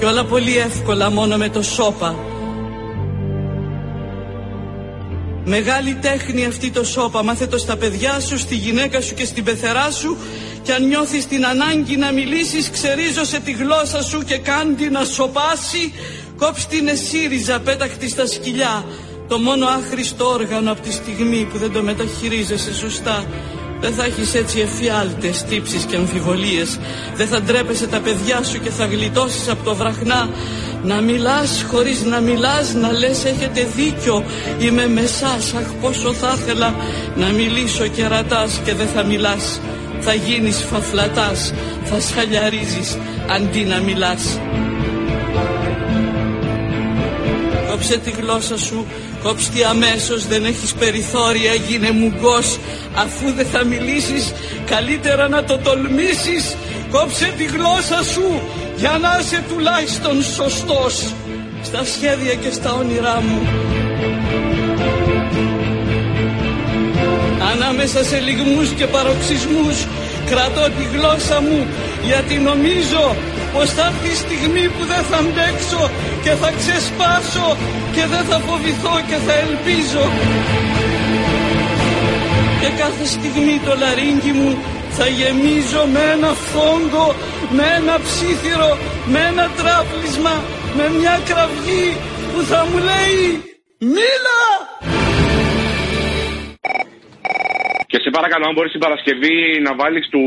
και 0.00 0.06
όλα 0.06 0.24
πολύ 0.24 0.56
εύκολα 0.56 1.10
μόνο 1.10 1.36
με 1.36 1.48
το 1.48 1.62
σώπα. 1.62 2.16
Μεγάλη 5.44 5.94
τέχνη 5.94 6.44
αυτή 6.44 6.70
το 6.70 6.84
σώπα, 6.84 7.22
μάθε 7.22 7.46
το 7.46 7.58
στα 7.58 7.76
παιδιά 7.76 8.20
σου, 8.20 8.38
στη 8.38 8.54
γυναίκα 8.54 9.00
σου 9.00 9.14
και 9.14 9.24
στην 9.24 9.44
πεθερά 9.44 9.90
σου 9.90 10.16
και 10.62 10.72
αν 10.72 10.86
νιώθεις 10.86 11.26
την 11.26 11.46
ανάγκη 11.46 11.96
να 11.96 12.12
μιλήσεις, 12.12 12.70
ξερίζωσε 12.70 13.40
τη 13.40 13.52
γλώσσα 13.52 14.02
σου 14.02 14.22
και 14.22 14.38
κάντι 14.38 14.90
να 14.90 15.04
σοπάσει, 15.04 15.92
κόψ 16.36 16.66
την 16.66 16.88
εσύριζα, 16.88 17.60
πέταχτη 17.60 18.08
στα 18.08 18.26
σκυλιά, 18.26 18.84
το 19.28 19.38
μόνο 19.38 19.66
άχρηστο 19.66 20.26
όργανο 20.26 20.72
από 20.72 20.80
τη 20.80 20.92
στιγμή 20.92 21.48
που 21.52 21.58
δεν 21.58 21.72
το 21.72 21.82
μεταχειρίζεσαι 21.82 22.74
σωστά. 22.74 23.24
Δεν 23.80 23.92
θα 23.92 24.04
έχεις 24.04 24.34
έτσι 24.34 24.60
εφιάλτες, 24.60 25.42
τύψεις 25.42 25.84
και 25.84 25.96
αμφιβολίες. 25.96 26.78
Δεν 27.16 27.26
θα 27.26 27.40
ντρέπεσαι 27.40 27.86
τα 27.86 28.00
παιδιά 28.00 28.42
σου 28.42 28.60
και 28.60 28.70
θα 28.70 28.86
γλιτώσεις 28.86 29.48
από 29.48 29.64
το 29.64 29.74
βραχνά. 29.74 30.28
Να 30.82 31.00
μιλάς 31.00 31.64
χωρίς 31.70 32.04
να 32.04 32.20
μιλάς, 32.20 32.74
να 32.74 32.92
λες 32.92 33.24
έχετε 33.24 33.68
δίκιο. 33.76 34.24
Είμαι 34.58 34.88
με 34.88 35.00
εσάς, 35.00 35.54
αχ 35.54 35.68
πόσο 35.80 36.12
θα 36.12 36.36
ήθελα 36.38 36.74
να 37.16 37.26
μιλήσω 37.26 37.86
και 37.86 38.06
ρατάς 38.06 38.60
και 38.64 38.74
δεν 38.74 38.86
θα 38.86 39.02
μιλάς. 39.02 39.60
Θα 40.00 40.14
γίνεις 40.14 40.64
φαφλατάς, 40.70 41.52
θα 41.84 42.00
σχαλιαρίζεις 42.00 42.98
αντί 43.30 43.64
να 43.64 43.78
μιλάς. 43.78 44.38
Κόψε 47.70 47.96
τη 47.96 48.10
γλώσσα 48.10 48.58
σου, 48.58 48.86
κόψε 49.22 49.50
τη 49.50 49.62
αμέσως, 49.62 50.26
δεν 50.26 50.44
έχεις 50.44 50.72
περιθώρια, 50.72 51.54
γίνε 51.54 51.90
μουγκός. 51.90 52.58
Αφού 52.94 53.32
δεν 53.32 53.46
θα 53.46 53.64
μιλήσεις, 53.64 54.32
καλύτερα 54.66 55.28
να 55.28 55.44
το 55.44 55.58
τολμήσεις. 55.58 56.56
Κόψε 56.90 57.34
τη 57.36 57.44
γλώσσα 57.44 58.04
σου, 58.12 58.40
για 58.76 58.98
να 59.00 59.18
είσαι 59.20 59.44
τουλάχιστον 59.48 60.22
σωστός. 60.22 61.14
Στα 61.62 61.84
σχέδια 61.84 62.34
και 62.34 62.50
στα 62.50 62.72
όνειρά 62.72 63.22
μου. 63.26 63.40
Ανάμεσα 67.52 68.04
σε 68.04 68.18
λιγμούς 68.18 68.68
και 68.68 68.86
παροξισμούς, 68.86 69.86
Κρατώ 70.30 70.66
τη 70.76 70.84
γλώσσα 70.96 71.40
μου 71.40 71.66
γιατί 72.06 72.34
νομίζω 72.34 73.16
πως 73.52 73.68
θα 73.76 73.84
έρθει 73.90 74.10
η 74.16 74.18
στιγμή 74.24 74.64
που 74.74 74.82
δεν 74.92 75.02
θα 75.10 75.16
αντέξω 75.24 75.82
και 76.24 76.32
θα 76.40 76.50
ξεσπάσω 76.58 77.48
και 77.94 78.04
δεν 78.12 78.24
θα 78.30 78.38
φοβηθώ 78.46 78.94
και 79.08 79.18
θα 79.26 79.34
ελπίζω. 79.46 80.04
Και 82.60 82.68
κάθε 82.80 83.04
στιγμή 83.14 83.60
το 83.66 83.72
λαρίνκι 83.82 84.32
μου 84.38 84.50
θα 84.96 85.06
γεμίζω 85.06 85.82
με 85.94 86.02
ένα 86.14 86.32
φόγκο, 86.50 87.14
με 87.50 87.64
ένα 87.78 87.94
ψήθυρο, 88.06 88.70
με 89.06 89.20
ένα 89.30 89.50
τράπλισμα, 89.58 90.34
με 90.76 90.84
μια 90.98 91.20
κραυγή 91.28 91.96
που 92.32 92.40
θα 92.50 92.66
μου 92.68 92.78
λέει 92.78 93.22
«Μίλα!» 93.78 94.69
Και 97.90 97.98
σε 98.04 98.08
παρακαλώ, 98.16 98.44
αν 98.48 98.54
μπορείς 98.54 98.72
την 98.76 98.82
Παρασκευή 98.86 99.36
να 99.66 99.72
βάλεις 99.80 100.04
του 100.12 100.22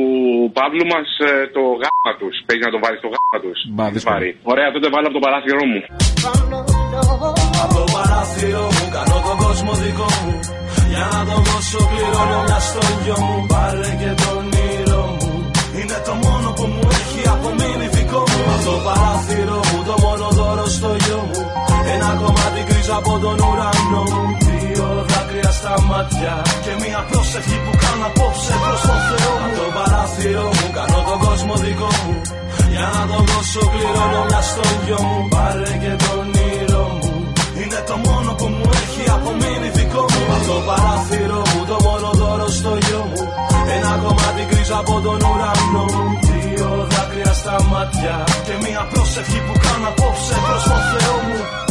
Παύλου 0.58 0.86
μας 0.94 1.08
το 1.56 1.64
γάμα 1.82 2.12
τους. 2.20 2.36
Παίζει 2.46 2.64
να 2.68 2.72
το 2.76 2.80
βάλεις 2.84 3.00
το 3.06 3.10
γάμα 3.14 3.38
τους. 3.44 3.60
Μπα, 3.76 3.86
δύσκολο. 3.94 4.18
Ωραία, 4.54 4.68
τότε 4.76 4.88
βάλω 4.94 5.08
από 5.10 5.18
το 5.20 5.24
παράθυρό 5.26 5.64
μου. 5.72 5.80
Από 7.64 7.74
το 7.80 7.84
παράθυρο 7.96 8.64
μου 8.76 8.86
κάνω 8.96 9.18
τον 9.28 9.38
κόσμο 9.44 9.72
δικό 9.84 10.08
μου 10.22 10.34
Για 10.92 11.06
να 11.14 11.22
τον 11.30 11.42
δώσω 11.48 11.82
κληρώνω 11.90 12.40
μια 12.48 12.60
στο 12.68 12.82
γιο 13.04 13.18
μου 13.26 13.38
Πάρε 13.52 13.92
και 14.02 14.12
τον 14.22 14.38
όνειρο 14.38 15.04
μου 15.18 15.32
Είναι 15.80 15.98
το 16.08 16.14
μόνο 16.26 16.48
που 16.58 16.66
μου 16.74 16.86
έχει 17.00 17.22
απομείνει 17.34 17.88
δικό 17.96 18.22
μου 18.30 18.42
Από 18.54 18.64
το 18.68 18.76
παράθυρο 18.86 19.60
μου 19.70 19.80
το 19.88 19.96
μόνο 20.04 20.28
δώρο 20.38 20.66
στο 20.78 20.92
γιο 21.04 21.22
μου 21.30 21.42
Ένα 21.94 22.10
κομμάτι 22.22 22.62
γκρίζα 22.68 22.96
από 23.02 23.14
τον 23.24 23.38
ουρανό 23.48 24.04
μου 24.12 24.24
Δύο 24.40 24.43
δάκρυα 25.12 25.52
στα 25.60 25.74
μάτια 25.90 26.34
Και 26.64 26.74
μια 26.84 27.02
πρόσευχη 27.10 27.58
που 27.64 27.72
κάνω 27.84 28.06
απόψε 28.12 28.54
προς 28.64 28.82
το 28.90 28.96
Θεό 29.08 29.34
μου. 29.42 29.46
Από 29.46 29.58
το 29.60 29.68
παράθυρο 29.78 30.46
μου 30.58 30.68
κάνω 30.78 31.00
τον 31.10 31.20
κόσμο 31.26 31.54
δικό 31.66 31.90
μου. 32.02 32.16
Για 32.74 32.88
να 32.96 33.04
τον 33.12 33.24
δώσω 33.30 33.62
κληρώνω 33.72 34.22
μια 34.30 34.42
στο 34.50 34.66
γιο 34.84 35.00
μου. 35.08 35.20
Πάρε 35.34 35.72
και 35.84 35.94
τον 36.04 36.18
όνειρο 36.20 36.86
μου. 37.00 37.14
Είναι 37.60 37.82
το 37.90 37.96
μόνο 38.08 38.30
που 38.40 38.48
μου 38.56 38.68
έχει 38.82 39.04
απομείνει 39.16 39.70
δικό 39.78 40.04
μου. 40.12 40.22
Από 40.36 40.46
το 40.50 40.58
παράθυρο 40.68 41.40
μου 41.52 41.62
το 41.72 41.78
μόνο 41.86 42.10
δώρο 42.20 42.48
στο 42.58 42.72
γιο 42.84 43.04
μου. 43.12 43.24
Ένα 43.76 43.92
κομμάτι 44.04 44.42
γκρίζα 44.50 44.78
από 44.84 44.96
τον 45.06 45.20
ουρανό 45.30 45.86
μου. 45.94 46.06
Δύο 46.28 46.70
δάκρυα 46.92 47.34
στα 47.42 47.56
μάτια 47.72 48.16
Και 48.46 48.56
μια 48.64 48.82
πρόσευχη 48.92 49.40
που 49.46 49.54
κάνω 49.66 49.88
απόψε 49.94 50.36
προς 50.46 50.64
το 50.70 50.78
Θεό 50.92 51.18
μου 51.28 51.63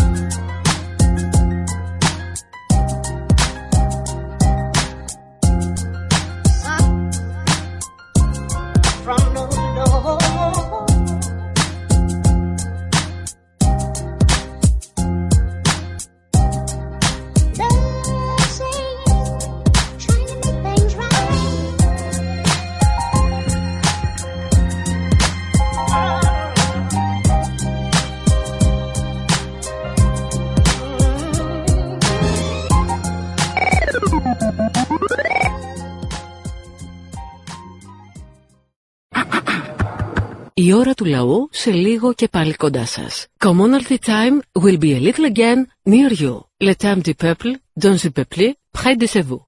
Η 40.66 40.72
ώρα 40.74 40.92
του 40.94 41.04
λαού 41.04 41.48
σε 41.50 41.70
λίγο 41.70 42.08
και 42.14 42.28
πάλι 42.28 42.54
κοντά 42.54 42.84
σας. 42.86 43.26
Commonalty 43.44 43.96
time 44.12 44.36
will 44.62 44.78
be 44.84 44.90
a 44.98 45.00
little 45.06 45.26
again 45.34 45.58
near 45.92 46.10
you. 46.22 46.34
Le 46.66 46.74
temps 46.82 47.02
du 47.08 47.14
peuple, 47.24 47.50
dans 47.84 47.96
le 48.04 48.10
peuple, 48.18 48.44
près 48.78 48.94
de 49.02 49.06
chez 49.12 49.22
vous. 49.28 49.40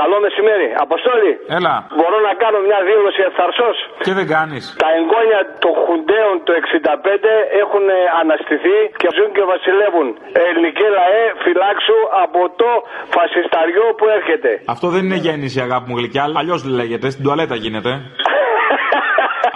Καλό 0.00 0.16
μεσημέρι. 0.26 0.68
Αποστόλη. 0.86 1.32
Έλα. 1.58 1.74
Μπορώ 1.98 2.18
να 2.28 2.32
κάνω 2.42 2.58
μια 2.68 2.80
δήλωση 2.88 3.20
ευθαρσός. 3.30 3.76
Και 4.06 4.12
δεν 4.18 4.26
κάνεις; 4.36 4.64
Τα 4.84 4.90
εγγόνια 4.98 5.40
των 5.64 5.72
Χουντέων 5.82 6.34
του 6.44 6.52
65 6.60 7.34
έχουν 7.62 7.84
αναστηθεί 8.22 8.76
και 9.00 9.08
ζουν 9.16 9.28
και 9.36 9.44
βασιλεύουν. 9.52 10.08
Ελληνική 10.46 10.86
λαέ, 10.98 11.24
φυλάξου 11.44 11.98
από 12.24 12.40
το 12.60 12.70
φασισταριό 13.16 13.86
που 13.98 14.04
έρχεται. 14.18 14.50
Αυτό 14.74 14.86
δεν 14.94 15.02
είναι 15.06 15.20
γέννηση, 15.26 15.58
αγάπη 15.66 15.86
μου 15.88 15.96
γλυκιά. 16.00 16.24
Αλλιώς 16.40 16.60
λέγεται. 16.80 17.06
Στην 17.14 17.22
τουαλέτα 17.24 17.56
γίνεται. 17.64 17.92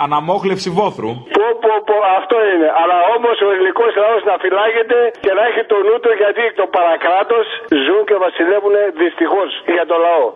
Αναμόχλευση 0.05 0.71
βόθρου. 0.79 1.13
Πω, 1.39 1.47
πω, 1.65 1.75
πω, 1.89 1.97
αυτό 2.19 2.37
είναι. 2.53 2.69
Αλλά 2.81 2.97
όμως 3.17 3.37
ο 3.47 3.49
ελληνικός 3.55 3.93
λαός 4.03 4.21
να 4.31 4.35
φυλάγεται 4.43 4.99
και 5.25 5.33
να 5.39 5.43
έχει 5.49 5.63
το 5.73 5.77
νου 5.87 5.97
του 6.03 6.13
γιατί 6.23 6.45
το 6.61 6.65
παρακράτος 6.77 7.47
ζουν 7.85 8.03
και 8.09 8.17
βασιλεύουν 8.25 8.75
δυστυχώς 9.03 9.49
για 9.77 9.87
το 9.91 9.97
λαό. 10.07 10.27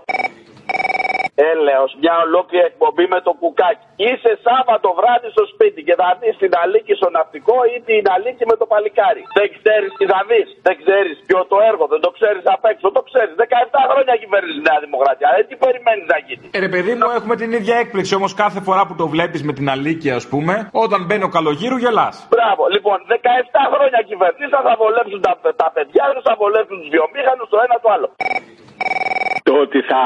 Έλεος, 1.52 1.90
μια 2.02 2.14
ολόκληρη 2.26 2.64
εκπομπή 2.70 3.04
με 3.14 3.18
το 3.26 3.32
κουκάκι. 3.40 3.84
Είσαι 4.06 4.32
Σάββατο 4.46 4.88
βράδυ 4.98 5.28
στο 5.36 5.44
σπίτι 5.52 5.80
και 5.86 5.94
θα 6.00 6.08
δεις 6.20 6.34
την 6.42 6.52
Αλίκη 6.62 6.94
στο 7.00 7.08
ναυτικό 7.16 7.56
ή 7.74 7.76
την 7.88 8.04
Αλίκη 8.14 8.44
με 8.50 8.56
το 8.60 8.66
παλικάρι. 8.72 9.22
Δεν 9.38 9.48
ξέρεις 9.56 9.90
τι 9.98 10.04
θα 10.12 10.20
δεις. 10.30 10.48
Δεν 10.66 10.76
ξέρεις 10.82 11.14
ποιο 11.28 11.40
το 11.52 11.56
έργο. 11.70 11.84
Δεν 11.94 12.00
το 12.06 12.10
ξέρεις 12.16 12.42
απ' 12.54 12.66
έξω. 12.72 12.86
Το 12.98 13.02
ξέρεις. 13.08 13.32
17 13.44 13.82
χρόνια 13.90 14.14
κυβέρνηση 14.22 14.58
Νέα 14.68 14.78
Δημοκρατία. 14.86 15.28
Ε, 15.36 15.38
τι 15.48 15.54
περιμένεις 15.64 16.06
να 16.12 16.18
γίνει. 16.26 16.44
Ε, 16.56 16.58
ρε 16.66 16.70
παιδί 16.72 16.92
μου, 16.98 17.06
έχουμε 17.18 17.34
την 17.40 17.50
ίδια 17.58 17.74
έκπληξη 17.82 18.12
όμως 18.20 18.32
κάθε 18.42 18.60
φορά 18.66 18.82
που 18.88 18.94
το 19.00 19.06
βλέπεις 19.14 19.40
με 19.48 19.52
την 19.58 19.66
Αλίκη, 19.74 20.08
ας 20.18 20.24
πούμε, 20.32 20.54
όταν 20.84 21.00
μπαίνει 21.04 21.24
ο 21.28 21.30
καλογύρου 21.36 21.78
γελάς. 21.84 22.16
Μπράβο. 22.34 22.62
Λοιπόν, 22.74 22.96
17 23.08 23.62
χρόνια 23.72 24.00
κυβερνήσει 24.10 24.52
θα 24.68 24.74
βολέψουν 24.82 25.20
τα, 25.26 25.32
τα 25.62 25.68
παιδιά 25.74 26.04
τους, 26.14 26.22
θα 26.28 26.34
βολέψουν 26.40 26.76
τους 26.80 26.90
βιομήχανους, 26.94 27.46
το 27.52 27.58
ένα 27.66 27.76
το 27.84 27.88
άλλο. 27.94 28.08
Το 29.48 29.54
ότι 29.64 29.80
θα 29.90 30.02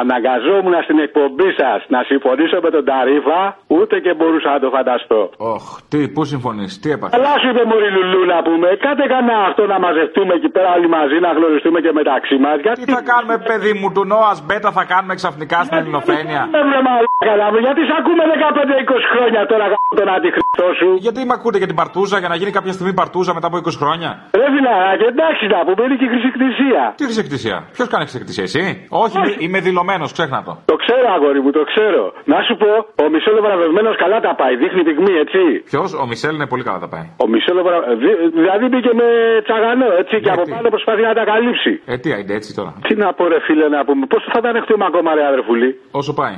αναγκαζόμουν 0.00 0.65
στην 0.86 0.98
εκπομπή 1.06 1.48
σας 1.60 1.78
να 1.94 2.00
συμφωνήσω 2.10 2.56
με 2.66 2.70
τον 2.76 2.84
Ταρίφα, 2.90 3.40
ούτε 3.76 3.94
και 4.04 4.12
μπορούσα 4.18 4.48
να 4.56 4.60
το 4.64 4.68
φανταστώ. 4.76 5.20
Οχ, 5.54 5.64
τι, 5.90 5.98
πού 6.14 6.22
συμφωνείς, 6.32 6.70
τι 6.80 6.88
έπαθες; 6.94 7.14
Αλλά 7.18 7.32
σου 7.40 7.48
είπε 7.52 7.62
Μωρή 7.70 7.90
Λουλού 7.96 8.20
να 8.34 8.38
πούμε, 8.46 8.68
κάτε 8.86 9.04
κανένα 9.14 9.36
αυτό 9.50 9.62
να 9.72 9.78
μαζευτούμε 9.84 10.32
εκεί 10.38 10.48
πέρα 10.54 10.68
όλοι 10.76 10.88
μαζί, 10.98 11.16
να 11.26 11.30
γνωριστούμε 11.38 11.78
και 11.84 11.92
μεταξύ 12.00 12.36
μας. 12.44 12.56
Γιατί... 12.64 12.78
Τι 12.84 12.92
θα 12.98 13.02
κάνουμε, 13.12 13.34
παιδί 13.50 13.72
μου, 13.78 13.86
του 13.94 14.04
Νόας 14.12 14.38
Μπέτα 14.46 14.70
θα 14.78 14.84
κάνουμε 14.92 15.14
ξαφνικά 15.20 15.58
στην 15.66 15.76
Ελληνοφρένεια; 15.80 16.40
Δεν 16.56 16.64
με 16.72 16.78
μαλάκα 16.86 17.46
μου, 17.52 17.58
γιατί 17.66 17.80
σε 17.88 17.94
ακούμε 18.00 18.22
15-20 18.42 19.12
χρόνια 19.12 19.40
τώρα 19.50 19.64
γάμο 19.72 19.90
τον 20.00 20.08
αντιχρηστό 20.16 20.66
σου; 20.80 20.88
Γιατί 21.06 21.20
με 21.28 21.34
ακούτε 21.38 21.58
για 21.62 21.66
την 21.72 21.76
παρτούζα, 21.80 22.16
για 22.22 22.28
να 22.32 22.36
γίνει 22.40 22.50
κάποια 22.58 22.72
στιγμή 22.76 22.92
παρτούζα 23.00 23.30
μετά 23.36 23.46
από 23.50 23.56
20 23.56 23.60
χρόνια; 23.82 24.10
Ρε 24.40 24.46
φιλαράκι, 24.54 25.04
εντάξει 25.12 25.44
να 25.54 25.58
πούμε, 25.66 25.80
είναι 25.86 25.96
και 26.00 26.04
η 26.04 26.08
χρυσή 26.12 26.26
εκκλησία. 26.32 26.82
Τι 26.96 27.02
χρυσή 27.04 27.20
εκκλησία, 27.20 27.56
ποιος 27.72 27.88
κάνει 27.88 28.02
χρυσή 28.04 28.18
εκκλησία, 28.22 28.44
εσύ; 28.50 28.86
Όχι, 29.04 29.16
είμαι- 29.18 29.36
είμαι 29.38 29.60
δηλωμένος, 29.60 30.12
ξέχνα 30.12 30.42
το. 30.46 30.55
Το 30.70 30.74
ξέρω, 30.82 31.06
αγόρι 31.16 31.40
μου, 31.44 31.50
το 31.58 31.62
ξέρω. 31.70 32.02
Να 32.32 32.38
σου 32.46 32.54
πω, 32.62 32.70
ο 33.04 33.06
Μισελ 33.12 33.36
βραβευμένος 33.46 33.94
καλά 34.02 34.18
τα 34.26 34.32
πάει, 34.40 34.54
δείχνει 34.62 34.82
πυγμή, 34.88 35.14
έτσι. 35.24 35.40
Ποιος, 35.70 35.88
ο 36.02 36.04
Μισελ 36.10 36.34
είναι 36.38 36.48
πολύ 36.52 36.64
καλά 36.68 36.78
τα 36.84 36.88
πάει. 36.94 37.06
Ο 37.24 37.26
Μισελ 37.32 37.56
βρα... 37.66 37.78
δη- 38.02 38.20
δηλαδή 38.40 38.64
μπήκε 38.70 38.92
με 39.00 39.06
τσαγανό, 39.46 39.88
έτσι, 40.00 40.14
και 40.24 40.30
από 40.34 40.44
πάνω 40.52 40.68
προσπαθεί 40.74 41.02
να 41.10 41.14
τα 41.18 41.24
καλύψει. 41.32 41.72
Ε, 41.92 41.94
τι 42.02 42.08
άιντε 42.16 42.34
έτσι 42.40 42.50
τώρα. 42.58 42.72
Τι 42.86 42.94
να 43.02 43.08
πω, 43.16 43.22
ρε 43.32 43.40
φίλε, 43.46 43.66
να 43.76 43.80
πούμε, 43.88 44.06
πώς 44.12 44.20
θα 44.32 44.40
τα 44.40 44.48
ανεχτούμε 44.52 44.84
ακόμα, 44.90 45.08
ρε 45.18 45.24
αδερφούλη; 45.32 45.68
Όσο 46.00 46.12
πάει. 46.20 46.36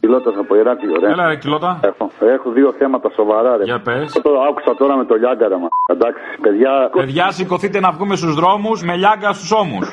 Κιλότα 0.00 0.30
από 0.40 0.54
Ηράκλειο, 0.56 0.96
ρε. 1.00 1.06
Έλα, 1.10 1.28
ρε, 1.28 1.36
κιλότα. 1.36 1.80
Έχω, 1.84 2.10
έχω 2.36 2.50
δύο 2.50 2.72
θέματα 2.78 3.10
σοβαρά, 3.14 3.56
ρε. 3.56 3.64
Για 3.64 3.80
πες. 3.80 4.12
Το 4.22 4.30
άκουσα 4.48 4.74
τώρα 4.76 4.96
με 4.96 5.04
το 5.04 5.14
Λιάγκαρα, 5.14 5.58
μα. 5.58 5.68
Εντάξει, 5.86 6.22
παιδιά. 6.40 6.90
Παιδιά, 6.92 7.30
σηκωθείτε 7.30 7.80
να 7.80 7.90
βγούμε 7.90 8.16
στους 8.16 8.34
δρόμους 8.34 8.82
με 8.84 8.96
λιάγκα 8.96 9.32
στους 9.32 9.50
ώμους. 9.52 9.86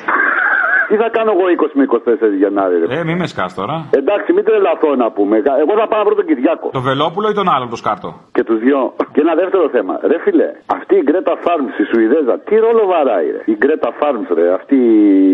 Τι 0.92 0.98
θα 0.98 1.08
κάνω 1.16 1.30
εγώ 1.36 1.44
20 1.64 1.70
με 1.78 1.84
24 1.88 2.38
Γενάρη, 2.42 2.74
ρε. 2.78 2.98
Ε, 2.98 3.04
μη 3.04 3.14
με 3.14 3.26
σκάς 3.26 3.54
τώρα. 3.54 3.76
Εντάξει, 3.90 4.32
μην 4.32 4.44
τρελαθώ 4.44 4.94
να 5.02 5.10
πούμε. 5.10 5.36
Εγώ 5.36 5.72
θα 5.80 5.86
πάω 5.88 5.98
να 5.98 6.04
βρω 6.04 6.14
τον 6.14 6.26
Κυριάκο. 6.26 6.68
Το 6.72 6.80
Βελόπουλο 6.80 7.28
ή 7.28 7.34
τον 7.40 7.48
άλλον 7.54 7.68
το 7.70 7.76
σκάρτο; 7.76 8.08
Και 8.32 8.44
τους 8.44 8.58
δυο. 8.58 8.94
Και 9.12 9.20
ένα 9.20 9.34
δεύτερο 9.34 9.68
θέμα. 9.68 9.94
Ρε 10.02 10.18
φίλε, 10.24 10.48
αυτή 10.66 10.94
η 10.94 11.02
Γκρέτα 11.02 11.34
Farms, 11.44 11.80
η 11.82 11.84
Σουηδέζα, 11.90 12.38
τι 12.38 12.54
ρόλο 12.56 12.86
βαράει, 12.86 13.26
ρε; 13.30 13.40
Η 13.44 13.56
Γκρέτα 13.56 13.90
Farms, 14.00 14.28
ρε. 14.34 14.52
Αυτή 14.52 14.76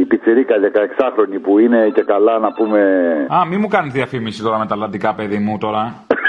η 0.01 0.05
πιτσιρίκα 0.05 0.55
16χρονη 0.65 1.39
που 1.43 1.59
είναι 1.59 1.91
και 1.95 2.03
καλά 2.03 2.39
να 2.39 2.53
πούμε. 2.53 2.81
Α, 3.37 3.47
μη 3.47 3.57
μου 3.57 3.69
κάνεις 3.69 3.93
διαφήμιση 3.93 4.43
τώρα 4.43 4.59
με 4.59 4.67
τα 4.67 4.77
λαντικά, 4.77 5.15
παιδί 5.15 5.39
μου 5.39 5.59
τώρα. 5.59 5.83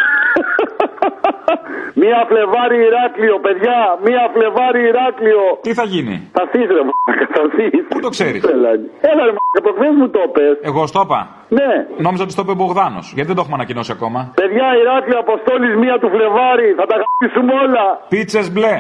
Μία 2.02 2.20
Φλεβάρι 2.30 2.78
Ηράκλειο, 2.88 3.36
παιδιά! 3.46 3.80
Μία 4.08 4.24
Φλεβάρι 4.34 4.82
Ηράκλειο! 4.92 5.44
Τι 5.62 5.74
θα 5.80 5.84
γίνει; 5.94 6.16
Θα 6.38 6.44
θείς 6.52 6.68
ρε 6.78 6.84
μαλάκα, 6.90 7.26
θα 7.36 7.44
θείς. 7.56 7.82
Πού 7.94 8.00
το 8.00 8.10
ξέρεις; 8.10 8.44
Έλα, 8.44 8.70
έλα 9.12 9.22
ρε 9.28 9.34
μαλάκα, 9.38 9.60
προχθές 9.66 9.94
μου 10.00 10.08
το 10.10 10.22
πες. 10.36 10.56
Εγώ 10.70 10.82
στο 10.92 11.02
είπα. 11.06 11.20
Ναι. 11.60 11.72
Νόμιζα 12.06 12.24
ότι 12.24 12.32
στο 12.36 12.42
είπε 12.42 12.52
ο 12.52 12.60
Μπογδάνος. 12.60 13.06
Γιατί 13.16 13.28
δεν 13.30 13.36
το 13.38 13.42
έχουμε 13.44 13.58
ανακοινώσει 13.60 13.92
ακόμα. 13.98 14.20
Παιδιά 14.42 14.68
Ηράκλειο, 14.82 15.20
Αποστόλης 15.26 15.74
μία 15.84 15.96
του 16.02 16.10
Φλεβάρι, 16.14 16.70
θα 16.80 16.86
τα 16.90 16.96
γαμίσουμε 17.02 17.54
όλα. 17.66 17.86
Πίτσες 18.14 18.48
μπλε. 18.54 18.76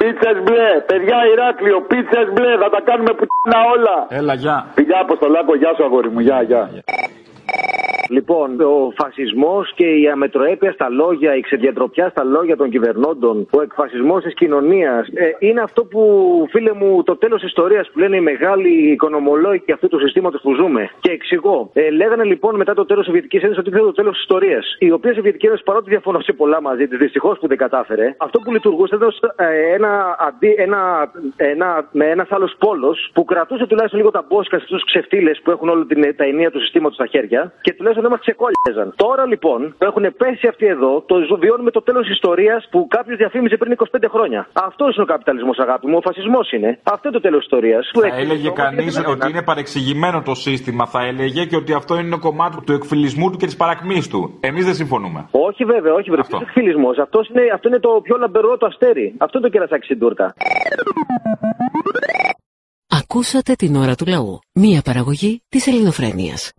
Πίτσες 0.00 0.36
μπλε, 0.44 0.68
παιδιά 0.90 1.18
Ηράκλειο, 1.32 1.78
πίτσες 1.90 2.26
μπλε, 2.34 2.52
θα 2.62 2.68
τα 2.74 2.80
κάνουμε 2.88 3.12
πουτίνα 3.18 3.58
όλα. 3.74 3.96
Έλα, 4.18 4.34
γεια. 4.34 4.56
Φιλιά 4.74 4.98
Αποστολάκο, 5.06 5.52
γεια 5.56 5.72
σου 5.76 5.84
αγόρι 5.84 6.10
μου, 6.14 6.20
γεια, 6.20 6.42
γεια. 6.42 6.62
Λοιπόν, 8.12 8.60
ο 8.60 8.92
φασισμός 9.00 9.72
και 9.74 9.86
η 9.86 10.08
αμετροέπεια 10.08 10.72
στα 10.72 10.88
λόγια, 10.88 11.36
η 11.36 11.40
ξεδιατροπιά 11.40 12.08
στα 12.08 12.24
λόγια 12.24 12.56
των 12.56 12.70
κυβερνώντων, 12.70 13.48
ο 13.50 13.62
εκφασισμός 13.62 14.22
της 14.22 14.34
κοινωνίας, 14.34 15.08
ε, 15.14 15.30
είναι 15.38 15.60
αυτό 15.60 15.84
που, 15.84 16.02
φίλε 16.50 16.72
μου, 16.72 17.02
το 17.02 17.16
τέλος 17.16 17.42
ιστορίας 17.42 17.90
που 17.92 17.98
λένε 17.98 18.16
οι 18.16 18.20
μεγάλοι 18.20 18.90
οικονομολόγοι 18.92 19.72
αυτού 19.72 19.88
του 19.88 19.98
συστήματος 19.98 20.40
που 20.40 20.54
ζούμε. 20.54 20.90
Και 21.00 21.10
εξηγώ. 21.10 21.70
Ε, 21.72 21.90
λέγανε 21.90 22.24
λοιπόν 22.24 22.56
μετά 22.56 22.74
το 22.74 22.84
τέλος 22.84 23.04
της 23.04 23.12
Σοβιετικής 23.12 23.42
Ένωσης 23.42 23.58
ότι 23.58 23.70
θέλει 23.70 23.84
το 23.84 23.92
τέλος 23.92 24.12
της 24.12 24.22
ιστορίας. 24.22 24.76
Η 24.78 24.90
οποία 24.90 25.14
Σοβιετική 25.14 25.46
Ένωση, 25.46 25.62
παρότι 25.62 25.90
διαφωνώ 25.90 26.20
σε 26.20 26.32
πολλά 26.32 26.60
μαζί 26.60 26.88
της, 26.88 26.98
δυστυχώς 26.98 27.38
που 27.38 27.46
δεν 27.46 27.56
κατάφερε, 27.56 28.14
αυτό 28.16 28.38
που 28.38 28.52
λειτουργούσε 28.52 28.94
ήταν 28.94 29.08
ως, 29.08 29.20
ε, 29.36 29.74
ένα, 29.74 30.16
αντί, 30.18 30.54
ένα, 30.58 31.12
ένα, 31.36 31.88
με 31.92 32.06
ένας 32.06 32.28
άλλος 32.30 32.54
πόλος 32.58 33.10
που 33.14 33.24
κρατούσε 33.24 33.66
τουλάχιστον 33.66 33.98
λίγο 33.98 34.10
τα 34.10 34.24
μπόσκα 34.28 34.56
σε 34.58 34.64
αυτού 34.64 34.76
του 34.76 34.84
ξεφτύλες 34.84 35.40
που 35.42 35.50
έχουν 35.50 35.68
όλη 35.68 35.86
την 35.86 36.16
τα 36.16 36.24
ενία 36.24 36.50
του 36.50 36.60
συστήματος 36.60 36.94
στα 36.94 37.06
χέρια 37.06 37.52
και 37.60 37.72
τουλάχιστον 37.72 38.01
δεν 38.04 38.10
μας 38.14 38.20
ξεκόλιαζαν. 38.26 38.86
Τώρα 39.04 39.24
λοιπόν 39.32 39.60
που 39.78 39.84
έχουν 39.90 40.04
πέσει 40.20 40.46
αυτοί 40.52 40.66
εδώ, 40.66 40.92
το 41.10 41.14
ζω- 41.28 41.38
βιώνουμε 41.44 41.70
το 41.70 41.82
τέλος 41.82 42.06
ιστορίας 42.16 42.60
που 42.70 42.78
κάποιος 42.96 43.16
διαφήμιζε 43.22 43.56
πριν 43.56 43.72
25 43.72 44.08
χρόνια. 44.14 44.40
Αυτό 44.68 44.84
είναι 44.84 45.02
ο 45.08 45.10
καπιταλισμός, 45.14 45.58
αγάπη 45.58 45.86
μου. 45.90 45.96
Ο 45.96 46.00
φασισμός 46.08 46.46
είναι. 46.52 46.70
Αυτό 46.94 47.02
είναι 47.08 47.16
το 47.18 47.22
τέλος 47.26 47.42
ιστορίας. 47.42 47.90
Θα 48.10 48.16
έλεγε 48.24 48.50
κανείς 48.50 48.92
ότι 49.14 49.30
είναι 49.30 49.42
παρεξηγημένο 49.42 50.22
το 50.22 50.34
σύστημα, 50.34 50.86
θα 50.86 51.00
έλεγε 51.10 51.44
και 51.44 51.56
ότι 51.56 51.72
αυτό 51.80 51.92
είναι 51.98 52.16
κομμάτι 52.16 52.56
του 52.66 52.72
εκφυλισμού 52.72 53.30
του 53.30 53.36
και 53.38 53.46
της 53.46 53.56
παρακμής 53.56 54.08
του. 54.08 54.36
Εμείς 54.40 54.64
δεν 54.64 54.74
συμφωνούμε. 54.74 55.28
Όχι 55.30 55.64
βέβαια, 55.64 55.92
όχι 55.92 56.08
βέβαια. 56.10 56.24
Αυτό 56.26 56.36
είναι 56.36 56.44
εκφυλισμός; 56.48 56.98
Αυτός 56.98 57.28
είναι, 57.28 57.42
αυτό 57.54 57.68
είναι 57.68 57.78
το 57.78 58.00
πιο 58.02 58.16
λαμπερό 58.16 58.56
το 58.56 58.66
αστέρι. 58.66 59.14
Αυτό 59.18 59.38
είναι 59.38 59.46
το 59.46 59.52
κερασάκι 59.52 59.84
στην 59.84 59.98
τούρτα. 59.98 60.34
Ακούσατε 63.00 63.54
την 63.54 63.76
ώρα 63.76 63.94
του 63.94 64.04
λαού. 64.08 64.38
Μία 64.54 64.82
παραγωγή 64.84 65.42
της 65.48 65.66
ελληνοφρένειας. 65.66 66.52